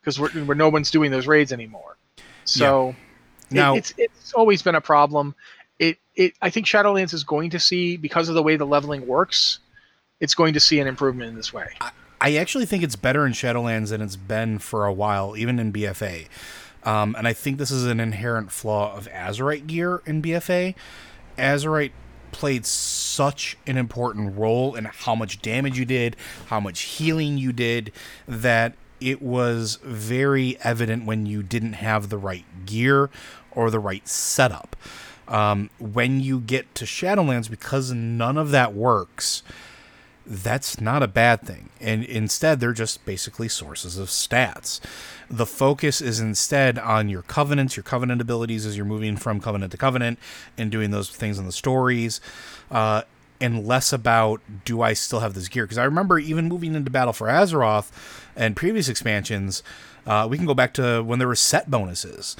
Because 0.00 0.20
we're, 0.20 0.30
where 0.44 0.54
no 0.54 0.68
one's 0.68 0.90
doing 0.90 1.10
those 1.10 1.26
raids 1.26 1.54
anymore. 1.54 1.96
So 2.44 2.90
it- 2.90 3.07
Now- 3.50 3.74
it's 3.74 3.94
it's 3.96 4.32
always 4.32 4.62
been 4.62 4.74
a 4.74 4.80
problem. 4.80 5.34
It 5.78 5.98
it 6.14 6.34
I 6.42 6.50
think 6.50 6.66
Shadowlands 6.66 7.14
is 7.14 7.24
going 7.24 7.50
to 7.50 7.60
see 7.60 7.96
because 7.96 8.28
of 8.28 8.34
the 8.34 8.42
way 8.42 8.56
the 8.56 8.66
leveling 8.66 9.06
works, 9.06 9.60
it's 10.20 10.34
going 10.34 10.54
to 10.54 10.60
see 10.60 10.80
an 10.80 10.86
improvement 10.86 11.30
in 11.30 11.36
this 11.36 11.52
way. 11.52 11.68
I 12.20 12.36
actually 12.36 12.66
think 12.66 12.82
it's 12.82 12.96
better 12.96 13.24
in 13.26 13.32
Shadowlands 13.32 13.90
than 13.90 14.02
it's 14.02 14.16
been 14.16 14.58
for 14.58 14.86
a 14.86 14.92
while, 14.92 15.36
even 15.36 15.58
in 15.58 15.72
BFA. 15.72 16.26
Um, 16.82 17.14
and 17.16 17.28
I 17.28 17.32
think 17.32 17.58
this 17.58 17.70
is 17.70 17.84
an 17.86 18.00
inherent 18.00 18.50
flaw 18.50 18.96
of 18.96 19.08
Azerite 19.08 19.66
gear 19.66 20.02
in 20.06 20.22
BFA. 20.22 20.74
Azerite 21.36 21.92
played 22.32 22.66
such 22.66 23.56
an 23.66 23.76
important 23.76 24.36
role 24.36 24.74
in 24.74 24.84
how 24.84 25.14
much 25.14 25.40
damage 25.40 25.78
you 25.78 25.84
did, 25.84 26.16
how 26.46 26.60
much 26.60 26.80
healing 26.80 27.38
you 27.38 27.52
did, 27.52 27.92
that 28.26 28.74
it 29.00 29.22
was 29.22 29.78
very 29.82 30.58
evident 30.62 31.04
when 31.04 31.26
you 31.26 31.42
didn't 31.42 31.74
have 31.74 32.08
the 32.08 32.18
right 32.18 32.44
gear 32.66 33.10
or 33.52 33.70
the 33.70 33.78
right 33.78 34.06
setup. 34.06 34.76
Um, 35.26 35.68
when 35.78 36.20
you 36.20 36.40
get 36.40 36.74
to 36.76 36.84
Shadowlands, 36.84 37.50
because 37.50 37.92
none 37.92 38.38
of 38.38 38.50
that 38.50 38.72
works, 38.72 39.42
that's 40.26 40.80
not 40.80 41.02
a 41.02 41.08
bad 41.08 41.42
thing. 41.42 41.70
And 41.80 42.04
instead, 42.04 42.60
they're 42.60 42.72
just 42.72 43.04
basically 43.04 43.48
sources 43.48 43.98
of 43.98 44.08
stats. 44.08 44.80
The 45.30 45.46
focus 45.46 46.00
is 46.00 46.20
instead 46.20 46.78
on 46.78 47.08
your 47.08 47.22
covenants, 47.22 47.76
your 47.76 47.84
covenant 47.84 48.20
abilities 48.20 48.66
as 48.66 48.76
you're 48.76 48.86
moving 48.86 49.16
from 49.16 49.40
covenant 49.40 49.72
to 49.72 49.78
covenant 49.78 50.18
and 50.56 50.70
doing 50.70 50.90
those 50.90 51.08
things 51.10 51.38
in 51.38 51.46
the 51.46 51.52
stories. 51.52 52.20
Uh, 52.70 53.02
and 53.40 53.66
less 53.66 53.92
about 53.92 54.40
do 54.64 54.82
I 54.82 54.92
still 54.92 55.20
have 55.20 55.34
this 55.34 55.48
gear? 55.48 55.64
Because 55.64 55.78
I 55.78 55.84
remember 55.84 56.18
even 56.18 56.48
moving 56.48 56.74
into 56.74 56.90
Battle 56.90 57.12
for 57.12 57.28
Azeroth 57.28 57.90
and 58.36 58.56
previous 58.56 58.88
expansions, 58.88 59.62
uh, 60.06 60.26
we 60.28 60.36
can 60.36 60.46
go 60.46 60.54
back 60.54 60.74
to 60.74 61.02
when 61.02 61.18
there 61.18 61.28
were 61.28 61.36
set 61.36 61.70
bonuses, 61.70 62.36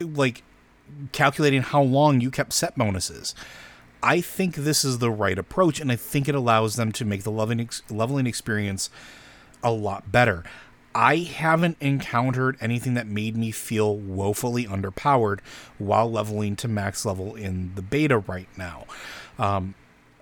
like 0.00 0.42
calculating 1.12 1.62
how 1.62 1.82
long 1.82 2.20
you 2.20 2.30
kept 2.30 2.52
set 2.52 2.76
bonuses. 2.76 3.34
I 4.02 4.20
think 4.20 4.56
this 4.56 4.84
is 4.84 4.98
the 4.98 5.10
right 5.10 5.38
approach, 5.38 5.80
and 5.80 5.92
I 5.92 5.96
think 5.96 6.28
it 6.28 6.34
allows 6.34 6.76
them 6.76 6.90
to 6.92 7.04
make 7.04 7.22
the 7.22 7.30
leveling, 7.30 8.26
experience 8.26 8.90
a 9.62 9.70
lot 9.70 10.10
better. 10.10 10.42
I 10.94 11.18
haven't 11.18 11.76
encountered 11.80 12.56
anything 12.60 12.94
that 12.94 13.06
made 13.06 13.36
me 13.36 13.50
feel 13.50 13.96
woefully 13.96 14.66
underpowered 14.66 15.40
while 15.78 16.10
leveling 16.10 16.56
to 16.56 16.68
max 16.68 17.06
level 17.06 17.34
in 17.34 17.74
the 17.76 17.82
beta 17.82 18.18
right 18.18 18.48
now. 18.56 18.86
Um, 19.38 19.74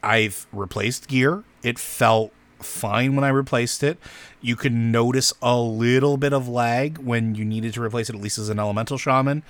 I've 0.03 0.47
replaced 0.53 1.09
gear. 1.09 1.45
It 1.63 1.79
felt 1.79 2.33
fine 2.63 3.15
when 3.15 3.25
I 3.25 3.29
replaced 3.29 3.83
it. 3.83 3.99
You 4.41 4.57
could 4.57 4.73
notice 4.73 5.33
a 5.43 5.59
little 5.59 6.17
bit 6.17 6.33
of 6.33 6.49
lag 6.49 6.99
when 6.99 7.35
you 7.35 7.45
needed 7.45 7.75
to 7.75 7.83
replace 7.83 8.09
it, 8.09 8.17
at 8.17 8.23
least 8.23 8.39
as 8.39 8.49
an 8.49 8.59
elemental 8.59 8.99
shaman 8.99 9.43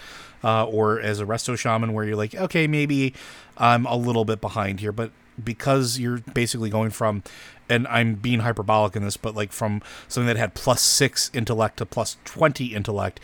uh, 0.42 0.64
or 0.66 1.00
as 1.00 1.20
a 1.20 1.24
resto 1.24 1.56
shaman, 1.56 1.92
where 1.92 2.04
you're 2.04 2.16
like, 2.16 2.34
okay, 2.34 2.66
maybe 2.66 3.14
I'm 3.56 3.86
a 3.86 3.96
little 3.96 4.24
bit 4.24 4.40
behind 4.40 4.80
here. 4.80 4.92
But 4.92 5.12
because 5.42 5.98
you're 5.98 6.18
basically 6.18 6.70
going 6.70 6.90
from, 6.90 7.22
and 7.68 7.86
I'm 7.88 8.14
being 8.14 8.40
hyperbolic 8.40 8.96
in 8.96 9.04
this, 9.04 9.16
but 9.16 9.34
like 9.34 9.52
from 9.52 9.82
something 10.08 10.26
that 10.26 10.36
had 10.36 10.54
plus 10.54 10.82
six 10.82 11.30
intellect 11.32 11.78
to 11.78 11.86
plus 11.86 12.16
20 12.24 12.74
intellect, 12.74 13.20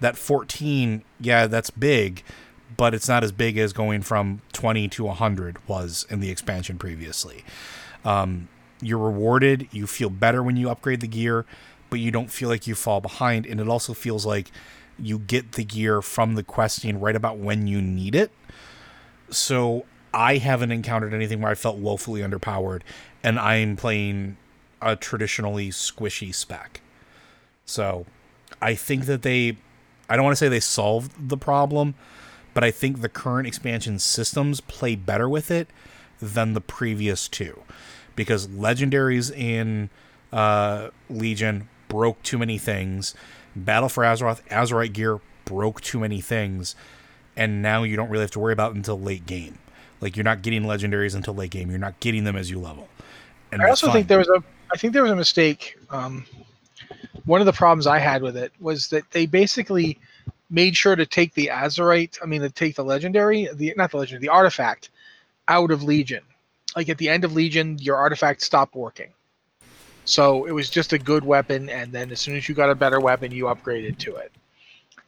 that 0.00 0.16
14, 0.16 1.02
yeah, 1.20 1.46
that's 1.46 1.70
big 1.70 2.22
but 2.76 2.94
it's 2.94 3.08
not 3.08 3.24
as 3.24 3.32
big 3.32 3.58
as 3.58 3.72
going 3.72 4.02
from 4.02 4.40
20 4.52 4.88
to 4.88 5.04
100 5.04 5.68
was 5.68 6.06
in 6.10 6.20
the 6.20 6.30
expansion 6.30 6.78
previously. 6.78 7.44
Um, 8.04 8.48
you're 8.80 8.98
rewarded, 8.98 9.68
you 9.72 9.86
feel 9.86 10.10
better 10.10 10.42
when 10.42 10.56
you 10.56 10.70
upgrade 10.70 11.00
the 11.00 11.06
gear, 11.06 11.44
but 11.90 12.00
you 12.00 12.10
don't 12.10 12.30
feel 12.30 12.48
like 12.48 12.66
you 12.66 12.74
fall 12.74 13.00
behind. 13.00 13.46
And 13.46 13.60
it 13.60 13.68
also 13.68 13.94
feels 13.94 14.26
like 14.26 14.50
you 14.98 15.18
get 15.18 15.52
the 15.52 15.64
gear 15.64 16.02
from 16.02 16.34
the 16.34 16.42
questing 16.42 17.00
right 17.00 17.16
about 17.16 17.38
when 17.38 17.66
you 17.66 17.80
need 17.80 18.14
it. 18.14 18.30
So 19.30 19.84
I 20.12 20.38
haven't 20.38 20.72
encountered 20.72 21.14
anything 21.14 21.40
where 21.40 21.50
I 21.50 21.54
felt 21.54 21.76
woefully 21.76 22.20
underpowered, 22.20 22.82
and 23.22 23.38
I'm 23.38 23.76
playing 23.76 24.36
a 24.80 24.96
traditionally 24.96 25.70
squishy 25.70 26.34
spec. 26.34 26.80
So 27.64 28.06
I 28.62 28.74
think 28.74 29.06
that 29.06 29.22
they, 29.22 29.58
I 30.08 30.16
don't 30.16 30.24
want 30.24 30.32
to 30.32 30.38
say 30.38 30.48
they 30.48 30.60
solved 30.60 31.28
the 31.28 31.36
problem, 31.36 31.94
but 32.54 32.64
I 32.64 32.70
think 32.70 33.00
the 33.00 33.08
current 33.08 33.46
expansion 33.46 33.98
systems 33.98 34.60
play 34.60 34.94
better 34.96 35.28
with 35.28 35.50
it 35.50 35.68
than 36.20 36.54
the 36.54 36.60
previous 36.60 37.28
two 37.28 37.62
because 38.16 38.48
legendaries 38.48 39.34
in 39.34 39.90
uh, 40.32 40.88
Legion 41.08 41.68
broke 41.88 42.22
too 42.22 42.38
many 42.38 42.58
things. 42.58 43.14
Battle 43.54 43.88
for 43.88 44.02
Azeroth, 44.02 44.42
Azerite 44.48 44.92
gear 44.92 45.20
broke 45.44 45.80
too 45.80 46.00
many 46.00 46.20
things, 46.20 46.74
and 47.36 47.62
now 47.62 47.84
you 47.84 47.96
don't 47.96 48.10
really 48.10 48.22
have 48.22 48.32
to 48.32 48.40
worry 48.40 48.52
about 48.52 48.74
until 48.74 49.00
late 49.00 49.26
game. 49.26 49.58
Like 50.00 50.16
you're 50.16 50.24
not 50.24 50.42
getting 50.42 50.62
legendaries 50.62 51.14
until 51.14 51.34
late 51.34 51.50
game. 51.50 51.70
You're 51.70 51.78
not 51.78 52.00
getting 52.00 52.24
them 52.24 52.36
as 52.36 52.50
you 52.50 52.58
level. 52.58 52.88
And 53.52 53.62
I 53.62 53.70
also 53.70 53.86
fine. 53.86 53.94
think 53.94 54.08
there 54.08 54.18
was 54.18 54.28
a 54.28 54.42
I 54.72 54.76
think 54.76 54.92
there 54.92 55.02
was 55.02 55.12
a 55.12 55.16
mistake. 55.16 55.78
Um, 55.90 56.26
one 57.24 57.40
of 57.40 57.46
the 57.46 57.52
problems 57.52 57.86
I 57.86 57.98
had 57.98 58.22
with 58.22 58.36
it 58.36 58.52
was 58.60 58.88
that 58.88 59.10
they 59.10 59.26
basically 59.26 59.98
made 60.50 60.76
sure 60.76 60.96
to 60.96 61.06
take 61.06 61.34
the 61.34 61.50
Azerite, 61.52 62.18
I 62.22 62.26
mean, 62.26 62.42
to 62.42 62.50
take 62.50 62.76
the 62.76 62.84
legendary, 62.84 63.48
the 63.52 63.74
not 63.76 63.90
the 63.90 63.96
legendary, 63.98 64.22
the 64.22 64.32
artifact 64.32 64.90
out 65.48 65.70
of 65.70 65.82
Legion. 65.82 66.22
Like 66.76 66.90
at 66.90 66.98
the 66.98 67.08
end 67.08 67.24
of 67.24 67.32
Legion, 67.32 67.78
your 67.78 67.96
artifact 67.96 68.42
stopped 68.42 68.76
working. 68.76 69.12
So 70.04 70.44
it 70.44 70.52
was 70.52 70.70
just 70.70 70.92
a 70.92 70.98
good 70.98 71.24
weapon, 71.24 71.68
and 71.68 71.92
then 71.92 72.12
as 72.12 72.20
soon 72.20 72.36
as 72.36 72.48
you 72.48 72.54
got 72.54 72.70
a 72.70 72.76
better 72.76 73.00
weapon, 73.00 73.32
you 73.32 73.44
upgraded 73.44 73.98
to 73.98 74.14
it. 74.16 74.30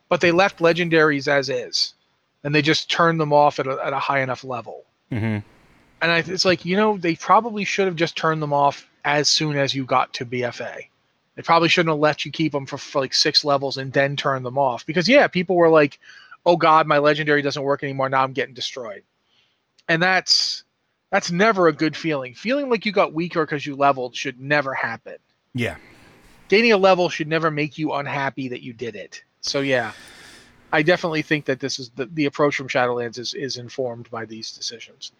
But 0.09 0.21
they 0.21 0.33
left 0.33 0.59
legendaries 0.59 1.29
as 1.29 1.49
is, 1.49 1.95
and 2.43 2.53
they 2.53 2.63
just 2.63 2.91
turned 2.91 3.21
them 3.21 3.33
off 3.33 3.61
at 3.61 3.69
a, 3.69 3.79
at 3.85 3.93
a 3.93 3.99
high 3.99 4.21
enough 4.21 4.43
level. 4.43 4.85
Mm-hmm. 5.13 5.39
And 6.01 6.13
I, 6.13 6.19
it's 6.19 6.45
like 6.45 6.65
you 6.65 6.77
know 6.77 6.97
they 6.97 7.15
probably 7.15 7.65
should 7.65 7.87
have 7.87 7.97
just 7.97 8.17
turned 8.17 8.43
them 8.43 8.53
off 8.53 8.89
as 9.05 9.29
soon 9.29 9.57
as 9.57 9.75
you 9.75 9.85
got 9.85 10.13
to 10.15 10.27
BFA. 10.27 10.87
They 11.37 11.43
probably 11.43 11.69
shouldn't 11.69 11.93
have 11.93 12.01
let 12.01 12.25
you 12.25 12.33
keep 12.33 12.51
them 12.51 12.67
for, 12.67 12.79
for 12.79 13.01
like 13.01 13.15
six 13.15 13.45
levels 13.45 13.77
and 13.77 13.93
then 13.93 14.17
turn 14.17 14.43
them 14.43 14.59
off 14.59 14.85
because 14.85 15.09
yeah, 15.09 15.29
people 15.29 15.55
were 15.55 15.69
like, 15.69 16.01
"Oh 16.45 16.57
God, 16.57 16.89
my 16.89 16.99
legendary 16.99 17.43
doesn't 17.43 17.63
work 17.63 17.85
anymore. 17.85 18.09
Now 18.09 18.25
I'm 18.25 18.33
getting 18.33 18.55
destroyed," 18.55 19.05
and 19.87 20.03
that's 20.03 20.65
that's 21.11 21.31
never 21.31 21.69
a 21.69 21.73
good 21.73 21.97
feeling. 21.97 22.35
Feeling 22.35 22.69
like 22.69 22.85
you 22.85 22.93
got 22.93 23.13
weaker 23.13 23.45
because 23.45 23.65
you 23.65 23.77
leveled 23.77 24.15
should 24.15 24.41
never 24.41 24.75
happen. 24.75 25.17
Yeah. 25.55 25.77
Gaining 26.49 26.73
a 26.73 26.77
level 26.77 27.09
should 27.09 27.29
never 27.29 27.51
make 27.51 27.79
you 27.79 27.93
unhappy 27.93 28.49
that 28.49 28.63
you 28.63 28.73
did 28.73 28.97
it. 28.97 29.23
So 29.41 29.61
yeah, 29.61 29.93
I 30.73 30.83
definitely 30.83 31.23
think 31.23 31.47
that 31.47 31.61
this 31.61 31.79
is 31.79 31.91
the, 31.91 32.07
the 32.07 32.27
approach 32.27 32.57
from 32.57 32.69
Shadowlands 32.69 33.19
is 33.19 33.35
is 33.35 33.57
informed 33.57 34.11
by 34.11 34.25
these 34.25 34.53
decisions. 34.53 35.13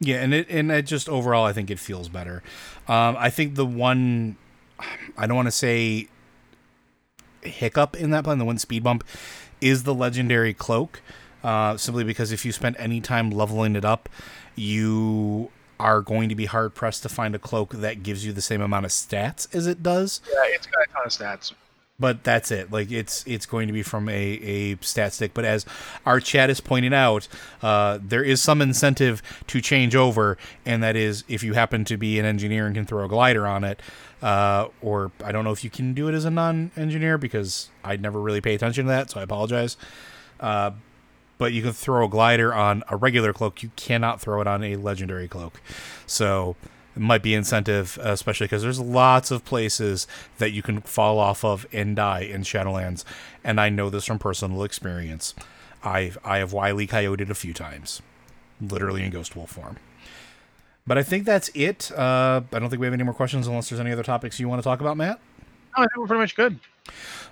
Yeah, 0.00 0.16
and 0.16 0.34
it 0.34 0.48
and 0.48 0.70
it 0.70 0.82
just 0.82 1.08
overall 1.08 1.44
I 1.44 1.52
think 1.52 1.70
it 1.70 1.78
feels 1.78 2.08
better. 2.08 2.42
Um, 2.88 3.16
I 3.18 3.30
think 3.30 3.54
the 3.54 3.66
one 3.66 4.36
I 5.16 5.26
don't 5.26 5.36
want 5.36 5.46
to 5.46 5.52
say 5.52 6.08
hiccup 7.42 7.96
in 7.96 8.10
that 8.10 8.24
plan, 8.24 8.38
the 8.38 8.44
one 8.44 8.58
speed 8.58 8.82
bump, 8.82 9.04
is 9.60 9.84
the 9.84 9.94
legendary 9.94 10.52
cloak. 10.52 11.00
Uh, 11.46 11.76
simply 11.76 12.02
because 12.02 12.32
if 12.32 12.44
you 12.44 12.50
spend 12.50 12.74
any 12.76 13.00
time 13.00 13.30
leveling 13.30 13.76
it 13.76 13.84
up, 13.84 14.08
you 14.56 15.48
are 15.78 16.00
going 16.00 16.28
to 16.28 16.34
be 16.34 16.46
hard 16.46 16.74
pressed 16.74 17.04
to 17.04 17.08
find 17.08 17.36
a 17.36 17.38
cloak 17.38 17.70
that 17.70 18.02
gives 18.02 18.26
you 18.26 18.32
the 18.32 18.40
same 18.40 18.60
amount 18.60 18.84
of 18.84 18.90
stats 18.90 19.54
as 19.54 19.68
it 19.68 19.80
does. 19.80 20.20
Yeah, 20.26 20.40
it's 20.46 20.66
got 20.66 20.82
a 20.82 20.92
ton 20.92 21.02
of 21.06 21.12
stats. 21.12 21.52
But 22.00 22.24
that's 22.24 22.50
it. 22.50 22.72
Like 22.72 22.90
it's 22.90 23.24
it's 23.28 23.46
going 23.46 23.68
to 23.68 23.72
be 23.72 23.84
from 23.84 24.08
a, 24.08 24.12
a 24.12 24.76
stat 24.80 25.12
stick. 25.12 25.34
But 25.34 25.44
as 25.44 25.64
our 26.04 26.18
chat 26.18 26.50
is 26.50 26.60
pointing 26.60 26.92
out, 26.92 27.28
uh, 27.62 28.00
there 28.02 28.24
is 28.24 28.42
some 28.42 28.60
incentive 28.60 29.22
to 29.46 29.60
change 29.60 29.94
over, 29.94 30.36
and 30.64 30.82
that 30.82 30.96
is 30.96 31.22
if 31.28 31.44
you 31.44 31.52
happen 31.52 31.84
to 31.84 31.96
be 31.96 32.18
an 32.18 32.26
engineer 32.26 32.66
and 32.66 32.74
can 32.74 32.86
throw 32.86 33.04
a 33.04 33.08
glider 33.08 33.46
on 33.46 33.62
it, 33.62 33.80
uh, 34.20 34.66
or 34.82 35.12
I 35.24 35.30
don't 35.30 35.44
know 35.44 35.52
if 35.52 35.62
you 35.62 35.70
can 35.70 35.94
do 35.94 36.08
it 36.08 36.14
as 36.14 36.24
a 36.24 36.30
non-engineer 36.30 37.18
because 37.18 37.70
I 37.84 37.94
never 37.94 38.20
really 38.20 38.40
pay 38.40 38.56
attention 38.56 38.86
to 38.86 38.88
that, 38.88 39.12
so 39.12 39.20
I 39.20 39.22
apologize. 39.22 39.76
Uh, 40.40 40.72
but 41.38 41.52
you 41.52 41.62
can 41.62 41.72
throw 41.72 42.04
a 42.04 42.08
glider 42.08 42.52
on 42.54 42.82
a 42.88 42.96
regular 42.96 43.32
cloak. 43.32 43.62
You 43.62 43.70
cannot 43.76 44.20
throw 44.20 44.40
it 44.40 44.46
on 44.46 44.62
a 44.62 44.76
legendary 44.76 45.28
cloak. 45.28 45.60
So 46.06 46.56
it 46.94 47.02
might 47.02 47.22
be 47.22 47.34
incentive, 47.34 47.98
especially 48.00 48.46
because 48.46 48.62
there's 48.62 48.80
lots 48.80 49.30
of 49.30 49.44
places 49.44 50.06
that 50.38 50.52
you 50.52 50.62
can 50.62 50.80
fall 50.80 51.18
off 51.18 51.44
of 51.44 51.66
and 51.72 51.94
die 51.94 52.20
in 52.20 52.42
Shadowlands, 52.42 53.04
and 53.44 53.60
I 53.60 53.68
know 53.68 53.90
this 53.90 54.06
from 54.06 54.18
personal 54.18 54.64
experience. 54.64 55.34
I've 55.84 56.16
I 56.24 56.38
have 56.38 56.52
wily 56.52 56.86
coyoted 56.86 57.30
a 57.30 57.34
few 57.34 57.52
times, 57.52 58.00
literally 58.60 59.04
in 59.04 59.10
ghost 59.10 59.36
wolf 59.36 59.50
form. 59.50 59.76
But 60.86 60.96
I 60.96 61.02
think 61.02 61.26
that's 61.26 61.50
it. 61.54 61.90
Uh, 61.92 62.42
I 62.52 62.58
don't 62.58 62.70
think 62.70 62.80
we 62.80 62.86
have 62.86 62.94
any 62.94 63.02
more 63.02 63.14
questions 63.14 63.46
unless 63.46 63.68
there's 63.68 63.80
any 63.80 63.92
other 63.92 64.04
topics 64.04 64.40
you 64.40 64.48
want 64.48 64.60
to 64.60 64.64
talk 64.64 64.80
about, 64.80 64.96
Matt. 64.96 65.20
No, 65.76 65.82
I 65.82 65.86
think 65.86 65.96
we're 65.98 66.06
pretty 66.06 66.20
much 66.20 66.34
good. 66.36 66.58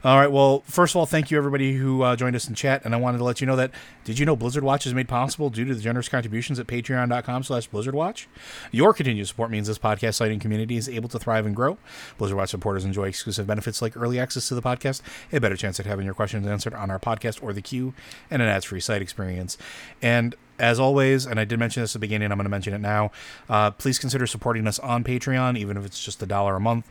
All 0.05 0.19
right. 0.19 0.31
Well, 0.31 0.63
first 0.67 0.93
of 0.93 0.97
all, 0.99 1.07
thank 1.07 1.31
you 1.31 1.39
everybody 1.39 1.75
who 1.75 2.03
uh, 2.03 2.15
joined 2.15 2.37
us 2.37 2.47
in 2.47 2.55
chat, 2.55 2.85
and 2.85 2.95
I 2.95 2.99
wanted 2.99 3.19
to 3.19 3.25
let 3.25 3.41
you 3.41 3.47
know 3.47 3.57
that 3.57 3.71
did 4.05 4.19
you 4.19 4.27
know 4.27 4.37
Blizzard 4.37 4.63
Watch 4.63 4.87
is 4.87 4.93
made 4.93 5.09
possible 5.09 5.49
due 5.49 5.65
to 5.65 5.75
the 5.75 5.81
generous 5.81 6.11
contributions 6.11 6.59
at 6.59 6.67
Patreon.com/slash 6.67 7.69
Blizzard 7.69 7.95
Watch. 7.95 8.29
Your 8.71 8.93
continued 8.93 9.27
support 9.27 9.51
means 9.51 9.67
this 9.67 9.79
podcast 9.79 10.17
site 10.17 10.31
and 10.31 10.43
community 10.43 10.77
is 10.77 10.91
able 10.91 11.09
to 11.09 11.19
thrive 11.19 11.47
and 11.47 11.57
grow. 11.57 11.79
Blizzard 12.19 12.37
Watch 12.37 12.51
supporters 12.51 12.85
enjoy 12.85 13.09
exclusive 13.09 13.47
benefits 13.47 13.81
like 13.81 13.97
early 13.97 14.21
access 14.21 14.47
to 14.49 14.55
the 14.55 14.61
podcast, 14.63 15.01
a 15.33 15.41
better 15.41 15.57
chance 15.57 15.81
at 15.81 15.87
having 15.87 16.05
your 16.05 16.15
questions 16.15 16.47
answered 16.47 16.75
on 16.75 16.91
our 16.91 16.99
podcast 16.99 17.43
or 17.43 17.55
the 17.55 17.63
queue, 17.63 17.95
and 18.31 18.43
an 18.43 18.49
ads-free 18.49 18.81
site 18.81 19.01
experience. 19.01 19.57
And 20.03 20.35
as 20.59 20.79
always, 20.79 21.27
and 21.27 21.41
I 21.41 21.45
did 21.45 21.59
mention 21.59 21.83
this 21.83 21.93
at 21.93 22.01
the 22.01 22.07
beginning, 22.07 22.31
I'm 22.31 22.39
going 22.39 22.45
to 22.45 22.51
mention 22.51 22.75
it 22.75 22.81
now. 22.81 23.11
Uh, 23.49 23.71
please 23.71 23.99
consider 23.99 24.27
supporting 24.27 24.67
us 24.67 24.79
on 24.79 25.05
Patreon, 25.05 25.59
even 25.59 25.77
if 25.77 25.85
it's 25.85 26.03
just 26.03 26.23
a 26.23 26.27
dollar 26.27 26.57
a 26.57 26.61
month. 26.61 26.87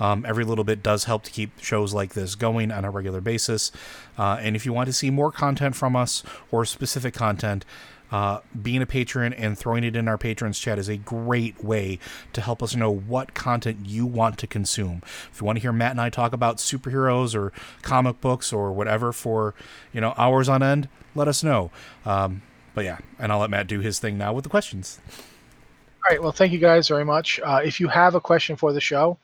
Um, 0.00 0.24
every 0.26 0.44
little 0.44 0.64
bit 0.64 0.82
does 0.82 1.04
help 1.04 1.24
to 1.24 1.30
keep 1.30 1.58
shows 1.60 1.92
like 1.92 2.14
this 2.14 2.34
going 2.34 2.70
on 2.70 2.84
a 2.84 2.90
regular 2.90 3.20
basis. 3.20 3.72
Uh, 4.16 4.38
and 4.40 4.56
if 4.56 4.64
you 4.64 4.72
want 4.72 4.86
to 4.86 4.92
see 4.92 5.10
more 5.10 5.32
content 5.32 5.74
from 5.74 5.96
us 5.96 6.22
or 6.50 6.64
specific 6.64 7.14
content, 7.14 7.64
uh, 8.10 8.40
being 8.60 8.80
a 8.80 8.86
patron 8.86 9.32
and 9.32 9.58
throwing 9.58 9.84
it 9.84 9.94
in 9.94 10.08
our 10.08 10.16
patrons 10.16 10.58
chat 10.58 10.78
is 10.78 10.88
a 10.88 10.96
great 10.96 11.62
way 11.62 11.98
to 12.32 12.40
help 12.40 12.62
us 12.62 12.74
know 12.74 12.90
what 12.90 13.34
content 13.34 13.80
you 13.84 14.06
want 14.06 14.38
to 14.38 14.46
consume. 14.46 15.02
If 15.30 15.40
you 15.40 15.46
want 15.46 15.56
to 15.56 15.60
hear 15.60 15.72
Matt 15.72 15.92
and 15.92 16.00
I 16.00 16.08
talk 16.08 16.32
about 16.32 16.56
superheroes 16.56 17.34
or 17.34 17.52
comic 17.82 18.20
books 18.20 18.52
or 18.52 18.72
whatever 18.72 19.12
for 19.12 19.54
you 19.92 20.00
know 20.00 20.14
hours 20.16 20.48
on 20.48 20.62
end, 20.62 20.88
let 21.14 21.28
us 21.28 21.44
know. 21.44 21.70
Um, 22.06 22.42
but 22.78 22.84
yeah, 22.84 22.98
and 23.18 23.32
I'll 23.32 23.40
let 23.40 23.50
Matt 23.50 23.66
do 23.66 23.80
his 23.80 23.98
thing 23.98 24.16
now 24.16 24.32
with 24.32 24.44
the 24.44 24.48
questions. 24.50 25.00
All 25.08 26.10
right. 26.10 26.22
Well, 26.22 26.30
thank 26.30 26.52
you 26.52 26.60
guys 26.60 26.86
very 26.86 27.04
much. 27.04 27.40
Uh, 27.42 27.60
if 27.64 27.80
you 27.80 27.88
have 27.88 28.14
a 28.14 28.20
question 28.20 28.54
for 28.54 28.72
the 28.72 28.80
show, 28.80 29.18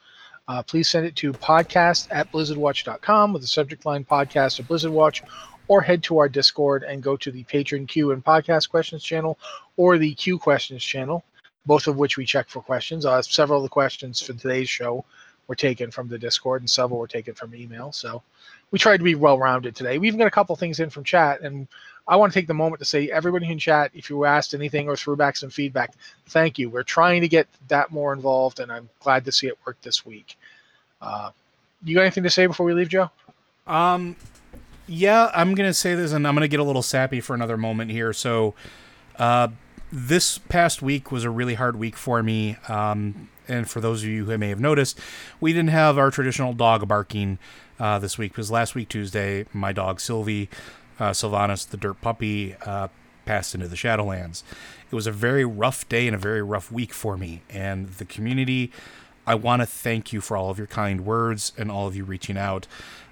uh, 0.49 0.61
please 0.65 0.89
send 0.89 1.07
it 1.07 1.15
to 1.15 1.33
podcast 1.33 2.09
at 2.11 2.33
blizzardwatch.com 2.33 3.33
with 3.33 3.43
the 3.43 3.47
subject 3.47 3.87
line 3.87 4.05
podcast 4.05 4.59
or 4.59 4.65
Blizzard 4.65 4.91
Watch, 4.91 5.23
or 5.69 5.81
head 5.81 6.03
to 6.03 6.19
our 6.19 6.29
Discord 6.29 6.83
and 6.83 7.01
go 7.01 7.17
to 7.17 7.31
the 7.31 7.45
patron 7.45 7.87
Q 7.87 8.11
and 8.11 8.25
podcast 8.25 8.71
questions 8.71 9.05
channel 9.05 9.39
or 9.77 9.99
the 9.99 10.15
Q 10.15 10.37
questions 10.37 10.83
channel. 10.83 11.23
both 11.65 11.87
of 11.87 11.97
which 11.97 12.17
we 12.17 12.27
check 12.27 12.49
for 12.49 12.61
questions. 12.61 13.07
Uh, 13.07 13.23
several 13.23 13.61
of 13.61 13.63
the 13.63 13.69
questions 13.69 14.21
for 14.21 14.33
today's 14.33 14.69
show 14.69 15.05
were 15.47 15.55
taken 15.55 15.93
from 15.93 16.09
the 16.09 16.19
Discord, 16.19 16.61
and 16.61 16.69
several 16.69 16.99
were 16.99 17.07
taken 17.07 17.35
from 17.35 17.55
email. 17.55 17.93
So 17.93 18.21
we 18.73 18.81
tried 18.81 18.97
to 18.97 19.05
be 19.05 19.15
well 19.15 19.39
rounded 19.39 19.77
today. 19.77 19.99
We 19.99 20.09
even 20.09 20.19
got 20.19 20.27
a 20.27 20.33
couple 20.33 20.57
things 20.57 20.81
in 20.81 20.91
from 20.91 21.05
chat, 21.05 21.41
and 21.43 21.69
I 22.07 22.17
want 22.17 22.33
to 22.33 22.39
take 22.39 22.47
the 22.47 22.55
moment 22.55 22.81
to 22.81 22.85
say 22.85 23.11
everybody 23.11 23.51
in 23.51 23.59
chat, 23.59 23.91
if 23.95 24.11
you 24.11 24.25
asked 24.25 24.53
anything 24.53 24.89
or 24.89 24.97
threw 24.97 25.17
back 25.17 25.37
some 25.37 25.51
feedback, 25.51 25.95
thank 26.27 26.59
you. 26.59 26.69
We're 26.69 26.83
trying 26.83 27.23
to 27.23 27.29
get 27.29 27.49
that 27.69 27.91
more 27.91 28.13
involved, 28.13 28.61
and 28.61 28.71
I'm 28.71 28.89
glad 29.01 29.25
to 29.25 29.33
see 29.33 29.47
it 29.47 29.59
work 29.67 29.81
this 29.83 30.05
week. 30.05 30.37
Uh, 31.01 31.31
you 31.83 31.95
got 31.95 32.03
anything 32.03 32.25
to 32.25 32.31
say 32.31 32.47
before 32.47 32.67
we 32.67 32.75
leave, 32.75 32.89
Joe? 32.89 33.11
Um, 33.67 34.17
yeah, 34.87 35.31
I'm 35.35 35.55
gonna 35.55 35.73
say 35.73 35.95
this, 35.95 36.13
and 36.13 36.29
I'm 36.29 36.35
gonna 36.35 36.49
get 36.49 36.61
a 36.61 36.65
little 36.65 36.83
sappy 36.83 37.21
for 37.21 37.35
another 37.35 37.57
moment 37.57 37.91
here. 37.91 38.13
So, 38.13 38.55
uh, 39.19 39.49
this 39.91 40.39
past 40.39 40.83
week 40.83 41.11
was 41.11 41.25
a 41.25 41.31
really 41.31 41.55
hard 41.55 41.77
week 41.77 41.97
for 41.97 42.23
me. 42.23 42.57
Um, 42.69 43.29
and 43.47 43.69
for 43.69 43.81
those 43.81 44.03
of 44.03 44.09
you 44.09 44.25
who 44.25 44.37
may 44.39 44.49
have 44.49 44.61
noticed, 44.61 44.99
we 45.41 45.53
didn't 45.53 45.71
have 45.71 45.99
our 45.99 46.11
traditional 46.11 46.53
dog 46.53 46.87
barking 46.89 47.39
uh, 47.79 47.99
this 47.99 48.19
week 48.19 48.33
because 48.33 48.51
last 48.51 48.75
week 48.75 48.89
Tuesday, 48.89 49.47
my 49.53 49.73
dog 49.73 50.01
Sylvie, 50.01 50.49
uh, 50.99 51.11
Sylvanas, 51.11 51.68
the 51.68 51.76
dirt 51.76 52.01
puppy, 52.01 52.55
uh, 52.64 52.88
passed 53.24 53.55
into 53.55 53.68
the 53.68 53.76
Shadowlands. 53.76 54.42
It 54.90 54.95
was 54.95 55.07
a 55.07 55.12
very 55.12 55.45
rough 55.45 55.88
day 55.88 56.07
and 56.07 56.14
a 56.14 56.18
very 56.18 56.42
rough 56.42 56.70
week 56.70 56.92
for 56.92 57.16
me, 57.16 57.42
and 57.51 57.88
the 57.95 58.05
community. 58.05 58.70
I 59.26 59.34
want 59.34 59.62
to 59.62 59.66
thank 59.66 60.12
you 60.12 60.20
for 60.20 60.36
all 60.36 60.51
of 60.51 60.59
your 60.59 60.66
kind 60.66 61.05
words 61.05 61.53
and 61.57 61.70
all 61.70 61.86
of 61.86 61.97
you 61.97 62.05
reaching 62.05 62.36
out. 62.36 62.66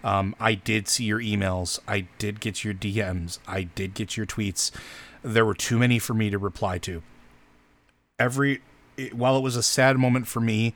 Um, 0.05 0.37
I 0.39 0.55
did 0.55 0.87
see 0.87 1.05
your 1.05 1.21
emails. 1.21 1.79
I 1.89 2.07
did 2.19 2.41
get 2.41 2.65
your 2.65 2.75
DMs. 2.75 3.39
I 3.47 3.63
did 3.63 3.95
get 3.95 4.17
your 4.17 4.27
tweets. 4.27 4.71
There 5.23 5.47
were 5.47 5.55
too 5.55 5.79
many 5.79 5.99
for 5.99 6.13
me 6.13 6.29
to 6.29 6.39
reply 6.39 6.79
to. 6.79 7.03
Every 8.19 8.61
it, 8.97 9.15
while 9.15 9.39
it 9.39 9.41
was 9.41 9.57
a 9.57 9.63
sad 9.63 9.97
moment 9.97 10.27
for 10.27 10.41
me, 10.41 10.75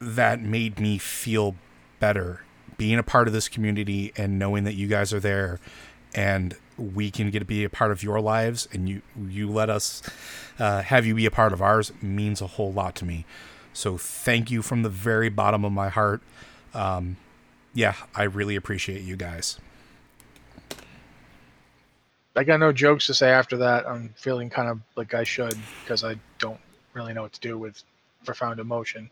that 0.00 0.40
made 0.40 0.80
me 0.80 0.96
feel 0.96 1.56
better 1.98 2.42
being 2.80 2.98
a 2.98 3.02
part 3.02 3.26
of 3.26 3.34
this 3.34 3.46
community 3.46 4.10
and 4.16 4.38
knowing 4.38 4.64
that 4.64 4.72
you 4.72 4.88
guys 4.88 5.12
are 5.12 5.20
there 5.20 5.60
and 6.14 6.56
we 6.78 7.10
can 7.10 7.30
get 7.30 7.40
to 7.40 7.44
be 7.44 7.62
a 7.62 7.68
part 7.68 7.92
of 7.92 8.02
your 8.02 8.18
lives 8.22 8.66
and 8.72 8.88
you 8.88 9.02
you 9.28 9.50
let 9.50 9.68
us 9.68 10.02
uh, 10.58 10.80
have 10.80 11.04
you 11.04 11.14
be 11.14 11.26
a 11.26 11.30
part 11.30 11.52
of 11.52 11.60
ours 11.60 11.92
means 12.00 12.40
a 12.40 12.46
whole 12.46 12.72
lot 12.72 12.94
to 12.94 13.04
me 13.04 13.26
so 13.74 13.98
thank 13.98 14.50
you 14.50 14.62
from 14.62 14.82
the 14.82 14.88
very 14.88 15.28
bottom 15.28 15.62
of 15.62 15.70
my 15.70 15.90
heart 15.90 16.22
um, 16.72 17.18
yeah 17.74 17.96
i 18.14 18.22
really 18.22 18.56
appreciate 18.56 19.02
you 19.02 19.14
guys 19.14 19.60
I 22.34 22.44
got 22.44 22.60
no 22.60 22.72
jokes 22.72 23.08
to 23.08 23.14
say 23.14 23.28
after 23.28 23.58
that. 23.58 23.86
I'm 23.86 24.14
feeling 24.16 24.48
kind 24.48 24.68
of 24.68 24.80
like 24.96 25.14
I 25.14 25.24
should 25.24 25.58
because 25.82 26.04
I 26.04 26.14
don't 26.38 26.60
really 26.94 27.12
know 27.12 27.22
what 27.22 27.32
to 27.32 27.40
do 27.40 27.58
with 27.58 27.82
profound 28.24 28.60
emotion. 28.60 29.10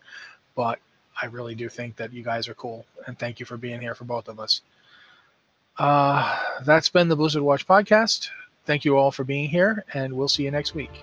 But 0.54 0.78
I 1.20 1.26
really 1.26 1.54
do 1.54 1.68
think 1.68 1.96
that 1.96 2.12
you 2.12 2.22
guys 2.22 2.48
are 2.48 2.54
cool, 2.54 2.86
and 3.06 3.18
thank 3.18 3.40
you 3.40 3.46
for 3.46 3.56
being 3.56 3.80
here 3.80 3.94
for 3.94 4.04
both 4.04 4.28
of 4.28 4.38
us. 4.38 4.62
Uh, 5.76 6.38
that's 6.64 6.88
been 6.88 7.08
the 7.08 7.16
Blizzard 7.16 7.42
Watch 7.42 7.66
podcast. 7.66 8.28
Thank 8.66 8.84
you 8.84 8.96
all 8.96 9.10
for 9.10 9.24
being 9.24 9.48
here, 9.48 9.84
and 9.94 10.12
we'll 10.12 10.28
see 10.28 10.44
you 10.44 10.50
next 10.50 10.74
week. 10.74 11.02